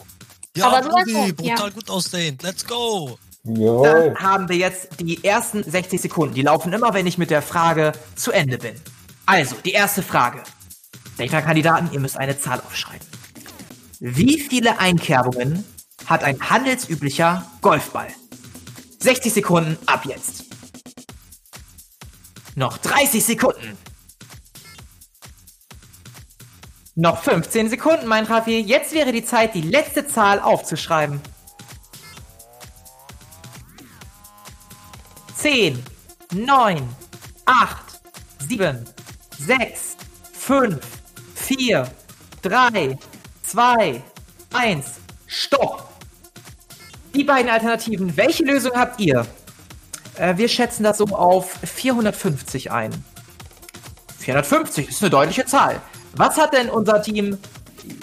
Ja, 0.56 0.68
Aber 0.68 0.88
Brudi, 0.88 1.32
brutal 1.32 1.68
ja. 1.68 1.74
gut 1.74 1.88
aussehend. 1.88 2.42
Let's 2.42 2.66
go. 2.66 3.18
Jawohl. 3.44 3.88
Dann 3.88 4.16
haben 4.16 4.48
wir 4.50 4.56
jetzt 4.56 5.00
die 5.00 5.24
ersten 5.24 5.62
60 5.62 6.02
Sekunden. 6.02 6.34
Die 6.34 6.42
laufen 6.42 6.72
immer, 6.72 6.92
wenn 6.92 7.06
ich 7.06 7.16
mit 7.16 7.30
der 7.30 7.40
Frage 7.40 7.92
zu 8.14 8.30
Ende 8.30 8.58
bin. 8.58 8.74
Also, 9.24 9.56
die 9.64 9.72
erste 9.72 10.02
Frage. 10.02 10.42
Welcher 11.16 11.40
Kandidaten, 11.40 11.88
ihr 11.92 12.00
müsst 12.00 12.18
eine 12.18 12.38
Zahl 12.38 12.60
aufschreiben. 12.60 13.11
Wie 14.04 14.40
viele 14.40 14.80
Einkerbungen 14.80 15.64
hat 16.06 16.24
ein 16.24 16.50
handelsüblicher 16.50 17.46
Golfball? 17.60 18.08
60 18.98 19.32
Sekunden 19.32 19.78
ab 19.86 20.04
jetzt. 20.04 20.46
Noch 22.56 22.78
30 22.78 23.24
Sekunden. 23.24 23.78
Noch 26.96 27.22
15 27.22 27.70
Sekunden, 27.70 28.08
mein 28.08 28.26
Javier. 28.26 28.60
Jetzt 28.60 28.92
wäre 28.92 29.12
die 29.12 29.24
Zeit, 29.24 29.54
die 29.54 29.60
letzte 29.60 30.04
Zahl 30.08 30.40
aufzuschreiben. 30.40 31.20
10, 35.36 35.80
9, 36.34 36.88
8, 37.44 37.78
7, 38.48 38.84
6, 39.38 39.96
5, 40.32 40.80
4, 41.36 41.88
3, 42.42 42.98
2, 43.52 44.02
1. 44.54 44.86
Stopp! 45.26 45.86
Die 47.14 47.22
beiden 47.22 47.50
Alternativen. 47.50 48.16
Welche 48.16 48.44
Lösung 48.44 48.72
habt 48.74 48.98
ihr? 48.98 49.26
Äh, 50.16 50.38
wir 50.38 50.48
schätzen 50.48 50.84
das 50.84 50.96
so 50.96 51.04
auf 51.04 51.58
450 51.62 52.72
ein. 52.72 52.92
450 54.20 54.88
ist 54.88 55.02
eine 55.02 55.10
deutliche 55.10 55.44
Zahl. 55.44 55.82
Was 56.16 56.38
hat 56.38 56.54
denn 56.54 56.70
unser 56.70 57.02
Team 57.02 57.36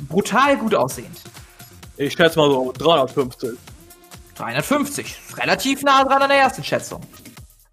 brutal 0.08 0.56
gut 0.56 0.76
aussehend? 0.76 1.18
Ich 1.98 2.14
schätze 2.14 2.38
mal 2.38 2.52
so 2.52 2.72
350. 2.78 3.58
350. 4.36 5.16
Relativ 5.36 5.82
nah 5.82 6.04
dran 6.04 6.22
an 6.22 6.30
der 6.30 6.38
ersten 6.38 6.64
Schätzung. 6.64 7.02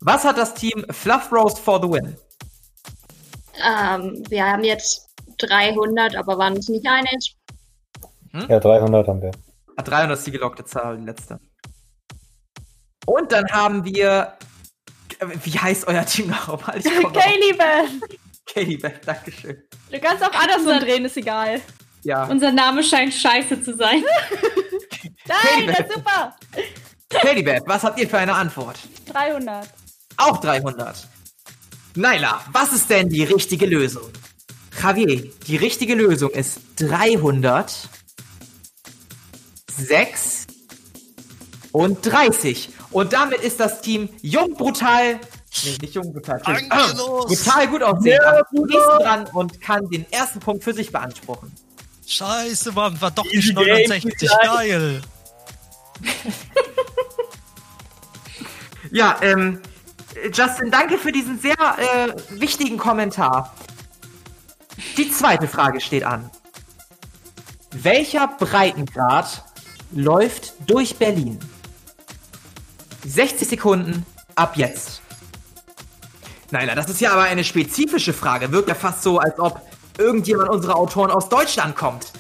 Was 0.01 0.25
hat 0.25 0.39
das 0.39 0.55
Team 0.55 0.87
Fluff 0.89 1.31
Roast 1.31 1.59
for 1.59 1.79
the 1.83 1.91
Win? 1.91 2.17
Ähm, 3.63 4.25
wir 4.31 4.47
haben 4.47 4.65
jetzt 4.65 5.11
300, 5.37 6.17
aber 6.17 6.39
waren 6.39 6.55
uns 6.55 6.71
nicht 6.71 6.87
einig. 6.87 7.37
Ja, 8.49 8.61
300 8.61 9.09
haben 9.09 9.23
wir. 9.23 9.31
Ah, 9.77 9.83
300 9.83 10.19
ist 10.19 10.27
die 10.27 10.33
gelockte 10.33 10.65
Zahl, 10.65 10.99
die 10.99 11.05
letzte. 11.05 11.39
Und 13.07 13.33
dann 13.33 13.47
haben 13.51 13.85
wir. 13.85 14.33
Wie 15.45 15.59
heißt 15.59 15.87
euer 15.87 16.05
Team 16.05 16.29
nochmal? 16.29 16.81
Katie 18.47 18.77
Beth, 18.77 19.01
Dankeschön. 19.07 19.63
Du 19.91 19.99
kannst 19.99 20.23
auch 20.23 20.33
andersrum 20.33 20.79
drehen, 20.81 21.05
ist 21.05 21.17
egal. 21.17 21.61
Ja. 22.03 22.25
Unser 22.27 22.53
Name 22.53 22.83
scheint 22.83 23.15
scheiße 23.15 23.63
zu 23.63 23.77
sein. 23.77 24.03
Nein, 25.27 25.67
das 25.67 25.81
ist 25.81 25.95
super. 25.95 26.37
Katie 27.09 27.43
Beth, 27.43 27.63
was 27.67 27.83
habt 27.83 27.99
ihr 27.99 28.09
für 28.09 28.19
eine 28.19 28.35
Antwort? 28.35 28.79
300. 29.07 29.69
Auch 30.17 30.39
300. 30.39 31.09
Naila, 31.97 32.41
was 32.53 32.73
ist 32.73 32.91
denn 32.91 33.09
die 33.09 33.25
richtige 33.25 33.67
Lösung? 33.67 34.11
Javier, 34.81 35.31
die 35.47 35.57
richtige 35.57 35.95
Lösung 35.95 36.31
ist 36.31 36.61
300, 36.77 37.89
6 39.77 40.47
und 41.73 42.05
30. 42.05 42.71
Und 42.91 43.13
damit 43.13 43.41
ist 43.41 43.61
das 43.61 43.81
Team 43.81 44.09
Jung 44.23 44.55
Brutal, 44.55 45.21
nee, 45.65 45.77
nicht 45.81 45.95
Jung 45.95 46.13
Brutal, 46.13 46.41
Angelos. 46.45 47.27
brutal 47.27 47.69
gut 47.69 47.83
aussehen, 47.83 48.19
nächsten 48.53 48.99
dran 48.99 49.27
und 49.33 49.61
kann 49.61 49.89
den 49.91 50.11
ersten 50.11 50.41
Punkt 50.41 50.65
für 50.65 50.73
sich 50.73 50.91
beanspruchen. 50.93 51.53
Scheiße, 52.07 52.73
Mann, 52.73 53.01
war 53.01 53.11
doch 53.11 53.25
nicht 53.25 53.35
Easy 53.35 53.55
game, 53.55 53.89
69. 53.89 54.29
Brutal. 54.29 54.69
Geil. 54.69 55.03
Ja, 58.93 59.19
ähm, 59.23 59.61
Justin, 60.33 60.71
danke 60.71 60.99
für 60.99 61.13
diesen 61.13 61.39
sehr 61.39 61.55
äh, 61.55 62.41
wichtigen 62.41 62.79
Kommentar. 62.79 63.55
Die 64.97 65.11
zweite 65.11 65.49
Frage 65.49 65.81
steht 65.81 66.05
an. 66.05 66.31
Welcher 67.73 68.29
Breitengrad 68.39 69.45
läuft 69.93 70.55
durch 70.67 70.97
Berlin? 70.97 71.39
60 73.07 73.49
Sekunden 73.49 74.05
ab 74.35 74.57
jetzt. 74.57 75.01
Naila, 76.51 76.75
das 76.75 76.89
ist 76.89 77.01
ja 77.01 77.13
aber 77.13 77.23
eine 77.23 77.45
spezifische 77.45 78.13
Frage. 78.13 78.53
Wirkt 78.53 78.69
ja 78.69 78.75
fast 78.75 79.03
so, 79.03 79.19
als 79.19 79.39
ob 79.39 79.61
irgendjemand 79.99 80.51
unserer 80.51 80.77
Autoren 80.77 81.11
aus 81.11 81.29
Deutschland 81.29 81.77
kommt. 81.77 82.13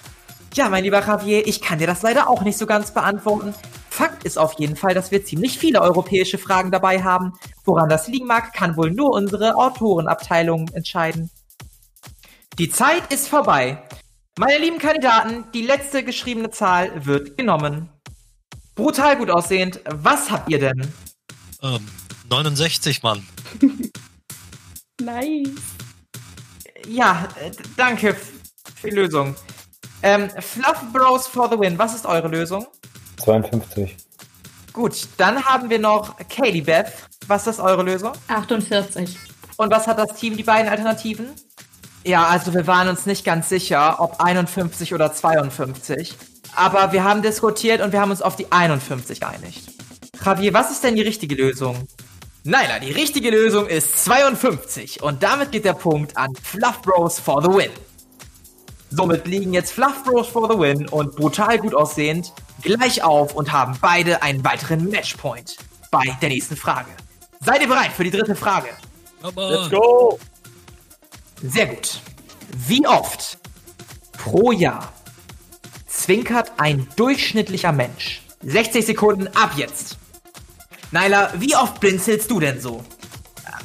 Ja, 0.54 0.68
mein 0.68 0.84
lieber 0.84 1.00
Javier, 1.00 1.46
ich 1.46 1.60
kann 1.60 1.78
dir 1.78 1.86
das 1.86 2.02
leider 2.02 2.30
auch 2.30 2.42
nicht 2.42 2.56
so 2.56 2.66
ganz 2.66 2.92
beantworten. 2.92 3.54
Fakt 3.90 4.24
ist 4.24 4.38
auf 4.38 4.54
jeden 4.58 4.76
Fall, 4.76 4.94
dass 4.94 5.10
wir 5.10 5.24
ziemlich 5.24 5.58
viele 5.58 5.80
europäische 5.80 6.38
Fragen 6.38 6.70
dabei 6.70 7.02
haben. 7.02 7.32
Woran 7.64 7.88
das 7.88 8.08
liegen 8.08 8.26
mag, 8.26 8.52
kann 8.52 8.76
wohl 8.76 8.90
nur 8.90 9.10
unsere 9.10 9.56
Autorenabteilung 9.56 10.68
entscheiden. 10.72 11.30
Die 12.58 12.70
Zeit 12.70 13.12
ist 13.12 13.28
vorbei. 13.28 13.85
Meine 14.38 14.58
lieben 14.58 14.78
Kandidaten, 14.78 15.46
die 15.54 15.62
letzte 15.62 16.04
geschriebene 16.04 16.50
Zahl 16.50 17.06
wird 17.06 17.38
genommen. 17.38 17.88
Brutal 18.74 19.16
gut 19.16 19.30
aussehend. 19.30 19.80
Was 19.86 20.30
habt 20.30 20.50
ihr 20.50 20.58
denn? 20.58 20.92
Ähm, 21.62 21.80
69, 22.28 23.02
Mann. 23.02 23.26
Nice. 24.98 25.50
Ja, 26.88 27.28
äh, 27.38 27.50
danke 27.76 28.14
für 28.14 28.88
die 28.88 28.94
Lösung. 28.94 29.36
Ähm, 30.02 30.30
Fluff 30.40 30.82
Bros 30.90 31.26
for 31.26 31.50
the 31.50 31.58
win. 31.58 31.78
Was 31.78 31.94
ist 31.94 32.06
eure 32.06 32.28
Lösung? 32.28 32.66
52. 33.18 33.94
Gut, 34.72 35.06
dann 35.18 35.44
haben 35.44 35.68
wir 35.68 35.78
noch 35.78 36.16
Katie 36.30 36.62
Beth. 36.62 36.92
Was 37.26 37.46
ist 37.46 37.60
eure 37.60 37.82
Lösung? 37.82 38.12
48. 38.28 39.18
Und 39.58 39.70
was 39.70 39.86
hat 39.86 39.98
das 39.98 40.18
Team, 40.18 40.34
die 40.34 40.42
beiden 40.42 40.70
Alternativen? 40.70 41.28
Ja, 42.06 42.28
also 42.28 42.54
wir 42.54 42.68
waren 42.68 42.86
uns 42.86 43.04
nicht 43.04 43.24
ganz 43.24 43.48
sicher, 43.48 43.96
ob 43.98 44.20
51 44.20 44.94
oder 44.94 45.12
52. 45.12 46.14
Aber 46.54 46.92
wir 46.92 47.02
haben 47.02 47.20
diskutiert 47.20 47.80
und 47.80 47.92
wir 47.92 48.00
haben 48.00 48.12
uns 48.12 48.22
auf 48.22 48.36
die 48.36 48.52
51 48.52 49.18
geeinigt. 49.18 49.62
Javier, 50.24 50.54
was 50.54 50.70
ist 50.70 50.84
denn 50.84 50.94
die 50.94 51.02
richtige 51.02 51.34
Lösung? 51.34 51.88
Naila, 52.44 52.78
die 52.78 52.92
richtige 52.92 53.30
Lösung 53.30 53.66
ist 53.66 54.04
52. 54.04 55.02
Und 55.02 55.24
damit 55.24 55.50
geht 55.50 55.64
der 55.64 55.72
Punkt 55.72 56.16
an 56.16 56.28
Fluff 56.40 56.80
Bros 56.82 57.18
for 57.18 57.42
the 57.42 57.48
win. 57.48 57.70
Somit 58.90 59.26
liegen 59.26 59.52
jetzt 59.52 59.72
Fluff 59.72 60.04
Bros 60.04 60.28
for 60.28 60.48
the 60.48 60.56
win 60.56 60.88
und 60.88 61.16
brutal 61.16 61.58
gut 61.58 61.74
aussehend 61.74 62.32
gleich 62.62 63.02
auf 63.02 63.34
und 63.34 63.52
haben 63.52 63.76
beide 63.80 64.22
einen 64.22 64.44
weiteren 64.44 64.88
Matchpoint 64.88 65.56
bei 65.90 66.04
der 66.22 66.28
nächsten 66.28 66.56
Frage. 66.56 66.90
Seid 67.40 67.62
ihr 67.62 67.68
bereit 67.68 67.90
für 67.90 68.04
die 68.04 68.12
dritte 68.12 68.36
Frage? 68.36 68.68
Aber 69.22 69.50
Let's 69.50 69.70
go! 69.70 70.20
Sehr 71.42 71.66
gut. 71.66 72.00
Wie 72.66 72.86
oft 72.86 73.38
pro 74.12 74.52
Jahr 74.52 74.92
zwinkert 75.86 76.52
ein 76.56 76.88
durchschnittlicher 76.96 77.72
Mensch? 77.72 78.22
60 78.42 78.86
Sekunden 78.86 79.28
ab 79.28 79.52
jetzt. 79.56 79.98
Naila, 80.92 81.32
wie 81.38 81.56
oft 81.56 81.80
blinzelst 81.80 82.30
du 82.30 82.40
denn 82.40 82.60
so? 82.60 82.84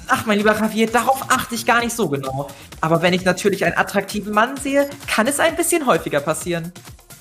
Ach, 0.07 0.26
mein 0.26 0.39
lieber 0.39 0.57
Javier, 0.57 0.88
darauf 0.88 1.30
achte 1.30 1.55
ich 1.55 1.65
gar 1.65 1.80
nicht 1.80 1.95
so 1.95 2.09
genau. 2.09 2.49
Aber 2.82 3.01
wenn 3.01 3.13
ich 3.13 3.24
natürlich 3.24 3.63
einen 3.63 3.78
attraktiven 3.78 4.34
Mann 4.34 4.57
sehe, 4.57 4.89
kann 5.07 5.28
es 5.28 5.39
ein 5.39 5.55
bisschen 5.55 5.86
häufiger 5.86 6.19
passieren. 6.19 6.74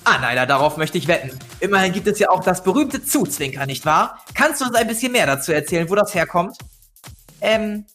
Ah, 0.03 0.17
Naila, 0.17 0.45
darauf 0.47 0.77
möchte 0.77 0.97
ich 0.97 1.07
wetten. 1.07 1.37
Immerhin 1.59 1.93
gibt 1.93 2.07
es 2.07 2.17
ja 2.19 2.29
auch 2.29 2.43
das 2.43 2.63
berühmte 2.63 3.03
Zuzwinkern, 3.05 3.67
nicht 3.67 3.85
wahr? 3.85 4.19
Kannst 4.33 4.59
du 4.59 4.65
uns 4.65 4.75
ein 4.75 4.87
bisschen 4.87 5.11
mehr 5.11 5.27
dazu 5.27 5.53
erzählen, 5.53 5.89
wo 5.89 5.95
das 5.95 6.13
herkommt? 6.15 6.57
Ähm, 7.39 7.85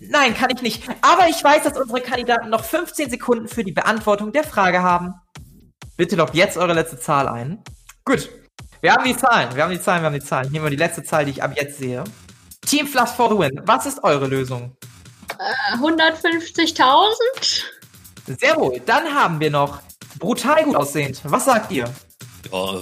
Nein, 0.00 0.34
kann 0.34 0.50
ich 0.54 0.62
nicht. 0.62 0.84
Aber 1.00 1.28
ich 1.28 1.42
weiß, 1.42 1.64
dass 1.64 1.78
unsere 1.78 2.00
Kandidaten 2.00 2.50
noch 2.50 2.64
15 2.64 3.10
Sekunden 3.10 3.48
für 3.48 3.64
die 3.64 3.72
Beantwortung 3.72 4.32
der 4.32 4.44
Frage 4.44 4.82
haben. 4.82 5.14
Bitte 5.96 6.16
loggt 6.16 6.34
jetzt 6.34 6.56
eure 6.56 6.72
letzte 6.72 6.98
Zahl 6.98 7.28
ein. 7.28 7.62
Gut. 8.04 8.28
Wir 8.80 8.92
haben 8.92 9.04
die 9.04 9.16
Zahlen. 9.16 9.54
Wir 9.54 9.62
haben 9.62 9.70
die 9.70 9.80
Zahlen, 9.80 10.02
wir 10.02 10.06
haben 10.06 10.14
die 10.14 10.24
Zahlen. 10.24 10.50
Hier 10.50 10.60
mal 10.60 10.70
die 10.70 10.76
letzte 10.76 11.04
Zahl, 11.04 11.24
die 11.24 11.30
ich 11.32 11.42
ab 11.42 11.52
jetzt 11.56 11.78
sehe. 11.78 12.02
Team 12.66 12.86
Fluff 12.86 13.14
for 13.14 13.30
the 13.30 13.38
win. 13.38 13.60
Was 13.64 13.86
ist 13.86 14.02
eure 14.02 14.26
Lösung? 14.26 14.76
Äh, 15.38 15.76
150.000? 15.76 17.64
Sehr 18.26 18.56
wohl. 18.56 18.80
Dann 18.86 19.14
haben 19.14 19.38
wir 19.40 19.50
noch 19.50 19.80
brutal 20.18 20.64
gut 20.64 20.76
aussehend. 20.76 21.20
Was 21.24 21.44
sagt 21.44 21.70
ihr? 21.70 21.88
ja, 22.50 22.80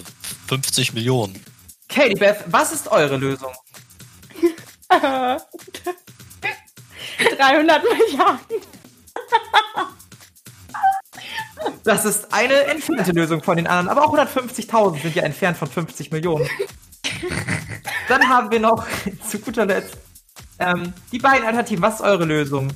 50 0.49 0.95
Millionen. 0.95 1.43
Katie 1.89 2.15
Beth, 2.15 2.45
was 2.47 2.73
ist 2.73 2.89
eure 2.89 3.17
Lösung? 3.17 3.53
300 7.37 7.83
Milliarden. 7.83 8.57
Das 11.85 12.05
ist 12.05 12.33
eine 12.33 12.55
entfernte 12.65 13.13
Lösung 13.13 13.43
von 13.43 13.57
den 13.57 13.67
anderen, 13.67 13.89
aber 13.89 14.07
auch 14.07 14.15
150.000 14.15 15.03
sind 15.03 15.15
ja 15.15 15.23
entfernt 15.23 15.57
von 15.57 15.69
50 15.69 16.11
Millionen. 16.11 16.49
Dann 18.09 18.29
haben 18.29 18.51
wir 18.51 18.61
noch 18.61 18.87
zu 19.29 19.39
guter 19.39 19.67
Letzt 19.67 19.97
ähm, 20.59 20.93
die 21.13 21.19
beiden 21.19 21.45
Alternativen. 21.45 21.83
Was 21.83 21.97
ist 21.97 22.01
eure 22.03 22.25
Lösung? 22.25 22.69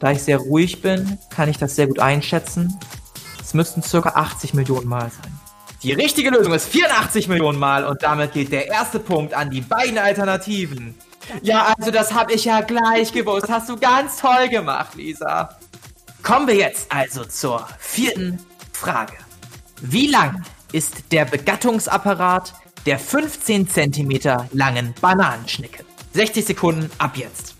Da 0.00 0.12
ich 0.12 0.22
sehr 0.22 0.38
ruhig 0.38 0.80
bin, 0.80 1.18
kann 1.30 1.48
ich 1.48 1.58
das 1.58 1.74
sehr 1.74 1.86
gut 1.86 1.98
einschätzen. 1.98 2.78
Es 3.40 3.54
müssten 3.54 3.82
circa 3.82 4.10
80 4.10 4.54
Millionen 4.54 4.88
Mal 4.88 5.10
sein. 5.10 5.32
Die 5.82 5.92
richtige 5.92 6.30
Lösung 6.30 6.52
ist 6.52 6.68
84 6.68 7.28
Millionen 7.28 7.58
Mal 7.58 7.84
und 7.84 8.02
damit 8.02 8.32
geht 8.32 8.52
der 8.52 8.66
erste 8.66 8.98
Punkt 8.98 9.32
an 9.34 9.50
die 9.50 9.60
beiden 9.60 9.98
Alternativen. 9.98 10.94
Ja, 11.42 11.74
also 11.78 11.90
das 11.90 12.12
habe 12.12 12.32
ich 12.32 12.44
ja 12.44 12.60
gleich 12.60 13.12
gewusst. 13.12 13.48
Hast 13.48 13.68
du 13.68 13.76
ganz 13.76 14.18
toll 14.18 14.48
gemacht, 14.48 14.94
Lisa. 14.94 15.58
Kommen 16.22 16.46
wir 16.46 16.56
jetzt 16.56 16.90
also 16.92 17.24
zur 17.24 17.66
vierten 17.78 18.38
Frage. 18.72 19.14
Wie 19.80 20.08
lang 20.08 20.44
ist 20.72 21.12
der 21.12 21.24
Begattungsapparat 21.24 22.54
der 22.86 22.98
15 22.98 23.68
cm 23.68 24.20
langen 24.52 24.94
Bananenschnecke? 25.00 25.84
60 26.14 26.44
Sekunden 26.44 26.90
ab 26.98 27.16
jetzt. 27.16 27.54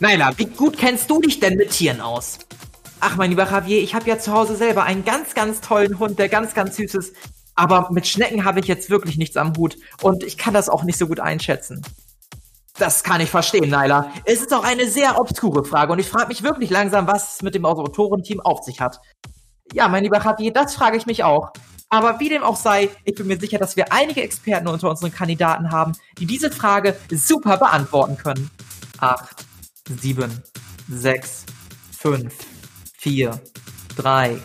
Naila, 0.00 0.36
wie 0.36 0.46
gut 0.46 0.76
kennst 0.76 1.08
du 1.08 1.20
dich 1.20 1.40
denn 1.40 1.56
mit 1.56 1.70
Tieren 1.70 2.00
aus? 2.00 2.38
Ach, 3.00 3.16
mein 3.16 3.30
lieber 3.30 3.44
Javier, 3.50 3.82
ich 3.82 3.94
habe 3.94 4.08
ja 4.08 4.18
zu 4.18 4.32
Hause 4.32 4.56
selber 4.56 4.84
einen 4.84 5.04
ganz, 5.04 5.34
ganz 5.34 5.60
tollen 5.60 5.98
Hund, 5.98 6.18
der 6.18 6.28
ganz, 6.28 6.54
ganz 6.54 6.76
süß 6.76 6.94
ist. 6.94 7.14
Aber 7.54 7.88
mit 7.90 8.06
Schnecken 8.06 8.44
habe 8.44 8.60
ich 8.60 8.66
jetzt 8.66 8.90
wirklich 8.90 9.16
nichts 9.16 9.36
am 9.36 9.56
Hut. 9.56 9.76
Und 10.02 10.24
ich 10.24 10.36
kann 10.36 10.54
das 10.54 10.68
auch 10.68 10.82
nicht 10.82 10.98
so 10.98 11.06
gut 11.06 11.20
einschätzen. 11.20 11.82
Das 12.76 13.04
kann 13.04 13.20
ich 13.20 13.30
verstehen, 13.30 13.70
Naila. 13.70 14.10
Es 14.24 14.40
ist 14.40 14.52
auch 14.52 14.64
eine 14.64 14.88
sehr 14.88 15.20
obskure 15.20 15.64
Frage 15.64 15.92
und 15.92 16.00
ich 16.00 16.08
frage 16.08 16.26
mich 16.28 16.42
wirklich 16.42 16.70
langsam, 16.70 17.06
was 17.06 17.36
es 17.36 17.42
mit 17.42 17.54
dem 17.54 17.64
Autorenteam 17.64 18.40
auf 18.40 18.64
sich 18.64 18.80
hat. 18.80 19.00
Ja, 19.72 19.86
mein 19.88 20.02
lieber 20.02 20.20
Javier, 20.20 20.52
das 20.52 20.74
frage 20.74 20.96
ich 20.96 21.06
mich 21.06 21.22
auch. 21.22 21.52
Aber 21.88 22.18
wie 22.18 22.28
dem 22.28 22.42
auch 22.42 22.56
sei, 22.56 22.90
ich 23.04 23.14
bin 23.14 23.28
mir 23.28 23.38
sicher, 23.38 23.58
dass 23.58 23.76
wir 23.76 23.92
einige 23.92 24.22
Experten 24.22 24.66
unter 24.66 24.90
unseren 24.90 25.12
Kandidaten 25.12 25.70
haben, 25.70 25.92
die 26.18 26.26
diese 26.26 26.50
Frage 26.50 26.96
super 27.10 27.56
beantworten 27.56 28.16
können. 28.16 28.50
Acht, 28.98 29.44
sieben, 30.00 30.42
sechs, 30.88 31.44
fünf, 31.96 32.34
vier, 32.98 33.40
drei, 33.96 34.36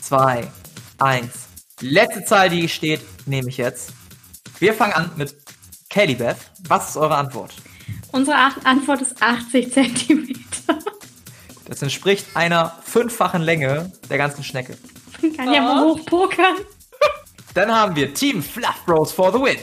zwei, 0.00 0.50
eins. 0.98 1.45
Letzte 1.80 2.24
Zahl, 2.24 2.48
die 2.48 2.68
steht, 2.68 3.00
nehme 3.26 3.48
ich 3.50 3.58
jetzt. 3.58 3.92
Wir 4.58 4.72
fangen 4.72 4.94
an 4.94 5.10
mit 5.16 5.36
Kelly 5.90 6.14
Beth. 6.14 6.38
Was 6.68 6.90
ist 6.90 6.96
eure 6.96 7.16
Antwort? 7.16 7.54
Unsere 8.12 8.36
Ach- 8.38 8.64
Antwort 8.64 9.02
ist 9.02 9.20
80 9.22 9.72
Zentimeter. 9.72 10.78
Das 11.66 11.82
entspricht 11.82 12.26
einer 12.34 12.72
fünffachen 12.82 13.42
Länge 13.42 13.92
der 14.08 14.16
ganzen 14.18 14.42
Schnecke. 14.42 14.78
Man 15.20 15.36
kann 15.36 15.52
ja 15.52 15.60
mal 15.60 15.84
hochpokern. 15.84 16.56
Dann 17.54 17.70
haben 17.74 17.94
wir 17.96 18.14
Team 18.14 18.42
Fluff 18.42 18.84
Bros 18.86 19.12
for 19.12 19.32
the 19.32 19.38
win. 19.40 19.58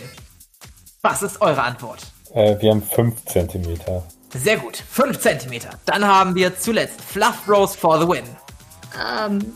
Was 1.02 1.22
ist 1.24 1.42
eure 1.42 1.64
Antwort? 1.64 2.02
Äh, 2.34 2.60
wir 2.62 2.72
haben 2.72 2.84
5 2.84 3.26
Zentimeter. 3.26 4.04
Sehr 4.36 4.58
gut, 4.58 4.78
5 4.78 5.20
Zentimeter. 5.20 5.70
Dann 5.86 6.06
haben 6.06 6.36
wir 6.36 6.58
zuletzt 6.60 7.02
Fluff 7.02 7.44
Bros 7.46 7.76
for 7.76 8.00
the 8.00 8.08
win. 8.08 8.24
Ähm, 9.00 9.54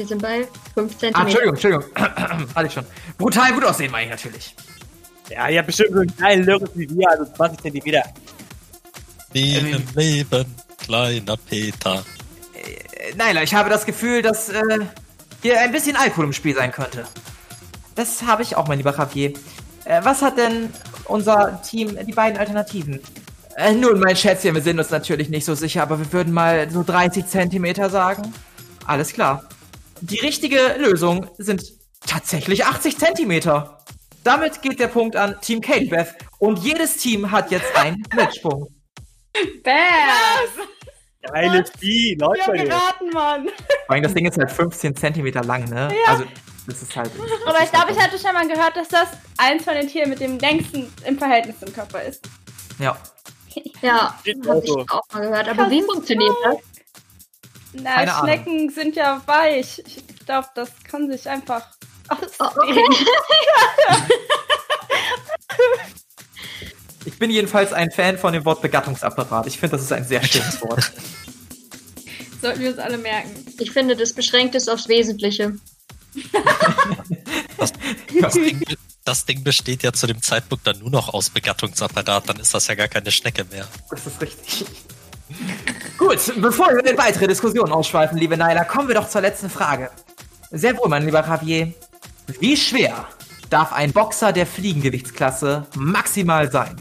wir 0.00 0.06
sind 0.06 0.22
bei 0.22 0.48
5 0.74 0.98
cm. 0.98 1.14
Ah, 1.14 1.22
Entschuldigung, 1.22 1.54
Entschuldigung. 1.54 1.84
Hatte 2.54 2.66
ich 2.66 2.72
schon. 2.72 2.86
Brutal 3.18 3.52
gut 3.52 3.64
aussehen, 3.64 3.90
meine 3.92 4.04
ich 4.06 4.10
natürlich. 4.10 4.54
Ja, 5.28 5.46
ihr 5.48 5.58
habt 5.58 5.66
bestimmt 5.66 5.92
so 5.92 6.00
einen 6.00 6.16
geilen 6.16 6.44
Lörres 6.44 6.70
wie 6.74 6.88
wir, 6.88 7.10
also 7.10 7.26
20 7.34 7.60
Zentimeter. 7.60 8.02
Wie 9.32 9.56
Ähm. 9.56 9.74
im 9.74 9.84
Leben, 9.94 10.46
kleiner 10.78 11.36
Peter. 11.36 12.02
Äh, 12.54 13.14
Naila, 13.14 13.42
ich 13.42 13.54
habe 13.54 13.68
das 13.68 13.84
Gefühl, 13.84 14.22
dass 14.22 14.48
äh, 14.48 14.62
hier 15.42 15.60
ein 15.60 15.70
bisschen 15.70 15.96
Alkohol 15.96 16.24
im 16.24 16.32
Spiel 16.32 16.54
sein 16.54 16.72
könnte. 16.72 17.04
Das 17.94 18.22
habe 18.22 18.42
ich 18.42 18.56
auch, 18.56 18.66
mein 18.68 18.78
lieber 18.78 18.96
Javier. 18.96 19.34
Äh, 19.84 20.00
was 20.02 20.22
hat 20.22 20.38
denn 20.38 20.70
unser 21.04 21.60
Team, 21.62 21.98
die 22.06 22.12
beiden 22.12 22.38
Alternativen? 22.38 23.00
Äh, 23.56 23.74
nun, 23.74 24.00
mein 24.00 24.16
Schätzchen, 24.16 24.54
wir 24.54 24.62
sind 24.62 24.78
uns 24.78 24.88
natürlich 24.88 25.28
nicht 25.28 25.44
so 25.44 25.54
sicher, 25.54 25.82
aber 25.82 25.98
wir 25.98 26.10
würden 26.10 26.32
mal 26.32 26.70
so 26.70 26.82
30 26.82 27.26
Zentimeter 27.26 27.90
sagen. 27.90 28.32
Alles 28.86 29.12
klar. 29.12 29.44
Die 30.00 30.18
richtige 30.18 30.76
Lösung 30.78 31.26
sind 31.38 31.62
tatsächlich 32.06 32.64
80 32.64 32.98
Zentimeter. 32.98 33.84
Damit 34.24 34.62
geht 34.62 34.78
der 34.80 34.88
Punkt 34.88 35.16
an 35.16 35.36
Team 35.40 35.60
Beth 35.60 36.14
und 36.38 36.58
jedes 36.58 36.96
Team 36.98 37.30
hat 37.30 37.50
jetzt 37.50 37.74
einen 37.76 38.02
Matchpunkt. 38.14 38.70
Bam! 39.62 40.66
Geiles 41.22 41.70
Vieh, 41.78 42.16
haben 42.20 42.32
bei 42.46 42.56
dir. 42.56 42.64
geraten, 42.64 43.10
Mann. 43.12 43.48
Vor 43.86 43.94
allem 43.94 44.02
das 44.02 44.14
Ding 44.14 44.26
ist 44.26 44.38
halt 44.38 44.50
15 44.50 44.96
Zentimeter 44.96 45.44
lang, 45.44 45.68
ne? 45.68 45.88
Also, 46.06 46.24
das 46.66 46.82
ist 46.82 46.96
halt. 46.96 47.10
Aber 47.46 47.62
ich 47.62 47.70
glaube, 47.70 47.92
ich 47.92 47.98
hatte 47.98 48.18
schon 48.18 48.32
mal 48.32 48.48
gehört, 48.48 48.76
dass 48.76 48.88
das 48.88 49.08
eins 49.36 49.64
von 49.64 49.74
den 49.74 49.86
Tieren 49.86 50.08
mit 50.10 50.20
dem 50.20 50.38
längsten 50.38 50.90
im 51.06 51.18
Verhältnis 51.18 51.60
zum 51.60 51.72
Körper 51.72 52.02
ist. 52.02 52.26
Ja. 52.78 52.96
Ja, 53.82 54.18
Geht 54.24 54.46
habe 54.46 54.62
ich 54.64 54.70
auch 54.70 55.02
mal 55.12 55.22
gehört. 55.22 55.48
Aber 55.48 55.70
wie 55.70 55.82
funktioniert 55.82 56.34
das? 56.44 56.56
Na, 57.72 57.94
Keine 57.94 58.14
Ahnung. 58.14 58.26
Schnecken 58.28 58.70
sind 58.70 58.96
ja 58.96 59.20
weich. 59.26 59.82
Ich 59.86 60.26
glaube, 60.26 60.48
das 60.54 60.70
kann 60.84 61.10
sich 61.10 61.28
einfach 61.28 61.66
Oh, 62.10 62.14
ausdehnen. 62.14 62.84
okay. 62.88 62.98
Ich 67.06 67.18
bin 67.18 67.30
jedenfalls 67.30 67.72
ein 67.72 67.90
Fan 67.90 68.18
von 68.18 68.32
dem 68.34 68.44
Wort 68.44 68.60
Begattungsapparat. 68.60 69.46
Ich 69.46 69.58
finde, 69.58 69.76
das 69.76 69.82
ist 69.86 69.92
ein 69.92 70.04
sehr 70.04 70.22
schönes 70.22 70.60
Wort. 70.62 70.92
Sollten 72.42 72.60
wir 72.60 72.70
uns 72.70 72.78
alle 72.78 72.98
merken. 72.98 73.30
Ich 73.58 73.70
finde, 73.72 73.96
das 73.96 74.12
beschränkt 74.12 74.54
es 74.54 74.68
aufs 74.68 74.88
Wesentliche. 74.88 75.54
Das 78.20 78.32
Ding, 78.34 78.62
das 79.04 79.26
Ding 79.26 79.44
besteht 79.44 79.82
ja 79.82 79.92
zu 79.92 80.06
dem 80.06 80.20
Zeitpunkt 80.22 80.66
dann 80.66 80.78
nur 80.78 80.90
noch 80.90 81.12
aus 81.12 81.30
Begattungsapparat, 81.30 82.28
dann 82.28 82.38
ist 82.40 82.52
das 82.54 82.66
ja 82.68 82.74
gar 82.74 82.88
keine 82.88 83.10
Schnecke 83.10 83.44
mehr. 83.44 83.66
Das 83.90 84.06
ist 84.06 84.20
richtig. 84.20 84.64
Gut, 86.00 86.32
bevor 86.40 86.68
wir 86.68 86.90
in 86.90 86.96
weitere 86.96 87.26
Diskussionen 87.26 87.72
ausschweifen, 87.72 88.16
liebe 88.16 88.34
Naila, 88.34 88.64
kommen 88.64 88.88
wir 88.88 88.94
doch 88.94 89.06
zur 89.06 89.20
letzten 89.20 89.50
Frage. 89.50 89.90
Sehr 90.50 90.74
wohl, 90.78 90.88
mein 90.88 91.04
lieber 91.04 91.20
Javier. 91.20 91.74
Wie 92.38 92.56
schwer 92.56 93.06
darf 93.50 93.74
ein 93.74 93.92
Boxer 93.92 94.32
der 94.32 94.46
Fliegengewichtsklasse 94.46 95.66
maximal 95.76 96.50
sein? 96.50 96.74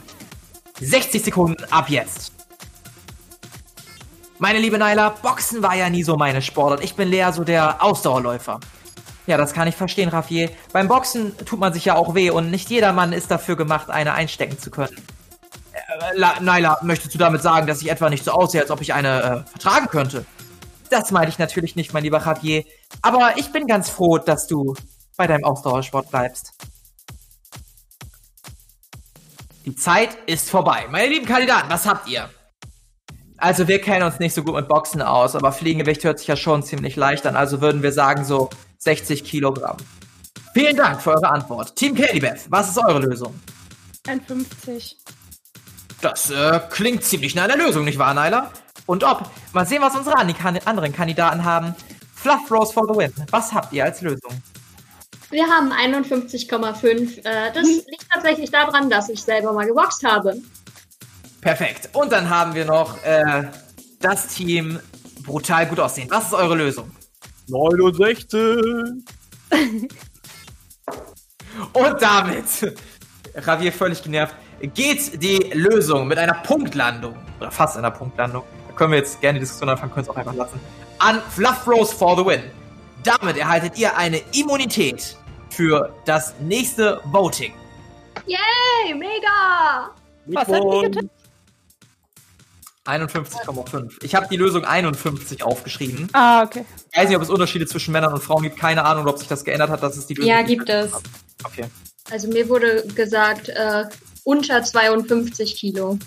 60 0.80 1.22
Sekunden 1.22 1.62
ab 1.70 1.90
jetzt. 1.90 2.32
Meine 4.38 4.60
liebe 4.60 4.78
Naila, 4.78 5.10
Boxen 5.10 5.62
war 5.62 5.76
ja 5.76 5.90
nie 5.90 6.04
so 6.04 6.16
meine 6.16 6.42
Sportart. 6.42 6.82
Ich 6.82 6.96
bin 6.96 7.12
eher 7.12 7.34
so 7.34 7.44
der 7.44 7.84
Ausdauerläufer. 7.84 8.62
Ja, 9.28 9.36
das 9.36 9.52
kann 9.52 9.68
ich 9.68 9.76
verstehen, 9.76 10.12
Javier. 10.12 10.50
Beim 10.72 10.88
Boxen 10.88 11.36
tut 11.46 11.60
man 11.60 11.74
sich 11.74 11.84
ja 11.84 11.96
auch 11.96 12.16
weh 12.16 12.30
und 12.30 12.52
nicht 12.52 12.70
jeder 12.70 12.94
Mann 12.94 13.12
ist 13.12 13.30
dafür 13.30 13.58
gemacht, 13.58 13.90
eine 13.90 14.14
einstecken 14.14 14.58
zu 14.58 14.72
können. 14.72 14.96
Äh, 16.00 16.18
La 16.18 16.40
Naila, 16.40 16.80
möchtest 16.82 17.14
du 17.14 17.18
damit 17.18 17.42
sagen, 17.42 17.68
dass 17.68 17.82
ich 17.82 17.90
etwa 17.90 18.10
nicht 18.10 18.24
so 18.24 18.32
aussehe, 18.32 18.62
als 18.62 18.72
ob 18.72 18.82
ich 18.82 18.94
eine 18.94 19.22
äh, 19.46 19.50
vertragen 19.50 19.88
könnte? 19.88 20.26
Das 20.90 21.12
meine 21.12 21.30
ich 21.30 21.38
natürlich 21.38 21.76
nicht, 21.76 21.94
mein 21.94 22.04
lieber 22.04 22.20
Javier. 22.20 22.64
Aber 23.02 23.34
ich 23.38 23.52
bin 23.52 23.68
ganz 23.68 23.90
froh, 23.90 24.18
dass 24.18 24.48
du 24.48 24.76
bei 25.18 25.28
deinem 25.28 25.44
Ausdauersport 25.44 26.10
bleibst. 26.10 26.54
Die 29.66 29.76
Zeit 29.76 30.18
ist 30.26 30.50
vorbei. 30.50 30.88
Meine 30.90 31.10
lieben 31.10 31.26
Kandidaten, 31.26 31.70
was 31.70 31.86
habt 31.86 32.08
ihr? 32.08 32.30
Also 33.38 33.68
wir 33.68 33.80
kennen 33.80 34.04
uns 34.04 34.20
nicht 34.20 34.34
so 34.34 34.44
gut 34.44 34.56
mit 34.56 34.68
Boxen 34.68 35.02
aus, 35.02 35.36
aber 35.36 35.52
Fliegengewicht 35.52 36.04
hört 36.04 36.20
sich 36.20 36.28
ja 36.28 36.36
schon 36.36 36.64
ziemlich 36.64 36.96
leicht 36.96 37.28
an. 37.28 37.36
Also 37.36 37.62
würden 37.62 37.84
wir 37.84 37.92
sagen 37.92 38.26
so 38.26 38.50
60 38.80 39.24
Kilogramm. 39.24 39.78
Vielen 40.54 40.76
Dank 40.76 41.02
für 41.02 41.12
eure 41.12 41.30
Antwort. 41.30 41.76
Team 41.76 41.94
Beth, 41.94 42.48
was 42.50 42.70
ist 42.70 42.78
eure 42.80 43.00
Lösung? 43.00 43.40
51. 44.08 44.98
Das 46.02 46.30
äh, 46.30 46.60
klingt 46.70 47.04
ziemlich 47.04 47.36
nach 47.36 47.44
einer 47.44 47.58
Lösung, 47.58 47.86
nicht 47.86 47.98
wahr, 47.98 48.14
Nyla? 48.14 48.52
Und 48.86 49.04
ob, 49.04 49.30
mal 49.54 49.66
sehen, 49.66 49.82
was 49.82 49.96
unsere 49.96 50.18
an 50.18 50.34
kan 50.36 50.58
anderen 50.66 50.94
Kandidaten 50.94 51.44
haben. 51.44 51.76
Fluff 52.16 52.50
Rose 52.52 52.74
for 52.74 52.88
the 52.88 52.98
win. 52.98 53.14
Was 53.32 53.54
habt 53.54 53.72
ihr 53.74 53.86
als 53.86 54.02
Lösung? 54.02 54.42
Wir 55.30 55.46
haben 55.46 55.72
51,5. 55.72 57.20
Äh, 57.20 57.54
das 57.54 57.66
liegt 57.66 58.10
tatsächlich 58.12 58.50
daran, 58.50 58.90
dass 58.90 59.10
ich 59.10 59.22
selber 59.22 59.54
mal 59.54 59.68
geboxt 59.68 60.04
habe. 60.04 60.36
Perfekt. 61.42 61.90
Und 61.94 62.12
dann 62.12 62.30
haben 62.30 62.56
wir 62.56 62.66
noch 62.66 63.02
äh, 63.04 63.44
das 64.00 64.28
Team 64.28 64.80
brutal 65.24 65.68
gut 65.68 65.80
aussehen. 65.80 66.10
Was 66.10 66.26
ist 66.28 66.34
eure 66.34 66.56
Lösung? 66.56 66.92
69. 67.48 69.04
Und 71.74 72.02
damit, 72.02 72.76
Javier 73.42 73.72
völlig 73.72 74.04
genervt, 74.04 74.36
geht 74.62 75.22
die 75.22 75.52
Lösung 75.54 76.08
mit 76.08 76.18
einer 76.18 76.34
Punktlandung, 76.34 77.16
oder 77.40 77.52
fast 77.52 77.78
einer 77.78 77.92
Punktlandung, 77.92 78.44
da 78.68 78.74
können 78.76 78.92
wir 78.92 79.00
jetzt 79.00 79.22
gerne 79.22 79.40
die 79.40 79.42
Diskussion 79.42 79.70
anfangen, 79.70 79.92
können 79.92 80.04
es 80.04 80.10
auch 80.10 80.18
einfach 80.18 80.36
lassen, 80.36 80.60
an 81.00 81.22
Fluff 81.30 81.68
Rose 81.68 81.96
for 81.96 82.18
the 82.18 82.26
win. 82.26 82.44
Damit 83.04 83.38
erhaltet 83.38 83.78
ihr 83.78 83.96
eine 83.98 84.22
Immunität 84.34 85.16
für 85.50 85.94
das 86.06 86.34
nächste 86.40 87.02
Voting. 87.06 87.54
Yay, 88.26 88.94
mega! 88.94 89.92
Was 90.26 90.48
hat 90.48 90.62
die 90.62 90.82
getippt? 90.82 91.10
51,5. 92.86 94.04
Ich 94.04 94.16
habe 94.16 94.28
die 94.30 94.38
Lösung 94.38 94.66
51 94.66 95.44
aufgeschrieben. 95.44 96.10
Ah, 96.14 96.44
okay. 96.44 96.66
Ich 96.92 96.98
weiß 96.98 97.08
nicht, 97.08 97.18
ob 97.18 97.24
es 97.24 97.30
Unterschiede 97.30 97.68
zwischen 97.68 97.92
Männern 97.92 98.14
und 98.14 98.24
Frauen 98.24 98.44
gibt. 98.44 98.58
Keine 98.58 98.84
Ahnung, 98.84 99.08
ob 99.08 99.20
sich 99.20 99.28
das 99.28 99.44
geändert 99.44 99.70
hat. 99.70 99.84
Das 99.84 99.96
ist 99.96 100.10
die 100.10 100.16
Lösung. 100.16 100.30
Ja, 100.30 100.42
gibt 100.42 100.70
es. 100.70 100.92
Okay. 101.44 101.66
Also 102.12 102.28
mir 102.28 102.50
wurde 102.50 102.86
gesagt, 102.88 103.50
äh, 103.50 103.86
unter 104.24 104.64
52 104.64 105.56
Kilo. 105.56 105.98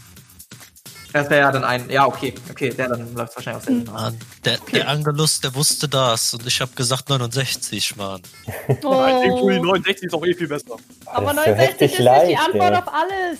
Das 1.12 1.28
wäre 1.28 1.42
ja 1.42 1.53
dann 1.53 1.64
ein. 1.64 1.90
Ja, 1.90 2.07
okay. 2.07 2.34
Okay, 2.50 2.70
der 2.70 2.88
dann 2.88 3.14
läuft 3.14 3.36
wahrscheinlich 3.36 3.62
aus 3.62 3.84
der 3.84 3.92
Mann, 3.92 4.18
der, 4.44 4.59
der 4.72 4.88
Angelus, 4.88 5.40
der 5.40 5.55
wusste 5.55 5.86
das 5.86 6.32
und 6.32 6.46
ich 6.46 6.61
habe 6.61 6.72
gesagt 6.74 7.11
69, 7.11 7.96
Mann. 7.96 8.22
Oh, 8.82 9.50
69 9.50 10.05
ist 10.05 10.14
auch 10.14 10.24
eh 10.24 10.34
viel 10.34 10.48
besser. 10.48 10.76
aber 11.07 11.34
Das 11.34 11.44
ist 11.44 11.44
so 11.44 11.50
69 11.50 11.59
heftig 11.59 11.92
ist 11.92 11.98
nicht 11.98 11.98
die 11.98 12.03
leicht, 12.03 12.40
Antwort 12.40 12.72
ey. 12.72 12.78
auf 12.78 12.88
alles. 12.94 13.38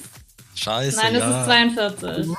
Scheiße, 0.55 0.97
Nein, 0.97 1.15
das 1.15 1.23
ja. 1.23 1.41
ist 1.41 1.45
42. 1.47 2.35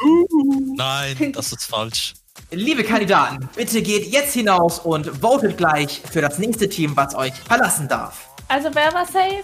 Nein, 0.76 1.32
das 1.34 1.52
ist 1.52 1.64
falsch. 1.66 2.14
Liebe 2.52 2.84
Kandidaten, 2.84 3.50
bitte 3.56 3.82
geht 3.82 4.12
jetzt 4.12 4.34
hinaus 4.34 4.80
und 4.80 5.08
votet 5.08 5.58
gleich 5.58 6.02
für 6.12 6.22
das 6.22 6.38
nächste 6.38 6.70
Team, 6.70 6.96
was 6.96 7.16
euch 7.16 7.34
verlassen 7.34 7.88
darf. 7.88 8.30
Also 8.48 8.70
wer 8.74 8.94
war 8.94 9.06
safe? 9.08 9.44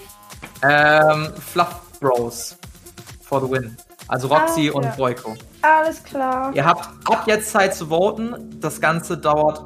Ähm, 0.64 1.28
Fluff 1.40 1.82
Bros. 2.00 2.58
For 3.22 3.42
the 3.46 3.52
win. 3.52 3.78
Also 4.08 4.28
Roxy 4.28 4.70
Ah, 4.74 4.78
und 4.78 4.84
ja. 4.86 4.92
Boyko. 4.98 5.36
Alles 5.62 6.04
klar. 6.04 6.52
Ihr 6.56 6.66
habt 6.66 6.90
ab 7.10 7.24
jetzt 7.28 7.52
Zeit 7.52 7.76
zu 7.76 7.88
voten. 7.88 8.58
Das 8.60 8.82
Ganze 8.82 9.18
dauert 9.18 9.62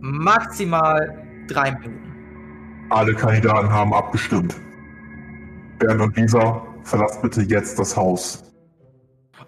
maximal 0.00 1.22
drei 1.48 1.72
Minuten. 1.72 2.86
Alle 2.90 3.14
Kandidaten 3.14 3.70
haben 3.70 3.92
abgestimmt. 3.92 4.56
Bernd 5.78 6.00
und 6.00 6.16
Lisa, 6.16 6.62
verlasst 6.84 7.20
bitte 7.20 7.42
jetzt 7.42 7.78
das 7.78 7.96
Haus. 7.96 8.42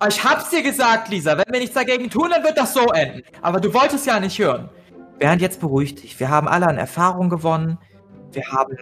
Ich 0.09 0.23
hab's 0.23 0.51
dir 0.51 0.63
gesagt, 0.63 1.09
Lisa. 1.09 1.37
Wenn 1.37 1.53
wir 1.53 1.61
nichts 1.61 1.75
dagegen 1.75 2.09
tun, 2.11 2.31
dann 2.31 2.43
wird 2.45 2.59
das 2.59 2.75
so 2.75 2.87
enden. 2.89 3.23
Aber 3.43 3.61
du 3.61 3.73
wolltest 3.73 4.07
ja 4.07 4.21
nicht 4.21 4.39
hören. 4.39 4.69
Bernd, 5.19 5.41
jetzt 5.43 5.61
beruhig 5.61 5.95
dich. 5.95 6.19
Wir 6.21 6.29
haben 6.31 6.49
alle 6.49 6.67
an 6.67 6.79
Erfahrung 6.79 7.29
gewonnen. 7.31 7.79
Wir 8.33 8.45
haben 8.53 8.77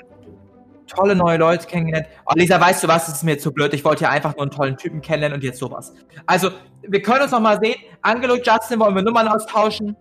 tolle 0.89 1.15
neue 1.15 1.39
Leute 1.39 1.67
kennengelernt. 1.67 2.09
Oh, 2.27 2.33
Lisa, 2.35 2.61
weißt 2.61 2.83
du 2.83 2.89
was? 2.89 3.09
Es 3.09 3.15
ist 3.17 3.23
mir 3.25 3.39
zu 3.39 3.53
blöd. 3.53 3.73
Ich 3.75 3.85
wollte 3.85 4.05
ja 4.05 4.11
einfach 4.11 4.35
nur 4.35 4.43
einen 4.43 4.51
tollen 4.51 4.77
Typen 4.77 5.01
kennenlernen 5.01 5.37
und 5.37 5.45
jetzt 5.45 5.59
sowas. 5.59 5.95
Also, 6.27 6.51
wir 6.83 7.03
können 7.03 7.23
uns 7.23 7.31
noch 7.31 7.41
mal 7.41 7.61
sehen. 7.61 7.77
Angelo, 8.03 8.37
Justin, 8.37 8.81
wollen 8.81 8.95
wir 8.95 9.03
Nummern 9.03 9.29
austauschen? 9.29 9.97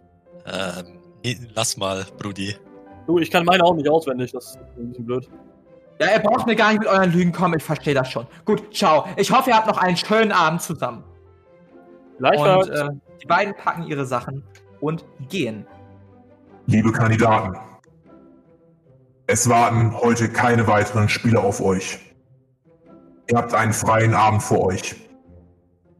Ähm, 0.45 0.99
nee, 1.23 1.37
lass 1.53 1.77
mal, 1.77 2.05
Brudi. 2.17 2.55
Du, 3.05 3.19
ich 3.19 3.29
kann 3.29 3.45
meine 3.45 3.63
auch 3.63 3.75
nicht 3.75 3.87
auswendig, 3.87 4.31
das 4.31 4.47
ist 4.47 4.59
ein 4.77 4.89
bisschen 4.89 5.05
blöd. 5.05 5.29
Ja, 5.99 6.13
ihr 6.13 6.19
braucht 6.19 6.45
mir 6.45 6.55
gar 6.55 6.71
nicht 6.71 6.79
mit 6.79 6.87
euren 6.87 7.11
Lügen 7.11 7.31
kommen. 7.31 7.55
Ich 7.57 7.63
verstehe 7.63 7.93
das 7.93 8.11
schon. 8.11 8.27
Gut, 8.45 8.75
ciao. 8.75 9.07
Ich 9.15 9.31
hoffe, 9.31 9.49
ihr 9.49 9.55
habt 9.55 9.67
noch 9.67 9.77
einen 9.77 9.97
schönen 9.97 10.31
Abend 10.31 10.61
zusammen. 10.61 11.03
Gleichfalls. 12.19 12.69
Und 12.69 12.75
äh, 12.75 12.89
die 13.21 13.27
beiden 13.27 13.55
packen 13.55 13.83
ihre 13.83 14.05
Sachen 14.05 14.43
und 14.79 15.05
gehen. 15.29 15.65
Liebe 16.67 16.91
Kandidaten, 16.91 17.57
es 19.27 19.49
warten 19.49 19.93
heute 19.99 20.29
keine 20.29 20.67
weiteren 20.67 21.09
Spiele 21.09 21.39
auf 21.39 21.61
euch. 21.61 21.99
Ihr 23.29 23.37
habt 23.37 23.53
einen 23.53 23.73
freien 23.73 24.13
Abend 24.13 24.41
vor 24.41 24.65
euch. 24.67 24.95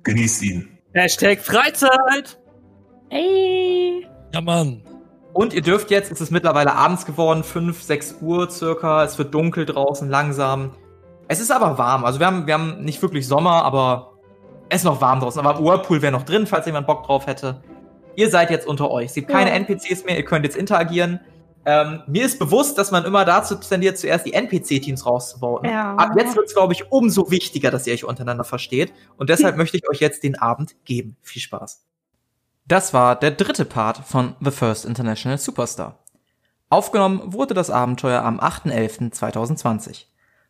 Genießt 0.04 0.42
ihn. 0.44 0.70
Hashtag 0.94 1.40
Freizeit! 1.42 2.40
Ey. 3.10 4.08
Ja, 4.34 4.42
Mann. 4.42 4.82
Und 5.34 5.54
ihr 5.54 5.62
dürft 5.62 5.92
jetzt, 5.92 6.12
es 6.12 6.22
ist 6.22 6.32
mittlerweile 6.32 6.74
abends 6.74 7.06
geworden, 7.06 7.44
5, 7.44 7.82
6 7.84 8.16
Uhr 8.22 8.50
circa. 8.50 9.04
Es 9.04 9.18
wird 9.18 9.34
dunkel 9.34 9.66
draußen 9.66 10.10
langsam. 10.10 10.72
Es 11.28 11.40
ist 11.40 11.52
aber 11.52 11.78
warm. 11.78 12.06
Also 12.06 12.20
wir 12.20 12.26
haben, 12.28 12.48
wir 12.48 12.54
haben 12.54 12.84
nicht 12.84 13.02
wirklich 13.02 13.28
Sommer, 13.28 13.64
aber 13.64 14.14
es 14.70 14.78
ist 14.78 14.84
noch 14.86 15.02
warm 15.02 15.20
draußen. 15.20 15.46
Aber 15.46 15.64
Whirlpool 15.64 16.02
wäre 16.02 16.12
noch 16.14 16.24
drin, 16.24 16.48
falls 16.48 16.66
jemand 16.66 16.88
Bock 16.88 17.06
drauf 17.06 17.28
hätte. 17.28 17.62
Ihr 18.16 18.30
seid 18.30 18.50
jetzt 18.50 18.66
unter 18.66 18.90
euch. 18.90 19.08
Es 19.08 19.14
gibt 19.14 19.28
keine 19.28 19.52
Ja. 19.52 19.58
NPCs 19.58 20.06
mehr, 20.06 20.18
ihr 20.18 20.26
könnt 20.26 20.44
jetzt 20.46 20.58
interagieren. 20.58 21.20
Ähm, 21.66 22.04
mir 22.08 22.26
ist 22.26 22.40
bewusst, 22.40 22.78
dass 22.78 22.92
man 22.92 23.04
immer 23.04 23.26
dazu 23.26 23.56
tendiert, 23.56 23.98
zuerst 23.98 24.26
die 24.26 24.34
NPC-Teams 24.34 25.06
rauszubauen. 25.06 25.66
Ja. 25.66 25.96
Ab 25.96 26.12
jetzt 26.18 26.36
wird 26.36 26.48
es, 26.48 26.54
glaube 26.54 26.74
ich, 26.74 26.92
umso 26.92 27.30
wichtiger, 27.30 27.72
dass 27.72 27.88
ihr 27.88 27.94
euch 27.94 28.06
untereinander 28.06 28.44
versteht. 28.44 28.94
Und 29.18 29.30
deshalb 29.30 29.58
möchte 29.58 29.78
ich 29.78 29.90
euch 29.90 30.00
jetzt 30.00 30.24
den 30.24 30.40
Abend 30.40 30.76
geben. 30.86 31.18
Viel 31.22 31.42
Spaß. 31.42 31.84
Das 32.66 32.94
war 32.94 33.16
der 33.16 33.32
dritte 33.32 33.66
Part 33.66 33.98
von 34.06 34.36
The 34.42 34.52
First 34.52 34.86
International 34.86 35.38
Superstar. 35.38 36.00
Aufgenommen 36.70 37.22
wurde 37.34 37.54
das 37.54 37.70
Abenteuer 37.70 38.24
am 38.24 38.40
8.11.2020. 38.40 40.06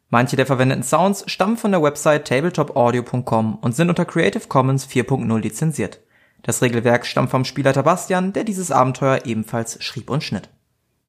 Manche 0.09 0.35
der 0.35 0.45
verwendeten 0.45 0.83
Sounds 0.83 1.23
stammen 1.29 1.57
von 1.57 1.71
der 1.71 1.83
Website 1.83 2.27
tabletopaudio.com 2.27 3.55
und 3.55 3.75
sind 3.75 3.89
unter 3.89 4.05
Creative 4.05 4.47
Commons 4.47 4.87
4.0 4.87 5.39
lizenziert. 5.39 5.99
Das 6.43 6.61
Regelwerk 6.61 7.05
stammt 7.05 7.29
vom 7.29 7.45
Spielleiter 7.45 7.83
Bastian, 7.83 8.33
der 8.33 8.45
dieses 8.45 8.71
Abenteuer 8.71 9.25
ebenfalls 9.25 9.83
schrieb 9.83 10.09
und 10.09 10.23
schnitt. 10.23 10.49